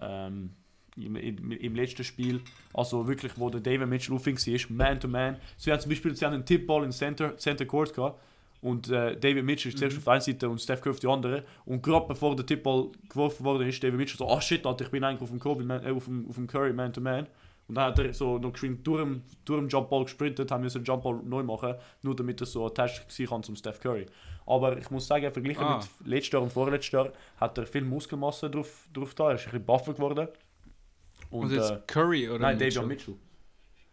Ähm, 0.00 0.50
im, 0.96 1.16
im, 1.16 1.52
Im 1.52 1.74
letzten 1.74 2.04
Spiel. 2.04 2.40
Also 2.74 3.06
wirklich, 3.06 3.32
wo 3.36 3.50
der 3.50 3.60
David 3.60 3.88
Mitchell 3.88 4.14
aufhing, 4.14 4.36
ist 4.36 4.70
man 4.70 5.00
to 5.00 5.08
man. 5.08 5.36
Sie 5.56 5.70
haben 5.70 5.80
zum 5.80 5.90
Beispiel 5.90 6.14
sie 6.14 6.24
haben 6.24 6.34
einen 6.34 6.44
Tippball 6.44 6.84
in 6.84 6.92
Center, 6.92 7.36
Center 7.36 7.66
Court 7.66 7.94
gehabt. 7.94 8.20
Und 8.60 8.90
äh, 8.90 9.16
David 9.16 9.44
Mitchell 9.44 9.70
ist 9.70 9.78
zuerst 9.78 9.96
auf 9.96 10.04
der 10.04 10.12
einen 10.14 10.22
Seite 10.22 10.48
und 10.48 10.60
Steph 10.60 10.80
Curry 10.80 10.90
auf 10.90 11.00
die 11.00 11.06
andere. 11.06 11.44
Und 11.64 11.82
gerade 11.82 12.08
bevor 12.08 12.34
der 12.34 12.44
Tippball 12.44 12.88
geworfen 13.08 13.44
worden 13.44 13.68
ist, 13.68 13.82
David 13.82 13.98
Mitchell 13.98 14.18
so, 14.18 14.28
ah 14.28 14.40
shit, 14.40 14.66
Alter, 14.66 14.84
ich 14.84 14.90
bin 14.90 15.04
eigentlich 15.04 15.22
auf 15.22 15.30
dem, 15.30 15.38
Kobe, 15.38 15.62
man, 15.62 15.84
äh, 15.84 15.92
auf 15.92 16.06
dem, 16.06 16.28
auf 16.28 16.34
dem 16.34 16.48
Curry 16.48 16.72
man 16.72 16.92
to 16.92 17.00
man. 17.00 17.26
Und 17.68 17.74
dann 17.74 17.84
hat 17.84 17.98
er 17.98 18.14
so 18.14 18.38
noch 18.38 18.52
geschwind 18.52 18.86
durch 18.86 19.02
den, 19.04 19.22
durch 19.44 19.60
den 19.60 19.68
Jumpball 19.68 20.04
gesprintet, 20.04 20.50
haben 20.50 20.62
müssen 20.62 20.78
den 20.82 20.84
Jumpball 20.86 21.16
neu 21.22 21.42
machen, 21.42 21.74
nur 22.02 22.16
damit 22.16 22.40
er 22.40 22.46
so 22.46 22.66
attached 22.66 23.10
sein 23.12 23.26
kann 23.26 23.42
zum 23.42 23.56
Steph 23.56 23.78
Curry. 23.80 24.06
Aber 24.46 24.78
ich 24.78 24.90
muss 24.90 25.06
sagen, 25.06 25.30
verglichen 25.30 25.62
Ah. 25.62 25.76
mit 26.00 26.06
letztes 26.08 26.32
Jahr 26.32 26.42
und 26.42 26.50
vorletztes 26.52 26.90
Jahr 26.92 27.12
hat 27.36 27.58
er 27.58 27.66
viel 27.66 27.84
Muskelmasse 27.84 28.48
drauf, 28.50 28.88
drauf 28.94 29.14
da. 29.14 29.28
Er 29.30 29.34
ist 29.34 29.42
ein 29.42 29.50
bisschen 29.50 29.66
buffer 29.66 29.92
geworden. 29.92 30.28
Und, 31.30 31.42
Und 31.44 31.52
jetzt 31.52 31.70
äh, 31.70 31.80
Curry 31.86 32.28
oder 32.30 32.38
nein, 32.38 32.56
Mitchell? 32.56 32.86
Mitchell. 32.86 33.14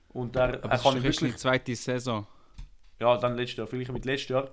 Und 0.10 0.34
er, 0.38 0.44
Aber 0.44 0.54
er 0.64 0.70
das 0.70 0.84
kann 0.84 0.96
ist 0.96 1.04
wirklich 1.04 1.32
die 1.34 1.38
zweite 1.38 1.76
Saison. 1.76 2.26
ja, 3.02 3.18
dann 3.18 3.36
letztes 3.36 3.58
Jahr, 3.58 3.68
vielleicht 3.68 3.92
mit 3.92 4.06
letztes 4.06 4.30
Jahr, 4.30 4.50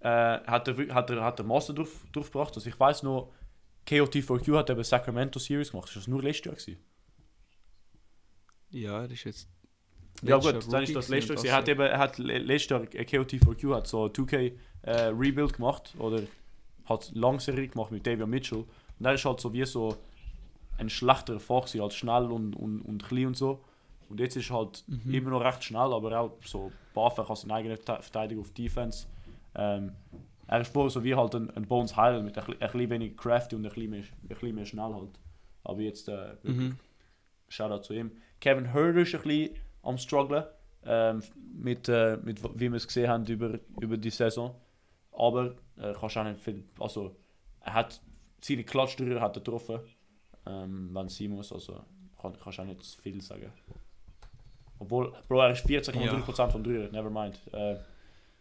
äh, 0.00 0.40
hat, 0.46 0.68
er, 0.68 0.94
hat, 0.94 1.08
er, 1.08 1.24
hat 1.24 1.38
er 1.40 1.44
Master 1.46 1.72
drauf, 1.72 1.88
drauf 2.12 2.30
gebracht. 2.30 2.52
Also 2.54 2.68
ich 2.68 2.78
weiß 2.78 3.04
noch, 3.04 3.32
KOT4Q 3.88 4.58
hat 4.58 4.68
eben 4.68 4.84
Sacramento 4.84 5.38
Series 5.38 5.70
gemacht. 5.70 5.88
Ist 5.88 5.96
das 5.96 6.06
nur 6.08 6.22
letztes 6.22 6.44
Jahr 6.44 6.54
gewesen? 6.56 6.78
Ja, 8.72 9.02
das 9.02 9.12
ist 9.12 9.24
jetzt. 9.24 9.48
Ja 10.22 10.36
gut, 10.36 10.44
Jahr 10.54 10.70
dann 10.70 10.82
ist 10.82 10.88
Rookie 10.90 10.92
das 10.94 11.08
gewesen 11.08 11.28
gewesen. 11.28 11.46
Er 11.46 11.56
hat 11.56 11.68
eben, 11.68 11.80
er 11.80 11.98
hat 11.98 12.18
le- 12.18 12.38
letztes 12.38 12.70
Jahr 12.70 12.82
äh, 12.82 13.02
KOT4Q 13.04 13.74
hat 13.74 13.86
so 13.86 14.04
2K 14.06 14.52
äh, 14.82 14.90
Rebuild 15.08 15.54
gemacht 15.54 15.94
oder 15.98 16.22
hat 16.84 17.10
Langserie 17.14 17.68
gemacht 17.68 17.90
mit 17.90 18.06
David 18.06 18.26
Mitchell. 18.28 18.64
Und 18.98 19.06
er 19.06 19.14
ist 19.14 19.24
halt 19.24 19.40
so 19.40 19.52
wie 19.52 19.64
so 19.64 19.96
ein 20.78 20.88
schlechterer 20.88 21.40
Fach 21.40 21.62
gewesen, 21.66 21.80
als 21.82 21.94
schnell 21.94 22.24
und, 22.30 22.54
und, 22.54 22.80
und 22.82 23.04
klein 23.04 23.26
und 23.28 23.36
so. 23.36 23.60
Und 24.08 24.20
jetzt 24.20 24.36
ist 24.36 24.50
er 24.50 24.56
halt 24.56 24.84
Mhm. 24.86 25.14
immer 25.14 25.30
noch 25.30 25.42
recht 25.44 25.64
schnell, 25.64 25.92
aber 25.92 26.18
auch 26.20 26.32
so 26.44 26.70
Buff, 26.94 27.16
kann 27.16 27.36
seine 27.36 27.54
eigene 27.54 27.78
Te- 27.78 28.00
Verteidigung 28.00 28.44
auf 28.44 28.50
Defense. 28.52 29.06
Ähm, 29.54 29.92
er 30.46 30.60
ist 30.60 30.72
so 30.90 31.02
wie 31.02 31.14
halt 31.14 31.34
ein, 31.34 31.50
ein 31.56 31.66
Bones 31.66 31.96
Highland 31.96 32.26
mit 32.26 32.36
ein, 32.38 32.44
ein 32.44 32.58
bisschen 32.58 32.90
weniger 32.90 33.16
crafty 33.16 33.56
und 33.56 33.64
ein 33.64 33.70
bisschen 33.72 33.90
mehr, 33.90 34.00
ein 34.02 34.28
bisschen 34.28 34.54
mehr 34.54 34.66
schnell 34.66 34.92
halt. 34.94 35.18
Aber 35.64 35.80
jetzt 35.80 36.08
äh, 36.08 36.34
Mhm. 36.42 36.76
Shoutout 37.48 37.82
zu 37.82 37.94
ihm. 37.94 38.12
Kevin 38.42 38.72
Herter 38.72 38.98
ist 39.00 39.14
ein 39.14 39.22
bisschen 39.22 39.54
am 39.82 39.96
strugglen, 39.96 40.44
ähm, 40.84 41.22
mit, 41.54 41.88
äh, 41.88 42.18
mit, 42.22 42.42
wie 42.58 42.68
wir 42.68 42.76
es 42.76 42.86
gesehen 42.86 43.08
haben 43.08 43.24
über, 43.26 43.58
über 43.80 43.96
die 43.96 44.10
Saison. 44.10 44.54
Aber 45.12 45.54
äh, 45.78 45.92
kannst 45.98 46.16
auch 46.18 46.24
nicht 46.24 46.40
viel, 46.40 46.64
also 46.78 47.14
er 47.60 47.74
hat 47.74 48.00
seine 48.40 48.64
Klatschdrüher 48.64 49.20
hat 49.20 49.36
er 49.36 49.40
getroffen, 49.40 49.78
ähm, 50.46 50.90
wenn 50.92 51.06
es 51.06 51.16
sein 51.16 51.30
muss, 51.30 51.52
also 51.52 51.80
kann, 52.20 52.36
kannst 52.42 52.58
auch 52.60 52.64
nicht 52.64 52.84
viel 53.00 53.20
sagen. 53.22 53.52
Obwohl, 54.78 55.12
Bro, 55.28 55.40
er 55.42 55.50
ist 55.52 55.64
40,3% 55.64 56.48
von 56.50 56.64
Dreier, 56.64 56.90
never 56.90 57.10
mind. 57.10 57.38
Äh, 57.52 57.76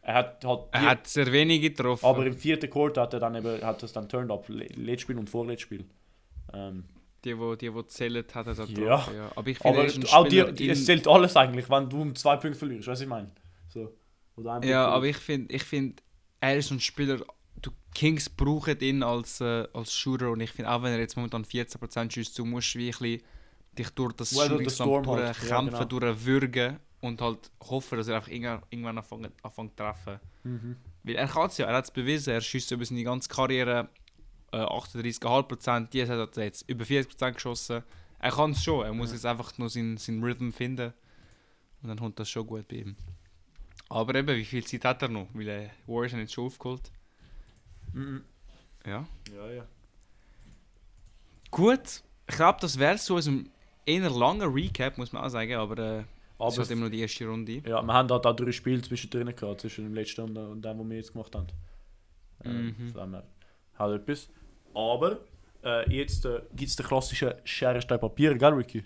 er 0.03 0.13
hat 0.15 0.43
halt 0.43 0.61
Er 0.71 0.81
hat 0.89 1.05
sehr 1.07 1.31
wenig 1.31 1.61
getroffen. 1.61 2.03
aber 2.05 2.25
im 2.25 2.33
vierten 2.33 2.67
Quarter 2.69 3.01
hat 3.03 3.13
er 3.13 3.19
dann 3.19 3.35
eben, 3.35 3.61
hat 3.61 3.83
es 3.83 3.93
dann 3.93 4.09
turned 4.09 4.31
up, 4.31 4.47
Le- 4.49 4.65
letztes 4.75 5.01
Spiel 5.03 5.19
und 5.19 5.29
vorletztes 5.29 5.61
Spiel. 5.61 5.85
Ähm, 6.53 6.85
die, 7.23 7.37
wo, 7.37 7.55
die, 7.55 7.73
wo 7.73 7.81
zählt, 7.83 8.33
hat 8.33 8.47
da 8.47 8.51
Ja. 8.51 8.85
Ja. 8.85 9.31
Aber 9.35 9.47
ich 9.47 9.57
finde, 9.57 9.77
aber 9.77 9.79
er 9.79 9.85
ist 9.85 9.97
ein 9.97 10.05
auch 10.07 10.27
die, 10.27 10.51
die, 10.53 10.69
es 10.69 10.85
zählt 10.85 11.07
alles 11.07 11.35
eigentlich, 11.35 11.69
wenn 11.69 11.89
du 11.89 12.01
um 12.01 12.15
zwei 12.15 12.37
Punkte 12.37 12.57
verlierst, 12.57 12.87
weißt 12.87 12.87
du, 12.87 12.91
was 12.91 13.01
ich 13.01 13.07
meine? 13.07 13.31
So. 13.69 13.93
Ein 14.37 14.43
Punkt 14.43 14.65
Ja, 14.65 14.87
aber 14.87 15.05
ich 15.05 15.17
finde, 15.17 15.53
ich 15.53 15.63
find, 15.63 16.01
er 16.39 16.57
ist 16.57 16.71
ein 16.71 16.79
Spieler, 16.79 17.19
du 17.61 17.71
Kings 17.93 18.29
brauchen 18.29 18.79
ihn 18.79 19.03
als, 19.03 19.41
äh, 19.41 19.67
als 19.73 19.93
Shooter 19.93 20.31
und 20.31 20.41
ich 20.41 20.51
finde, 20.51 20.71
auch 20.71 20.81
wenn 20.81 20.93
er 20.93 20.99
jetzt 20.99 21.15
momentan 21.15 21.45
14% 21.45 22.11
schießt, 22.11 22.37
du 22.39 22.45
musst 22.45 22.75
wie 22.75 22.87
ein 22.87 22.97
bisschen 22.97 23.21
dich 23.77 23.89
durch 23.91 24.13
das 24.13 24.35
Well, 24.35 24.49
durch 24.49 24.73
Shooting-Slump 24.73 25.05
Storm 25.05 25.07
halt. 25.07 25.19
Ja, 25.19 25.33
durchkämpfen, 25.33 25.89
durchwürgen 25.89 26.79
und 27.01 27.21
halt 27.21 27.51
hoffen, 27.61 27.97
dass 27.97 28.07
er 28.07 28.17
einfach 28.17 28.29
irgendwann, 28.29 28.61
irgendwann 28.69 28.97
anfängt, 28.97 29.31
anfängt 29.43 29.71
zu 29.71 29.75
treffen. 29.77 30.19
Mhm. 30.43 30.75
Weil 31.03 31.15
er 31.15 31.27
kann 31.27 31.47
es 31.47 31.57
ja, 31.57 31.67
er 31.67 31.77
hat 31.77 31.85
es 31.85 31.91
bewiesen, 31.91 32.33
er 32.33 32.41
schießt 32.41 32.71
über 32.71 32.85
seine 32.85 33.03
ganze 33.03 33.29
Karriere 33.29 33.89
äh, 34.51 34.57
38,5%, 34.57 35.89
die 35.89 36.07
hat 36.07 36.37
er 36.37 36.43
jetzt 36.43 36.67
über 36.69 36.83
40% 36.85 37.31
geschossen. 37.33 37.83
Er 38.19 38.31
kann 38.31 38.51
es 38.51 38.63
schon, 38.63 38.85
er 38.85 38.93
muss 38.93 39.09
Ja. 39.09 39.15
jetzt 39.15 39.25
einfach 39.25 39.57
nur 39.57 39.69
seinen, 39.69 39.97
seinen 39.97 40.23
Rhythm 40.23 40.51
finden 40.51 40.93
und 41.81 41.89
dann 41.89 41.97
kommt 41.99 42.19
das 42.19 42.29
schon 42.29 42.45
gut 42.45 42.67
bei 42.67 42.77
ihm. 42.77 42.95
Aber 43.89 44.15
eben, 44.15 44.35
wie 44.37 44.45
viel 44.45 44.63
Zeit 44.63 44.85
hat 44.85 45.01
er 45.01 45.09
noch? 45.09 45.27
Weil 45.33 45.47
er 45.47 45.69
Warriors 45.87 46.13
haben 46.13 46.19
jetzt 46.21 46.33
schon 46.33 46.45
aufgeholt. 46.45 46.91
Mhm. 47.93 48.23
Ja. 48.85 49.05
Ja, 49.35 49.51
ja. 49.51 49.65
Gut, 51.49 52.03
ich 52.29 52.35
glaube, 52.35 52.59
das 52.61 52.77
wäre 52.79 52.97
so 52.97 53.17
ein 53.17 53.49
eher 53.85 54.09
langer 54.09 54.53
Recap, 54.53 54.97
muss 54.97 55.11
man 55.11 55.23
auch 55.23 55.29
sagen, 55.29 55.53
aber 55.55 55.77
äh, 55.77 55.99
es 55.99 56.05
Aber 56.37 56.47
ist 56.49 56.57
halt 56.59 56.71
immer 56.71 56.85
noch 56.85 56.91
die 56.91 57.01
erste 57.01 57.25
Runde. 57.27 57.61
ja, 57.67 57.81
wir 57.81 57.93
haben 57.93 58.07
da, 58.07 58.17
da 58.19 58.31
drei 58.33 58.51
Spiele 58.51 58.81
zwischendrin 58.81 59.35
gehabt, 59.35 59.61
zwischen 59.61 59.83
dem 59.85 59.93
letzten 59.93 60.21
und, 60.21 60.37
und 60.37 60.61
dem, 60.63 60.79
was 60.79 60.89
wir 60.89 60.97
jetzt 60.97 61.13
gemacht 61.13 61.35
haben. 61.35 61.47
Äh, 62.43 62.49
Mhm. 62.49 62.91
Von 62.93 63.11
dem 63.11 63.21
her 63.77 63.89
etwas. 63.95 64.29
Aber 64.73 65.19
äh, 65.63 65.89
jetzt 65.95 66.25
äh, 66.25 66.41
gibt 66.55 66.69
es 66.69 66.75
den 66.75 66.85
klassischen 66.85 67.33
Schere, 67.43 67.81
Stein, 67.81 67.99
Papier, 67.99 68.35
gell, 68.35 68.53
Ricky? 68.53 68.83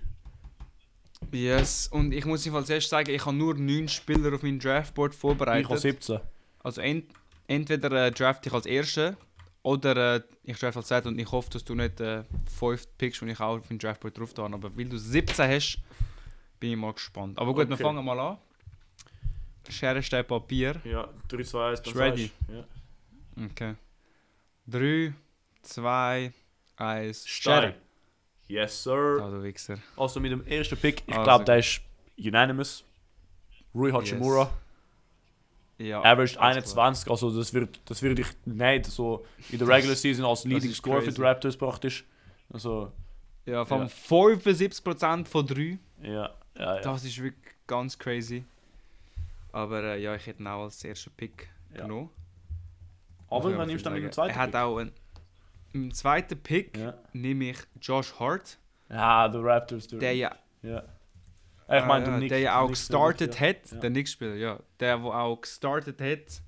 Yes, 1.31 1.87
und 1.87 2.11
ich 2.13 2.25
muss 2.25 2.45
jedenfalls 2.45 2.69
erst 2.69 2.89
sagen, 2.89 3.09
ich 3.09 3.25
habe 3.25 3.35
nur 3.35 3.55
9 3.55 3.87
Spieler 3.87 4.33
auf 4.33 4.43
meinem 4.43 4.59
Draftboard 4.59 5.13
Ich 5.13 5.19
vorbereitet. 5.19 5.69
habe 5.69 5.79
17. 5.79 6.19
Also 6.63 6.81
ent, 6.81 7.05
entweder 7.47 8.05
äh, 8.07 8.11
draft 8.11 8.45
ich 8.45 8.53
als 8.53 8.65
Erster 8.65 9.17
oder 9.63 10.15
äh, 10.17 10.21
ich 10.43 10.57
draft 10.59 10.77
als 10.77 10.87
Zweiter 10.87 11.09
und 11.09 11.17
ich 11.19 11.29
hoffe, 11.31 11.49
dass 11.49 11.63
du 11.63 11.73
nicht 11.75 11.99
äh, 11.99 12.23
fünf 12.57 12.87
pickst 12.97 13.21
und 13.21 13.29
ich 13.29 13.39
auch 13.39 13.57
auf 13.59 13.67
den 13.67 13.79
Draftboard 13.79 14.17
drauf 14.17 14.33
tue. 14.33 14.45
Aber 14.45 14.75
weil 14.77 14.85
du 14.85 14.97
17 14.97 15.49
hast, 15.49 15.79
bin 16.59 16.71
ich 16.71 16.77
mal 16.77 16.93
gespannt. 16.93 17.37
Aber 17.39 17.53
gut, 17.53 17.67
wir 17.67 17.73
Okay. 17.73 17.83
fangen 17.83 18.05
mal 18.05 18.19
an. 18.19 18.37
Schere, 19.69 20.03
Stein, 20.03 20.25
Papier. 20.25 20.75
Ja, 20.83 21.09
3, 21.27 21.43
2, 21.43 21.69
1, 21.69 21.81
dann 21.81 21.93
Ist 21.93 21.99
ready. 21.99 22.31
Ja. 22.53 23.45
Okay. 23.45 23.75
3, 24.67 25.13
2, 25.65 26.31
1, 26.77 27.27
Stein. 27.27 27.73
Yes, 28.47 28.83
sir. 28.83 29.17
Du 29.19 29.43
Wichser. 29.43 29.79
Also 29.97 30.19
mit 30.19 30.31
dem 30.31 30.45
ersten 30.45 30.77
Pick, 30.77 31.01
ich 31.07 31.13
Also 31.13 31.23
glaube, 31.23 31.45
der 31.45 31.57
ist 31.59 31.81
unanimous. 32.17 32.83
Rui 33.73 33.91
Hachimura, 33.91 34.49
Ja, 35.77 35.99
averaged 36.01 36.35
ganz 36.37 36.71
klar. 36.73 36.85
21, 36.87 37.09
also 37.11 37.35
das 37.37 37.53
würde 37.53 37.69
das 37.85 38.01
würd 38.01 38.19
ich 38.19 38.27
nicht 38.45 38.85
so 38.85 39.25
in 39.49 39.59
der 39.59 39.67
Regular 39.67 39.95
Season 39.95 40.23
als 40.25 40.45
Leading 40.45 40.69
ist 40.71 40.77
Scorer 40.77 41.01
für 41.01 41.11
die. 41.11 41.21
Raptors 41.21 41.57
praktisch. 41.57 42.05
Also, 42.53 42.91
Ja, 43.45 43.65
vom 43.65 43.81
Ja. 43.81 43.87
75% 43.87 45.27
von 45.27 45.45
3. 45.45 45.77
ja, 46.01 46.09
ja, 46.09 46.29
ja. 46.57 46.81
Das 46.81 47.03
ist 47.03 47.17
wirklich 47.21 47.53
ganz 47.67 47.97
crazy. 47.99 48.45
Aber 49.51 49.83
äh, 49.83 50.01
ja, 50.01 50.15
ich 50.15 50.25
hätte 50.25 50.41
ihn 50.43 50.47
auch 50.47 50.63
als 50.63 50.83
ersten 50.83 51.11
Pick 51.11 51.49
Ja. 51.75 51.81
genommen. 51.81 52.09
Aber 53.29 53.45
wann 53.57 53.61
ich 53.63 53.67
nimmst 53.73 53.85
du 53.85 53.89
dann 53.89 53.93
mit 53.95 54.03
dem 54.03 54.11
zweiten 54.13 54.29
Er 54.33 54.35
hat 54.37 54.51
Pick? 54.51 54.59
auch 54.61 54.77
einen. 54.77 54.91
Im 55.75 55.93
zweiten 55.93 56.37
Pick 56.41 56.77
Ja. 56.77 56.93
nehme 57.11 57.49
ich 57.51 57.57
Josh 57.81 58.13
Hart, 58.17 58.57
ja, 58.89 59.27
die 59.27 59.37
Raptors. 59.39 59.87
Der, 59.87 59.99
der 59.99 60.15
ja, 60.15 60.35
ja. 60.61 60.83
Ich 61.67 61.85
meine, 61.85 62.05
äh, 62.05 62.09
der 62.09 62.17
Nick, 62.19 62.29
der 62.29 62.39
ja 62.39 62.59
auch 62.61 62.69
gestartet 62.69 63.39
hat, 63.41 63.71
Ja. 63.71 63.77
der 63.79 63.89
Knicks-Spieler, 63.89 64.35
ja. 64.35 64.59
Der, 64.79 64.97
der 64.97 65.05
auch 65.05 65.41
gestartet 65.41 65.99
hat, 65.99 66.41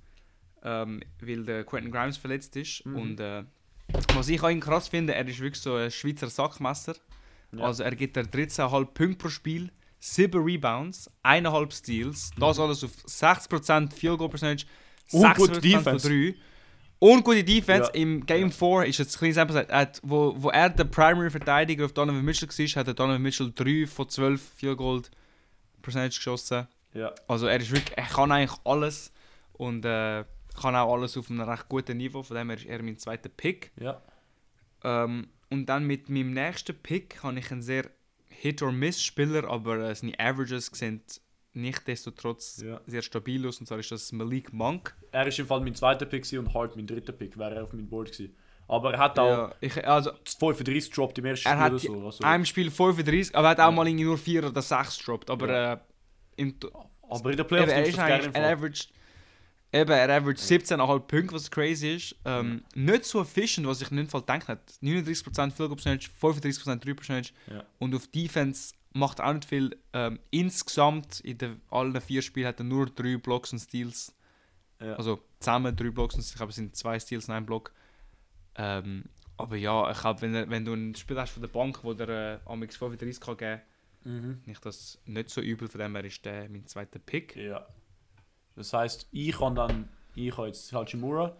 ähm, 0.63 1.01
weil 1.21 1.43
der 1.43 1.65
Quentin 1.65 1.91
Grimes 1.91 2.15
verletzt 2.17 2.55
ist. 2.55 2.85
Mhm. 2.85 2.95
Und 2.95 3.19
äh, 3.19 3.43
was 4.13 4.29
ich 4.29 4.41
auch 4.41 4.49
ihn 4.49 4.59
krass 4.61 4.87
finde, 4.87 5.13
er 5.15 5.27
ist 5.27 5.39
wirklich 5.39 5.61
so 5.61 5.75
ein 5.75 5.91
Schweizer 5.91 6.29
Sackmesser. 6.29 6.95
Ja. 7.51 7.65
Also 7.65 7.83
er 7.83 7.95
gibt 7.95 8.15
er 8.15 8.23
13,5 8.23 8.85
Punkte 8.93 9.17
pro 9.17 9.29
Spiel, 9.29 9.71
7 9.99 10.41
Rebounds, 10.41 11.09
1,5 11.23 11.71
Steals, 11.73 12.31
das 12.39 12.59
alles 12.59 12.83
auf 12.83 12.91
60% 13.05 13.91
Field 13.93 14.17
Goal 14.19 14.29
Percentage, 14.29 14.65
Mhm. 15.11 15.19
Und 15.21 15.35
gute 15.37 15.53
46% 15.53 15.61
von 15.83 15.93
Defense. 15.97 16.09
3. 16.09 16.35
Und 16.99 17.23
gute 17.23 17.43
Defense. 17.43 17.91
Ja. 17.93 18.01
Im 18.01 18.25
Game 18.25 18.51
4 18.51 18.85
ist 18.85 18.97
jetzt 18.97 19.15
ein 19.15 19.19
kleines 19.19 19.35
Sample, 19.35 19.67
hat, 19.69 19.99
wo, 20.03 20.33
wo 20.37 20.49
er 20.49 20.69
der 20.69 20.85
Primary 20.85 21.29
Verteidiger 21.29 21.85
auf 21.85 21.93
Donovan 21.93 22.25
Mitchell 22.25 22.49
war, 22.49 22.85
hat 22.85 22.99
Donovan 22.99 23.21
Mitchell 23.21 23.51
3 23.53 23.85
von 23.87 24.09
12 24.09 24.41
Field 24.41 24.77
Goal 24.77 25.01
Percentage 25.81 26.15
geschossen. 26.15 26.67
Ja. 26.93 27.13
Also 27.27 27.47
er 27.47 27.59
ist 27.59 27.71
wirklich, 27.71 27.97
er 27.97 28.05
kann 28.05 28.31
eigentlich 28.31 28.59
alles 28.63 29.11
und 29.53 29.85
äh, 29.85 30.25
kann 30.59 30.75
auch 30.75 30.93
alles 30.93 31.15
auf 31.17 31.29
einem 31.29 31.41
recht 31.41 31.69
guten 31.69 31.97
Niveau, 31.97 32.23
von 32.23 32.35
dem 32.35 32.49
her 32.49 32.57
ist 32.57 32.65
er 32.65 32.81
mein 32.81 32.97
zweiter 32.97 33.29
Pick. 33.29 33.71
Ja. 33.79 34.01
Ähm, 34.83 35.27
und 35.49 35.67
dann 35.67 35.85
mit 35.85 36.09
meinem 36.09 36.33
nächsten 36.33 36.75
Pick 36.75 37.21
habe 37.23 37.39
ich 37.39 37.51
einen 37.51 37.61
sehr 37.61 37.85
Hit-or-Miss-Spieler, 38.29 39.47
aber 39.47 39.77
äh, 39.77 39.95
seine 39.95 40.19
Averages 40.19 40.67
sind 40.67 41.21
nichtsdestotrotz 41.61 42.61
Ja. 42.63 42.79
sehr 42.85 43.01
stabil 43.01 43.45
aus. 43.47 43.59
Und 43.59 43.65
zwar 43.67 43.79
ist 43.79 43.91
das 43.91 44.11
Malik 44.11 44.53
Monk. 44.53 44.95
Er 45.11 45.27
ist 45.27 45.39
im 45.39 45.47
Fall 45.47 45.61
mein 45.61 45.75
zweiter 45.75 46.05
Pick 46.05 46.25
und 46.37 46.53
Hart 46.53 46.75
mein 46.75 46.87
dritter 46.87 47.13
Pick, 47.13 47.37
wäre 47.37 47.55
er 47.55 47.63
auf 47.63 47.73
meinem 47.73 47.87
Board 47.89 48.11
gewesen. 48.11 48.35
Aber 48.69 48.93
er 48.93 48.99
hat 48.99 49.17
auch 49.17 49.29
Ja, 49.29 49.55
ich, 49.61 49.87
also, 49.87 50.11
35 50.25 50.89
gedroppt 50.91 51.17
im 51.19 51.25
ersten 51.25 51.47
er 51.47 51.79
Spiel 51.79 51.89
oder 51.91 51.99
so. 52.01 52.05
Also, 52.05 52.23
einem 52.23 52.45
Spiel 52.45 52.69
35, 52.69 53.33
aber 53.35 53.47
er 53.47 53.51
hat 53.51 53.59
auch 53.61 53.65
Ja. 53.65 53.71
mal 53.71 53.87
irgendwie 53.87 54.03
nur 54.05 54.17
4 54.17 54.45
oder 54.45 54.61
6 54.61 54.99
gedroppt. 54.99 55.29
Aber 55.29 55.47
Ja. 55.47 55.73
äh, 55.73 55.77
im, 56.35 56.55
aber 57.09 57.31
in 57.31 57.37
der 57.37 57.45
eben, 57.45 57.47
Playoffs 57.47 57.71
er 57.71 57.77
nimmst 57.81 57.93
ist 57.93 57.99
eigentlich, 57.99 58.35
er 58.35 58.51
averaged, 58.51 58.89
eben, 59.71 59.91
er 59.91 60.09
averaged 60.17 60.39
17,5 60.41 61.07
Punkte, 61.07 61.33
was 61.35 61.49
crazy 61.49 61.95
ist. 61.95 62.15
Ähm, 62.25 62.63
Nicht 62.75 63.05
so 63.05 63.21
efficient, 63.21 63.65
was 63.67 63.81
ich 63.81 63.89
in 63.89 63.97
dem 63.97 64.09
Fall 64.09 64.21
gedacht 64.21 64.49
hätte. 64.49 64.73
39% 64.81 65.53
Field 65.55 65.69
Goal 65.69 65.75
Percentage, 65.77 66.09
35% 66.21 66.83
3 66.83 66.93
Percentage. 66.93 67.33
Und 67.79 67.95
auf 67.95 68.07
Defense 68.07 68.73
macht 68.93 69.21
auch 69.21 69.33
nicht 69.33 69.45
viel. 69.45 69.77
Ähm, 69.93 70.19
insgesamt 70.31 71.19
in 71.21 71.37
den, 71.37 71.61
allen 71.69 71.99
vier 72.01 72.21
Spielen 72.21 72.47
hat 72.47 72.59
er 72.59 72.63
nur 72.63 72.87
3 72.87 73.17
Blocks 73.17 73.53
und 73.53 73.59
Steals. 73.59 74.13
Ja. 74.79 74.95
Also 74.95 75.21
zusammen 75.39 75.75
3 75.75 75.89
Blocks 75.91 76.15
und 76.15 76.21
ich 76.21 76.35
glaube, 76.35 76.49
es 76.49 76.55
sind 76.55 76.75
2 76.75 76.99
Steals 76.99 77.27
und 77.27 77.35
ein 77.35 77.45
Block. 77.45 77.71
Ähm, 78.55 79.05
aber 79.37 79.55
ja, 79.55 79.91
ich 79.91 79.99
glaube, 79.99 80.21
wenn, 80.21 80.49
wenn 80.49 80.65
du 80.65 80.73
ein 80.73 80.95
Spiel 80.95 81.19
hast 81.19 81.31
von 81.31 81.41
der 81.43 81.49
Bank, 81.49 81.83
wo 81.83 81.93
der 81.93 82.09
äh, 82.09 82.39
Amix 82.49 82.75
35 82.77 83.19
kann 83.21 83.37
geben 83.37 83.61
Mhm. 84.03 84.37
finde 84.37 84.51
ich 84.51 84.59
das 84.59 84.99
nicht 85.05 85.29
so 85.29 85.41
übel. 85.41 85.67
Von 85.67 85.79
dem 85.81 85.95
her 85.95 86.05
ist 86.05 86.23
der 86.23 86.49
mein 86.49 86.65
zweiter 86.65 86.97
Pick. 86.99 87.35
Ja. 87.35 87.67
Das 88.55 88.71
heißt, 88.71 89.09
ich 89.11 89.37
kann 89.37 89.55
dann, 89.55 89.89
ich 90.15 90.35
habe 90.37 90.47
jetzt 90.47 90.71
Hachimura. 90.71 91.35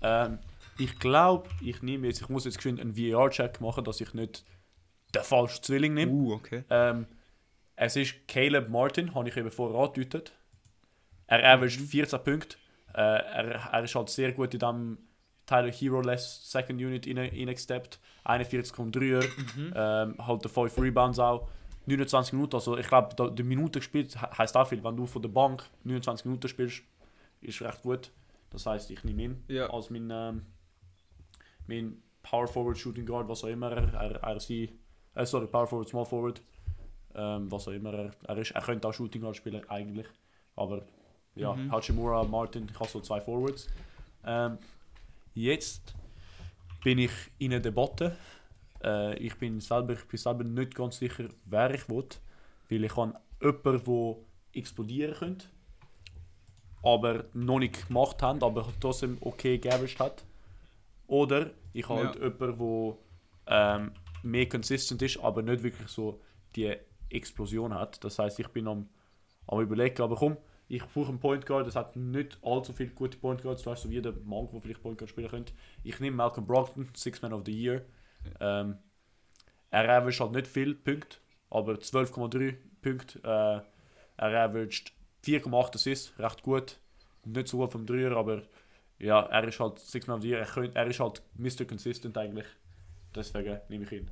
Ähm, 0.00 0.38
ich 0.78 0.98
glaube, 1.00 1.48
ich 1.60 1.82
nehme 1.82 2.06
jetzt, 2.06 2.20
ich 2.22 2.28
muss 2.28 2.44
jetzt 2.44 2.58
geschwind 2.58 2.80
einen 2.80 2.94
VR-Check 2.94 3.60
machen, 3.60 3.82
dass 3.84 4.00
ich 4.00 4.14
nicht 4.14 4.44
den 5.14 5.22
falschen 5.22 5.62
Zwilling 5.62 5.94
nehme. 5.94 6.12
Uh, 6.12 6.32
okay. 6.34 6.64
Ähm, 6.70 7.06
es 7.76 7.96
ist 7.96 8.26
Caleb 8.28 8.68
Martin, 8.68 9.14
habe 9.14 9.28
ich 9.28 9.36
eben 9.36 9.50
vorher 9.50 9.80
angedeutet. 9.80 10.32
Er 11.26 11.44
averaged 11.54 11.80
14 11.80 12.22
Punkte. 12.22 12.56
Äh, 12.94 12.98
er, 13.00 13.70
er 13.72 13.82
ist 13.84 13.94
halt 13.94 14.10
sehr 14.10 14.32
gut 14.32 14.52
in 14.54 14.60
diesem 14.60 14.98
Tyler 15.46 15.72
Hero-less 15.72 16.50
Second 16.50 16.80
Unit 16.80 17.06
rein- 17.06 17.18
reingesteppt. 17.18 17.98
41,3er. 18.24 19.24
Ähm, 19.74 20.26
halt 20.26 20.48
5 20.50 20.78
Rebounds 20.78 21.18
auch. 21.18 21.48
29 21.86 22.34
Minuten, 22.34 22.54
also 22.54 22.76
ich 22.78 22.86
glaube, 22.86 23.32
die 23.34 23.42
Minute 23.42 23.80
gespielt 23.80 24.12
he- 24.14 24.26
heisst 24.38 24.56
auch 24.56 24.68
viel. 24.68 24.84
Wenn 24.84 24.96
du 24.96 25.04
von 25.06 25.20
der 25.20 25.30
Bank 25.30 25.64
29 25.82 26.26
Minuten 26.26 26.46
spielst, 26.48 26.82
ist 27.40 27.60
recht 27.60 27.82
gut. 27.82 28.12
Das 28.50 28.66
heißt, 28.66 28.90
ich 28.92 29.02
nehme 29.02 29.22
ihn 29.22 29.44
Ja. 29.48 29.68
als 29.68 29.90
mein, 29.90 30.08
ähm, 30.12 30.42
mein 31.66 32.00
Power 32.22 32.46
Forward, 32.46 32.78
Shooting 32.78 33.04
Guard, 33.06 33.28
was 33.28 33.42
auch 33.42 33.48
immer 33.48 33.72
er, 33.72 33.92
er, 33.94 34.22
er 34.22 34.38
sie, 34.40 34.70
äh, 35.14 35.26
sorry, 35.26 35.46
Power 35.46 35.66
Forward, 35.66 35.88
Small 35.88 36.06
Forward, 36.06 36.40
ähm, 37.14 37.50
was 37.50 37.68
auch 37.68 37.72
immer 37.72 37.92
er, 37.94 38.10
er 38.26 38.38
ist. 38.38 38.52
Er 38.52 38.62
könnte 38.62 38.88
auch 38.88 38.94
Shooting 38.94 39.20
Guard 39.22 39.36
spielen, 39.36 39.68
eigentlich. 39.68 40.06
Aber 40.56 40.82
ja, 41.34 41.54
Mhm. 41.54 41.70
Hachimura, 41.72 42.24
Martin, 42.24 42.68
ich 42.70 42.78
habe 42.78 42.88
so 42.88 43.00
zwei 43.00 43.20
Forwards. 43.20 43.68
Ähm, 44.24 44.58
jetzt 45.34 45.94
bin 46.84 46.98
ich 46.98 47.12
in 47.38 47.52
einer 47.52 47.60
Debatte. 47.60 48.16
Äh, 48.82 49.16
ich, 49.18 49.34
bin 49.38 49.60
selber, 49.60 49.94
ich 49.94 50.06
bin 50.06 50.18
selber 50.18 50.44
nicht 50.44 50.74
ganz 50.74 50.98
sicher, 50.98 51.28
wer 51.44 51.72
ich 51.74 51.88
will. 51.88 52.06
Weil 52.68 52.84
ich 52.84 52.96
habe 52.96 53.16
jemanden, 53.40 53.74
der 53.74 54.16
explodieren 54.54 55.14
könnte. 55.14 55.46
Aber 56.82 57.24
noch 57.32 57.60
nicht 57.60 57.86
gemacht 57.86 58.20
haben, 58.22 58.42
aber 58.42 58.66
trotzdem 58.80 59.16
okay 59.20 59.58
geaveraged 59.58 60.00
hat. 60.00 60.24
Oder 61.06 61.50
ich 61.72 61.88
habe 61.88 62.00
Ja. 62.00 62.06
halt 62.06 62.16
jemanden, 62.16 62.58
der 62.58 62.96
ähm, 63.46 63.92
mehr 64.22 64.48
consistent 64.48 65.02
ist, 65.02 65.18
aber 65.18 65.42
nicht 65.42 65.62
wirklich 65.62 65.88
so 65.88 66.20
die 66.56 66.74
Explosion 67.10 67.74
hat. 67.74 68.02
Das 68.04 68.18
heißt, 68.18 68.38
ich 68.40 68.48
bin 68.48 68.68
am, 68.68 68.88
am 69.46 69.60
überlegen, 69.60 70.02
aber 70.02 70.16
komm, 70.16 70.36
ich 70.68 70.84
brauche 70.86 71.08
einen 71.08 71.20
Point 71.20 71.44
Guard, 71.44 71.66
das 71.66 71.76
hat 71.76 71.96
nicht 71.96 72.38
allzu 72.42 72.72
viele 72.72 72.90
gute 72.90 73.18
Point 73.18 73.42
Guards, 73.42 73.62
du 73.62 73.70
weißt 73.70 73.82
so 73.82 73.90
wie 73.90 74.00
der 74.00 74.12
Monk, 74.24 74.52
der 74.52 74.60
vielleicht 74.60 74.82
Point 74.82 74.98
Guard 74.98 75.10
spielen 75.10 75.28
könnte. 75.28 75.52
Ich 75.82 76.00
nehme 76.00 76.16
Malcolm 76.16 76.46
Brogdon, 76.46 76.88
Six 76.94 77.20
Man 77.20 77.32
of 77.32 77.42
the 77.44 77.52
Year. 77.52 77.82
Ähm, 78.40 78.78
er 79.70 79.88
averaged 79.88 80.20
halt 80.20 80.32
nicht 80.32 80.46
viel 80.46 80.74
Punkte, 80.74 81.18
aber 81.50 81.74
12,3 81.74 82.56
Punkte. 82.80 83.18
Äh, 83.18 83.60
er 84.16 84.44
averaged 84.44 84.92
4,8 85.24 85.74
Assists, 85.74 86.18
recht 86.18 86.42
gut. 86.42 86.78
Nicht 87.24 87.48
so 87.48 87.58
gut 87.58 87.72
vom 87.72 87.86
Dreier, 87.86 88.16
aber 88.16 88.42
ja, 88.98 89.20
er 89.20 89.44
ist 89.48 89.60
halt 89.60 89.78
Six 89.78 90.06
Man 90.06 90.16
of 90.16 90.22
the 90.22 90.30
Year. 90.30 90.38
Er, 90.40 90.46
könnt, 90.46 90.74
er 90.74 90.86
ist 90.86 91.00
halt 91.00 91.22
Mr. 91.34 91.64
Consistent 91.64 92.16
eigentlich. 92.16 92.46
Deswegen 93.14 93.58
nehme 93.68 93.84
ich 93.84 93.92
ihn. 93.92 94.10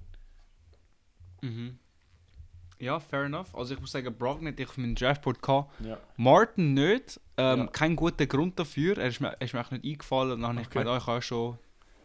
Mhm. 1.43 1.79
Ja, 2.79 2.99
fair 2.99 3.25
enough. 3.25 3.55
Also 3.55 3.75
ich 3.75 3.81
muss 3.81 3.93
sagen, 3.93 4.15
Brogdon 4.17 4.47
hätte 4.47 4.63
ich 4.63 4.69
auf 4.69 4.79
meinem 4.79 4.95
Draftboard 4.95 5.43
gehabt. 5.43 5.81
Ja. 5.85 5.99
Martin 6.17 6.73
nicht. 6.75 7.21
Ähm, 7.37 7.59
Ja. 7.61 7.67
Kein 7.67 7.95
guter 7.97 8.27
Grund 8.27 8.59
dafür. 8.59 8.96
Er 8.98 9.09
ist 9.09 9.21
mir, 9.21 9.29
er 9.29 9.42
ist 9.42 9.53
mir 9.53 9.61
auch 9.61 9.71
nicht 9.71 9.85
eingefallen. 9.85 10.40
Dann 10.40 10.51
habe 10.53 10.61
ich 10.63 10.67
Okay. 10.69 10.79
gemeint, 10.81 10.88
ah, 10.88 10.96
ich 10.98 11.07
habe 11.07 11.23
schon 11.23 11.59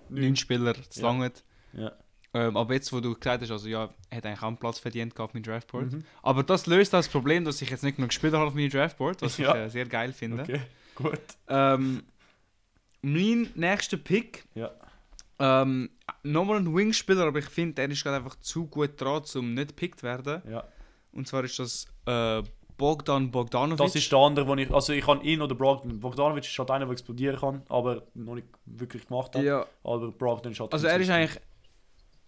Neun. 0.10 0.36
Spieler, 0.36 0.74
das 0.74 0.96
Ja. 0.98 1.04
langt. 1.12 1.43
Ja. 1.74 1.91
Ähm, 2.34 2.58
aber 2.58 2.74
jetzt, 2.74 2.91
wo 2.91 3.00
du 3.00 3.16
gesagt 3.16 3.41
hast, 3.43 3.52
also 3.52 3.70
ja, 3.70 3.89
er 4.10 4.18
hat 4.18 4.26
eigentlich 4.26 4.39
auch 4.41 4.48
einen 4.48 4.58
Platz 4.58 4.80
verdient 4.80 5.18
auf 5.18 5.34
meinem 5.34 5.43
Draftboard. 5.43 5.93
Mhm. 5.93 6.04
Aber 6.22 6.43
das 6.43 6.66
löst 6.68 6.91
das 6.91 7.08
Problem, 7.08 7.46
dass 7.46 7.62
ich 7.62 7.70
jetzt 7.70 7.84
nicht 7.84 7.96
genug 7.96 8.10
gespielt 8.10 8.34
habe 8.34 8.46
auf 8.46 8.54
meinem 8.54 8.70
Draftboard, 8.70 9.22
was 9.22 9.39
ich 9.39 9.48
äh, 9.48 9.70
sehr 9.70 9.86
geil 9.86 10.12
finde. 10.12 10.43
Okay, 10.43 10.62
gut. 10.96 11.22
Ähm, 11.48 12.04
mein 13.02 13.50
nächster 13.56 13.96
Pick, 13.96 14.43
Ja. 14.56 14.72
Ähm, 15.40 15.90
nochmal 16.24 16.58
ein 16.58 16.76
Wingspieler, 16.76 17.26
aber 17.26 17.40
ich 17.40 17.50
finde, 17.50 17.82
er 17.82 17.90
ist 17.90 18.04
gerade 18.04 18.18
einfach 18.18 18.36
zu 18.40 18.68
gut 18.68 19.00
dran, 19.00 19.24
um 19.36 19.54
nicht 19.54 19.70
gepickt 19.70 20.00
zu 20.00 20.06
werden. 20.06 20.42
Ja. 20.50 20.64
Und 21.12 21.28
zwar 21.28 21.44
ist 21.44 21.60
das 21.60 21.86
äh, 22.06 22.44
Bogdan 22.78 23.32
Bogdanovic. 23.32 23.78
Das 23.78 23.96
ist 23.96 24.12
der 24.12 24.20
andere, 24.20 24.48
wo 24.48 24.56
ich. 24.56 24.72
Also 24.72 24.94
ich 24.94 25.06
kann 25.06 25.22
ihn 25.22 25.42
oder 25.42 25.56
Brogdon. 25.56 26.00
Bogdanovic 26.00 26.44
ist 26.46 26.60
halt 26.60 26.72
einer, 26.72 26.86
der 26.86 26.92
explodieren 26.94 27.40
kann, 27.40 27.62
aber 27.70 28.04
noch 28.14 28.36
nicht 28.36 28.48
wirklich 28.66 29.08
gemacht 29.08 29.36
hat. 29.36 29.44
ja, 29.44 29.66
Aber 29.84 30.12
Brogdon 30.12 30.52
ist 30.52 30.60
halt. 30.60 30.74
also 30.74 30.88
er 30.88 31.00
ist 31.00 31.10
eigentlich 31.10 31.42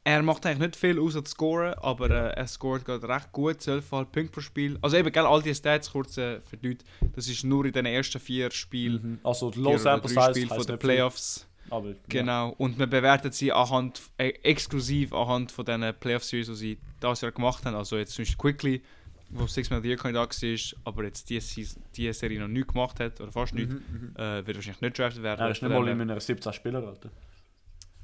er 0.08 0.24
macht 0.24 0.46
eigentlich 0.46 0.60
nicht 0.60 0.76
viel 0.78 1.00
außer 1.02 1.26
zu 1.26 1.32
scoren, 1.32 1.74
aber 1.82 2.10
äh, 2.10 2.34
er 2.34 2.48
scoret 2.48 2.86
gerade 2.86 3.10
recht 3.10 3.30
gut, 3.34 3.60
12 3.62 3.90
Punkte 3.90 4.24
pro 4.28 4.40
Spiel. 4.40 4.78
Also 4.82 4.96
eben, 4.96 5.12
gell, 5.12 5.26
all 5.26 5.42
die 5.42 5.54
Stats 5.54 5.92
kurz 5.92 6.18
äh, 6.18 6.40
für 6.40 6.56
die 6.56 6.70
Leute, 6.70 6.86
das 7.14 7.28
ist 7.28 7.44
nur 7.44 7.66
in 7.66 7.74
den 7.74 7.86
ersten 7.86 8.20
vier 8.22 8.50
Spielen, 8.52 9.02
Mhm. 9.02 9.20
Also 9.24 9.52
Low 9.56 9.78
Sample 9.78 10.10
Size 10.10 10.30
Spiele 10.30 10.48
von 10.48 10.66
den 10.66 10.80
Playoffs. 10.80 11.47
Aber, 11.70 11.94
Genau, 12.08 12.52
und 12.58 12.78
man 12.78 12.90
bewertet 12.90 13.34
sie 13.34 13.52
anhand, 13.52 14.02
äh, 14.18 14.30
exklusiv 14.44 15.14
anhand 15.14 15.52
von 15.52 15.66
diesen 15.66 15.94
Playoff-Series, 16.00 16.48
die 16.48 16.56
sie 16.56 16.78
dieses 17.02 17.22
Jahr 17.22 17.32
gemacht 17.32 17.66
haben. 17.66 17.76
Also 17.76 17.98
jetzt 17.98 18.14
zum 18.14 18.24
Beispiel 18.24 18.38
Quickly, 18.38 18.82
wo 19.30 19.46
Six 19.48 19.70
Man 19.70 19.80
of 19.80 19.84
the 19.84 19.90
Year 19.90 19.98
Kandidat 19.98 20.42
war, 20.42 20.80
aber 20.86 21.04
jetzt 21.04 21.30
diese, 21.30 21.78
diese 21.96 22.14
Serie 22.14 22.40
noch 22.40 22.48
nichts 22.48 22.72
gemacht 22.72 23.00
hat, 23.02 23.20
oder 23.20 23.32
fast 23.32 23.54
Ja. 23.54 23.60
nichts, 23.60 23.74
Mhm, 23.76 24.00
mhm. 24.00 24.16
äh, 24.16 24.48
wird 24.48 24.56
wahrscheinlich 24.58 24.82
nicht 24.82 24.98
drafted 24.98 25.24
werden. 25.24 25.42
Er 25.42 25.52
ist 25.52 25.62
nicht 25.62 25.70
mal 25.72 25.88
in 25.88 26.02
einer 26.02 26.20
17 26.20 26.54
Spieler, 26.54 26.88
Alter. 26.88 27.10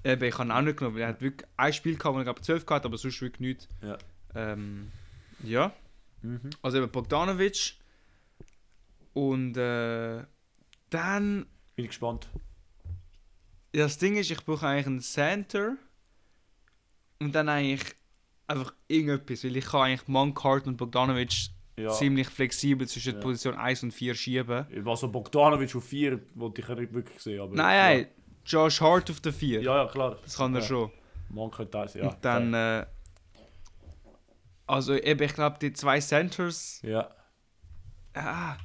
her- 0.03 0.13
Eben, 0.13 0.23
ich 0.25 0.33
habe 0.37 0.49
ihn 0.49 0.51
auch 0.51 0.61
nicht 0.61 0.77
genommen, 0.77 0.95
weil 0.95 1.03
er 1.03 1.07
hat 1.09 1.21
wirklich 1.21 1.49
ein 1.55 1.71
Spiel 1.71 1.95
gehabt, 1.95 2.13
wo 2.15 2.17
er 2.19 2.23
glaube 2.25 2.39
ich 2.39 2.45
12 2.45 2.65
gehabt 2.65 2.85
aber 2.85 2.97
sonst 2.97 3.21
wirklich 3.21 3.39
nichts. 3.39 3.69
Ja. 3.81 3.97
Ähm, 4.35 4.91
ja, 5.43 5.71
Mhm. 6.21 6.49
also 6.61 6.77
eben 6.77 6.89
Bogdanovic 6.91 7.75
und 9.13 9.55
äh, 9.57 10.23
dann 10.89 11.45
Bin 11.75 11.85
ich 11.85 11.87
gespannt. 11.87 12.27
Ja, 13.75 13.83
das 13.83 13.97
Ding 13.97 14.15
ist, 14.17 14.29
ich 14.31 14.43
brauche 14.45 14.67
eigentlich 14.67 14.85
einen 14.87 14.99
Center 15.01 15.75
und 17.19 17.33
dann 17.33 17.49
eigentlich 17.49 17.83
einfach 18.47 18.73
irgendetwas, 18.87 19.43
weil 19.43 19.55
ich 19.57 19.65
kann 19.65 19.81
eigentlich 19.81 20.07
Monk, 20.07 20.43
Hart 20.43 20.67
und 20.67 20.77
Bogdanovic 20.77 21.49
Ja. 21.75 21.89
ziemlich 21.91 22.27
flexibel 22.27 22.87
zwischen 22.87 23.15
Ja. 23.15 23.21
Position 23.21 23.55
1 23.55 23.81
und 23.83 23.91
4 23.91 24.13
schieben. 24.13 24.67
Also 24.85 25.07
Bogdanovic 25.11 25.75
auf 25.75 25.83
4 25.85 26.19
wollte 26.35 26.61
ich 26.61 26.67
ja 26.67 26.75
nicht 26.75 26.93
wirklich 26.93 27.19
sehen. 27.19 27.41
Aber 27.41 27.55
Nein, 27.55 27.97
nein, 27.97 28.07
Josh 28.45 28.79
Hart 28.81 29.09
auf 29.09 29.21
der 29.21 29.33
4. 29.33 29.61
Ja, 29.63 29.83
ja, 29.83 29.89
klar. 29.89 30.17
Das 30.23 30.37
kann 30.37 30.53
er 30.53 30.61
ja. 30.61 30.67
schon. 30.67 30.91
Man 31.29 31.49
könnte 31.49 31.71
das, 31.71 31.95
ja. 31.95 32.09
und 32.09 32.17
dann, 32.23 32.53
äh, 32.53 32.85
also 34.67 34.93
eben, 34.93 35.23
ich 35.23 35.33
glaube, 35.33 35.57
die 35.59 35.73
zwei 35.73 35.99
Centers, 35.99 36.79
Ja. 36.83 37.09
ah, 38.13 38.55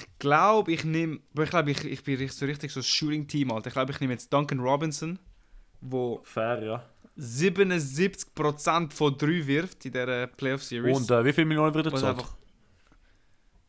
ich 0.00 0.18
glaube, 0.18 0.72
ich 0.72 0.84
nehme, 0.84 1.20
ich 1.38 1.50
glaube, 1.50 1.70
ich, 1.70 1.84
ich 1.84 2.02
bin 2.02 2.28
so 2.28 2.46
richtig 2.46 2.72
so 2.72 2.80
ein 2.80 2.84
Shooting-Team, 2.84 3.50
Alter. 3.50 3.68
Ich 3.68 3.74
glaube, 3.74 3.92
ich 3.92 4.00
nehme 4.00 4.12
jetzt 4.14 4.32
Duncan 4.32 4.60
Robinson, 4.60 5.18
wo 5.80 6.20
Fair, 6.24 6.62
ja. 6.62 6.84
77% 7.18 8.92
von 8.92 9.16
3 9.16 9.46
wirft 9.46 9.84
in 9.84 9.92
dieser 9.92 10.26
Playoff 10.26 10.62
Series. 10.62 10.96
Und 10.96 11.10
äh, 11.10 11.24
wie 11.24 11.32
viele 11.32 11.46
Millionen 11.46 11.74
wird 11.74 11.86
er 11.86 11.92
einfach. 11.92 12.34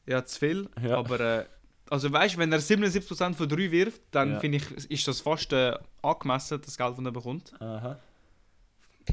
Ja, 0.06 0.24
zu 0.26 0.40
viel. 0.40 0.70
Ja. 0.82 0.98
Aber. 0.98 1.20
Äh, 1.20 1.46
also 1.90 2.12
weißt 2.12 2.36
du, 2.36 2.40
wenn 2.40 2.52
er 2.54 2.60
77% 2.62 3.34
von 3.34 3.50
3 3.50 3.72
wirft, 3.72 4.02
dann 4.12 4.34
Ja. 4.34 4.40
finde 4.40 4.60
ich, 4.60 4.90
ist 4.90 5.06
das 5.08 5.20
fast 5.20 5.52
äh, 5.52 5.78
angemessen, 6.02 6.62
das 6.64 6.78
Geld, 6.78 6.98
das 6.98 7.04
er 7.06 7.12
bekommt. 7.12 7.54
Aha. 7.62 8.00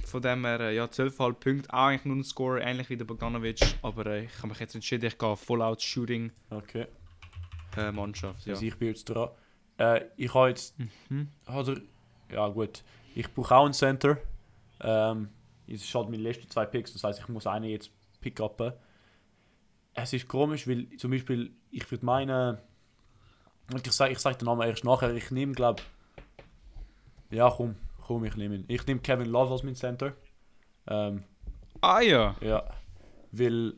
Von 0.05 0.23
dem 0.23 0.45
her, 0.45 0.61
äh, 0.61 0.77
ja, 0.77 0.85
12,5 0.85 1.33
Punkte, 1.41 1.73
auch 1.75 1.87
eigentlich 1.87 2.05
nur 2.05 2.17
ein 2.17 2.23
Score, 2.25 2.61
ähnlich 2.61 2.89
wie 2.91 2.97
der 2.97 3.05
Bogdanovic. 3.05 3.59
Aber 3.83 4.07
äh, 4.07 4.25
ich 4.27 4.39
habe 4.39 4.49
mich 4.49 4.61
jetzt 4.61 4.77
entschieden, 4.77 5.07
ich 5.07 5.19
gehe 5.19 5.37
Fallout 5.37 5.83
Shooting 5.83 6.31
Okay. 6.51 6.87
Äh, 7.79 7.93
Mannschaft. 7.93 8.47
Ja. 8.47 8.55
Also 8.55 8.67
ich 8.67 8.77
bin 8.77 8.89
jetzt 8.89 9.05
dran. 9.05 9.31
Äh, 9.79 10.07
ich 10.17 10.35
habe 10.35 10.49
jetzt. 10.49 10.75
Mhm. 11.09 11.29
Hat 11.47 11.69
er, 11.69 11.81
ja, 12.33 12.49
gut. 12.49 12.83
Ich 13.15 13.33
brauche 13.33 13.55
auch 13.57 13.65
einen 13.65 13.75
Center. 13.75 14.19
Ähm, 14.81 15.29
es 15.67 15.83
ist 15.85 15.95
halt 15.95 16.09
meine 16.09 16.23
letzten 16.23 16.49
zwei 16.51 16.67
Picks, 16.67 16.93
das 16.93 17.05
heißt, 17.05 17.21
ich 17.21 17.29
muss 17.29 17.47
einen 17.47 17.67
jetzt 17.67 17.91
pick-upen. 18.21 18.73
Es 19.95 20.13
ist 20.13 20.29
komisch, 20.29 20.67
weil 20.69 20.89
zum 20.97 21.11
Beispiel, 21.11 21.53
ich 21.71 21.91
würde 21.91 22.07
meinen. 22.07 22.59
Und 23.73 23.87
ich 23.87 23.93
sage 23.93 24.13
ich 24.13 24.19
sag 24.19 24.39
den 24.39 24.47
Namen 24.47 24.63
erst 24.67 24.85
nachher. 24.85 25.13
Ich 25.15 25.31
nehme, 25.31 25.53
glaube 25.53 25.83
Ja, 27.31 27.51
komm, 27.51 27.77
komm, 28.07 28.25
ich 28.25 28.37
nehme 28.37 28.55
ihn. 28.57 28.65
Ich 28.69 28.87
nehme 28.87 29.01
Kevin 29.01 29.29
Love 29.29 29.53
als 29.53 29.63
mein 29.63 29.75
Center. 29.75 30.15
Ähm, 30.87 31.25
Ah 31.81 32.01
ja, 32.01 32.35
ja. 32.41 32.65
Weil. 33.31 33.75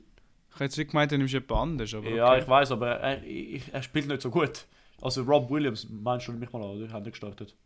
Ich 0.50 0.54
hätte 0.54 0.64
jetzt 0.64 0.78
wirklich 0.78 0.92
gemeint, 0.92 1.12
du 1.12 1.18
nimmst 1.18 1.32
jemand 1.32 1.52
anders. 1.52 1.94
Aber 1.94 2.10
Ja, 2.10 2.30
okay. 2.30 2.40
ich 2.40 2.48
weiß, 2.48 2.72
aber 2.72 2.90
er, 2.90 3.22
ich, 3.24 3.72
er 3.72 3.82
spielt 3.82 4.08
nicht 4.08 4.20
so 4.20 4.30
gut. 4.30 4.66
Also 5.00 5.22
Rob 5.22 5.50
Williams, 5.50 5.88
meinst 5.88 6.28
du 6.28 6.32
mich 6.32 6.52
mal 6.52 6.62
an, 6.62 6.70
oder? 6.70 6.92
Hat 6.92 7.04
er 7.06 7.10
gestartet? 7.10 7.56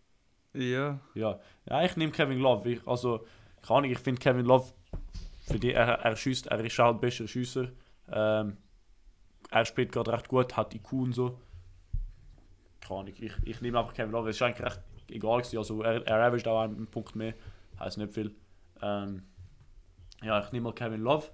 Ja. 0.53 1.01
Ja, 1.15 1.41
ja 1.69 1.85
ich 1.85 1.97
nehme 1.97 2.13
Kevin 2.13 2.39
Love. 2.39 2.71
Ich, 2.71 2.87
also, 2.87 3.27
keine 3.63 3.79
Ahnung, 3.79 3.91
ich 3.91 3.99
finde 3.99 4.21
Kevin 4.21 4.47
Love, 4.47 4.73
für 5.47 5.59
die, 5.59 5.73
er, 5.73 5.89
er 5.89 6.17
schießt, 6.17 6.47
er 6.47 6.61
ist 6.61 6.79
halt 6.79 7.01
besser 7.01 7.27
Schüsser. 7.27 7.69
Ähm, 8.11 8.57
er 9.51 9.65
spielt 9.65 9.93
gerade 9.93 10.13
recht 10.13 10.29
gut, 10.29 10.57
hat 10.57 10.75
IQ 10.75 10.93
und 10.93 11.13
so. 11.15 11.39
Keine 12.81 13.01
Ahnung, 13.01 13.15
ich, 13.19 13.33
ich 13.43 13.61
nehme 13.61 13.79
einfach 13.79 13.95
Kevin 13.95 14.13
Love. 14.13 14.31
Es 14.31 14.37
ist 14.37 14.43
eigentlich 14.43 14.67
recht 14.67 14.81
egal 15.11 15.39
gewesen. 15.39 15.59
Also, 15.59 15.83
er, 15.83 16.07
er 16.07 16.27
averaged 16.27 16.47
auch 16.47 16.61
einen 16.61 16.87
Punkt 16.87 17.17
mehr, 17.17 17.35
heißt 17.81 17.99
nicht 17.99 18.13
viel. 18.13 18.35
Ähm, 18.81 19.23
ja, 20.23 20.41
ich 20.45 20.53
nehme 20.53 20.65
mal 20.65 20.75
Kevin 20.75 21.01
Love. 21.01 21.27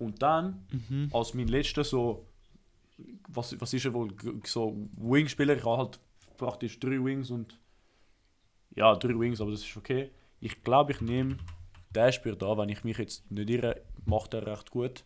Und 0.00 0.20
dann, 0.22 0.66
Mhm. 0.72 1.10
als 1.12 1.34
mein 1.34 1.46
letzter 1.48 1.84
so, 1.84 2.26
was, 3.28 3.58
was 3.60 3.72
ist 3.74 3.84
er 3.84 3.92
wohl, 3.94 4.12
so 4.44 4.76
Wing-Spieler, 4.96 5.56
ich 5.56 5.64
habe 5.64 5.76
halt 5.78 6.00
praktisch 6.36 6.80
drei 6.80 7.02
Wings 7.04 7.30
und 7.30 7.58
ja, 8.74 8.94
drei 8.96 9.18
Wings, 9.18 9.40
aber 9.40 9.50
das 9.52 9.60
ist 9.62 9.76
okay. 9.76 10.10
Ich 10.40 10.62
glaube, 10.64 10.92
ich 10.92 11.00
nehme 11.00 11.36
den 11.90 12.12
Spieler 12.12 12.36
da, 12.36 12.56
wenn 12.56 12.68
ich 12.70 12.82
mich 12.82 12.98
jetzt 12.98 13.30
nicht 13.30 13.50
irre, 13.50 13.82
macht 14.06 14.32
er 14.34 14.46
recht 14.46 14.70
gut. 14.70 15.04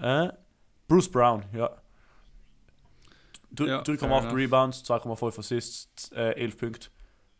Äh, 0.00 0.28
Bruce 0.86 1.10
Brown, 1.10 1.44
ja. 1.52 1.70
Ja, 3.58 3.82
3,8 3.82 3.98
fair 3.98 4.08
enough. 4.20 4.34
Rebounds, 4.34 4.84
2,5 4.84 5.38
Assists, 5.38 6.12
äh, 6.12 6.34
11 6.34 6.56
Punkte. 6.56 6.88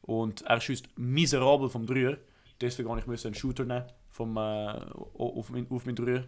Und 0.03 0.43
er 0.43 0.61
schießt 0.61 0.99
miserabel 0.99 1.69
vom 1.69 1.87
Dreier. 1.87 2.19
Deswegen 2.61 2.89
habe 2.91 3.01
ich 3.15 3.25
einen 3.27 3.35
Shooter 3.35 3.65
nehmen 3.65 3.85
vom, 4.09 4.37
äh, 4.37 4.41
auf, 4.41 5.51
mein, 5.51 5.71
auf 5.71 5.87
mein 5.87 5.95
Dreier. 5.95 6.25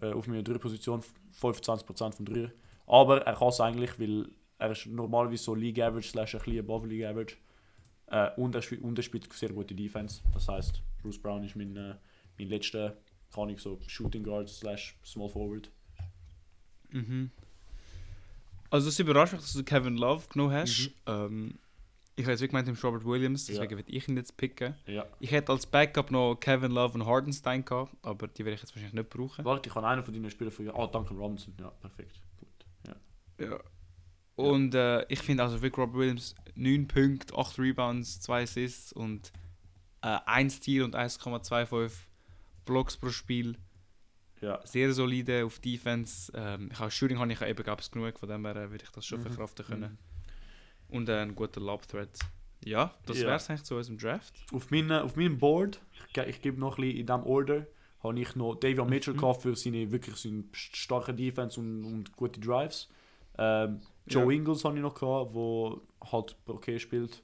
Äh, 0.00 0.12
auf 0.12 0.26
meiner 0.26 0.42
Dreierposition 0.42 1.02
25% 1.40 2.12
vom 2.14 2.26
Dreier. 2.26 2.50
Aber 2.86 3.22
er 3.22 3.34
kann 3.34 3.48
es 3.48 3.60
eigentlich, 3.60 3.98
weil 3.98 4.28
er 4.58 4.70
ist 4.70 4.86
normalerweise 4.86 5.42
so 5.42 5.54
League 5.54 5.80
Average 5.80 6.08
slash 6.08 6.34
ein 6.34 6.40
bisschen 6.40 6.60
above 6.60 6.86
League 6.86 7.04
Average. 7.04 7.36
Äh, 8.06 8.30
und, 8.36 8.54
er 8.54 8.62
spielt, 8.62 8.82
und 8.82 8.98
er 8.98 9.02
spielt 9.02 9.32
sehr 9.32 9.50
gute 9.50 9.74
Defense. 9.74 10.22
Das 10.32 10.48
heißt, 10.48 10.82
Bruce 11.02 11.18
Brown 11.18 11.44
ist 11.44 11.56
mein, 11.56 11.76
äh, 11.76 11.94
mein 12.38 12.48
letzter, 12.48 12.96
kann 13.34 13.48
ich 13.48 13.60
so 13.60 13.78
Shooting 13.86 14.22
Guard 14.22 14.48
slash 14.48 14.96
Small 15.04 15.28
Forward. 15.28 15.70
Mhm. 16.90 17.30
Also 18.70 18.88
es 18.88 18.98
überrascht 18.98 19.32
mich, 19.32 19.42
dass 19.42 19.52
du 19.52 19.64
Kevin 19.64 19.96
Love 19.96 20.24
genommen 20.30 20.52
hast. 20.52 20.88
Mhm. 20.88 20.94
Ähm, 21.06 21.58
ich 22.14 22.22
hätte 22.24 22.30
jetzt 22.32 22.40
wirklich 22.40 22.50
gemeint, 22.50 22.66
nimmst 22.66 22.84
Robert 22.84 23.04
Williams, 23.04 23.48
Ja. 23.48 23.54
deswegen 23.54 23.76
würde 23.78 23.90
ich 23.90 24.06
ihn 24.08 24.16
jetzt 24.16 24.36
picken. 24.36 24.74
Ja. 24.86 25.06
Ich 25.20 25.30
hätte 25.30 25.52
als 25.52 25.66
Backup 25.66 26.10
noch 26.10 26.36
Kevin 26.36 26.70
Love 26.72 26.94
und 26.94 27.06
Hardenstein 27.06 27.64
gehabt, 27.64 27.94
aber 28.02 28.28
die 28.28 28.44
werde 28.44 28.54
ich 28.56 28.60
jetzt 28.62 28.74
wahrscheinlich 28.74 28.92
nicht 28.94 29.08
brauchen. 29.10 29.44
Warte, 29.44 29.68
ich 29.68 29.74
kann 29.74 29.84
einen 29.84 30.02
von 30.04 30.12
deinen 30.12 30.30
Spielern 30.30 30.52
für. 30.52 30.74
Ah, 30.74 30.86
Duncan 30.86 31.16
Robinson. 31.16 31.54
Ja, 31.58 31.70
perfekt. 31.70 32.20
Gut. 32.38 32.48
Ja. 32.86 33.46
Ja. 33.46 33.60
Und 34.34 34.74
äh, 34.74 35.04
ich 35.08 35.20
finde 35.20 35.42
also 35.42 35.60
wirklich 35.62 35.78
Robert 35.78 35.96
Williams 35.96 36.34
9 36.54 36.86
Punkte, 36.88 37.36
8 37.36 37.58
Rebounds, 37.58 38.20
2 38.20 38.42
Assists 38.42 38.92
und 38.92 39.30
äh, 40.02 40.18
1 40.26 40.56
Steal 40.56 40.84
und 40.84 40.96
1,25 40.96 41.92
Blocks 42.64 42.96
pro 42.96 43.10
Spiel. 43.10 43.56
Ja. 44.40 44.60
Sehr 44.66 44.92
solide 44.92 45.44
auf 45.44 45.60
Defense. 45.60 46.32
Ähm, 46.34 46.70
ich 46.72 46.78
habe 46.78 46.90
Shooting 46.90 47.18
habe 47.18 47.32
ich 47.32 47.40
ja 47.40 47.46
eben 47.46 47.62
gab's 47.62 47.90
genug, 47.90 48.18
von 48.18 48.28
dem 48.28 48.44
her 48.44 48.56
äh, 48.56 48.70
würde 48.70 48.84
ich 48.84 48.90
das 48.90 49.06
schon 49.06 49.20
Mhm. 49.20 49.24
verkraften 49.26 49.64
können. 49.66 49.98
Und 50.92 51.08
äh, 51.08 51.20
ein 51.22 51.34
guter 51.34 51.60
Lob-Thread. 51.60 52.10
Ja, 52.64 52.94
das 53.06 53.18
Ja. 53.18 53.26
wäre 53.26 53.36
es 53.36 53.50
eigentlich 53.50 53.64
zu 53.64 53.74
unserem 53.76 53.98
Draft. 53.98 54.32
Auf, 54.52 54.70
meine, 54.70 55.02
auf 55.02 55.16
meinem 55.16 55.38
Board, 55.38 55.80
ich, 56.14 56.16
ich 56.16 56.42
gebe 56.42 56.60
noch 56.60 56.78
ein 56.78 56.82
bisschen 56.82 56.98
in 57.00 57.06
diesem 57.06 57.24
Order, 57.24 57.66
habe 58.02 58.20
ich 58.20 58.36
noch 58.36 58.54
Davion 58.56 58.88
Mitchell 58.88 59.14
Mhm. 59.14 59.34
für 59.34 59.56
seine 59.56 59.90
wirklich 59.90 60.16
seine 60.16 60.44
starke 60.52 61.12
Defense 61.14 61.58
und, 61.58 61.84
und 61.84 62.12
gute 62.16 62.38
Drives. 62.40 62.88
Ähm, 63.38 63.80
Joe 64.06 64.24
Ja. 64.32 64.38
Ingles 64.38 64.64
habe 64.64 64.76
ich 64.76 64.82
noch 64.82 64.94
gehabt, 64.94 65.34
wo 65.34 65.80
halt 66.12 66.36
okay 66.46 66.78
spielt. 66.78 67.22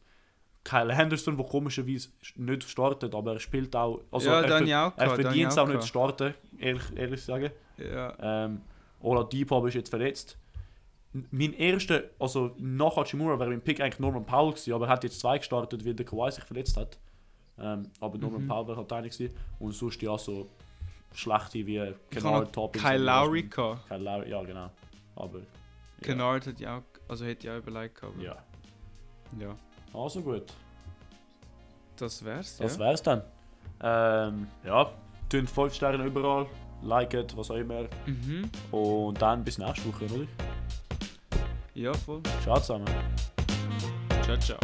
Kyle 0.64 0.94
Henderson, 0.94 1.36
der 1.36 1.46
komischerweise 1.46 2.08
nicht 2.36 2.68
startet, 2.68 3.14
aber 3.14 3.34
er 3.34 3.40
spielt 3.40 3.74
auch. 3.74 4.02
Also 4.10 4.28
ja, 4.28 4.40
er, 4.42 4.46
dann 4.48 4.58
ver- 4.58 4.66
ja 4.68 4.88
auch. 4.88 4.98
er 4.98 5.06
dann 5.06 5.20
verdient 5.20 5.48
es 5.50 5.56
ja 5.56 5.62
auch 5.62 5.68
nicht 5.68 5.84
starten, 5.86 6.34
ehrlich, 6.58 6.82
ehrlich 6.96 7.22
sagen. 7.22 7.50
Ja. 7.78 8.44
Ähm, 8.44 8.60
Ola 9.00 9.22
Deep 9.24 9.50
ist 9.66 9.74
jetzt 9.74 9.88
verletzt. 9.90 10.36
Mein 11.12 11.54
erster, 11.54 12.02
also 12.18 12.54
nach 12.58 12.96
Hachimura 12.96 13.38
wäre 13.38 13.50
mein 13.50 13.62
Pick 13.62 13.80
eigentlich 13.80 13.98
Norman 13.98 14.24
Powell 14.26 14.50
gewesen, 14.52 14.72
aber 14.74 14.86
er 14.86 14.92
hat 14.92 15.04
jetzt 15.04 15.18
zwei 15.20 15.38
gestartet, 15.38 15.84
weil 15.84 15.94
der 15.94 16.04
Kawhi 16.06 16.30
sich 16.30 16.44
verletzt 16.44 16.76
hat. 16.76 16.98
Ähm, 17.58 17.88
aber 18.00 18.18
Norman 18.18 18.42
Mhm. 18.44 18.48
Powell 18.48 18.68
wäre 18.68 18.76
halt 18.76 18.92
einer 18.92 19.08
gewesen. 19.08 19.34
Und 19.58 19.72
sonst 19.72 20.00
ja 20.02 20.16
so 20.18 20.48
schlechte 21.14 21.66
wie 21.66 21.94
Kennard, 22.10 22.44
noch 22.44 22.52
Toppins. 22.52 22.84
Kyle 22.84 22.98
Lowry 23.02 23.42
gehabt. 23.44 23.88
Kyle 23.88 23.98
Lowry, 23.98 24.30
ja 24.30 24.42
genau. 24.42 24.70
Aber 25.16 25.38
ja. 25.38 25.44
Kennard 26.02 26.46
hat 26.46 26.60
ja 26.60 26.78
auch, 26.78 26.82
also 27.08 27.24
hätte 27.24 27.46
ja 27.46 27.54
auch 27.54 27.58
überlegt 27.58 27.94
gehabt. 28.00 28.14
aber- 28.14 28.24
ja. 28.24 28.36
ja. 29.40 29.56
Also 29.94 30.20
gut. 30.20 30.44
Das 31.96 32.22
wär's. 32.24 32.58
Das 32.58 32.74
ja. 32.76 32.80
wär's 32.84 33.02
dann. 33.02 33.22
Ähm, 33.80 34.46
ja, 34.64 34.92
tönt 35.28 35.48
5 35.50 35.72
Sterne 35.74 36.04
überall, 36.04 36.46
liket, 36.82 37.36
was 37.36 37.50
auch 37.50 37.56
immer. 37.56 37.86
Mhm. 38.06 38.50
Und 38.70 39.20
dann 39.20 39.42
bis 39.42 39.58
nächste 39.58 39.88
Woche, 39.92 40.04
oder? 40.04 40.26
Ja, 41.78 41.94
voll. 41.94 42.20
Ciao 42.42 42.58
zusammen. 42.58 42.88
Ciao, 44.24 44.36
ciao. 44.36 44.58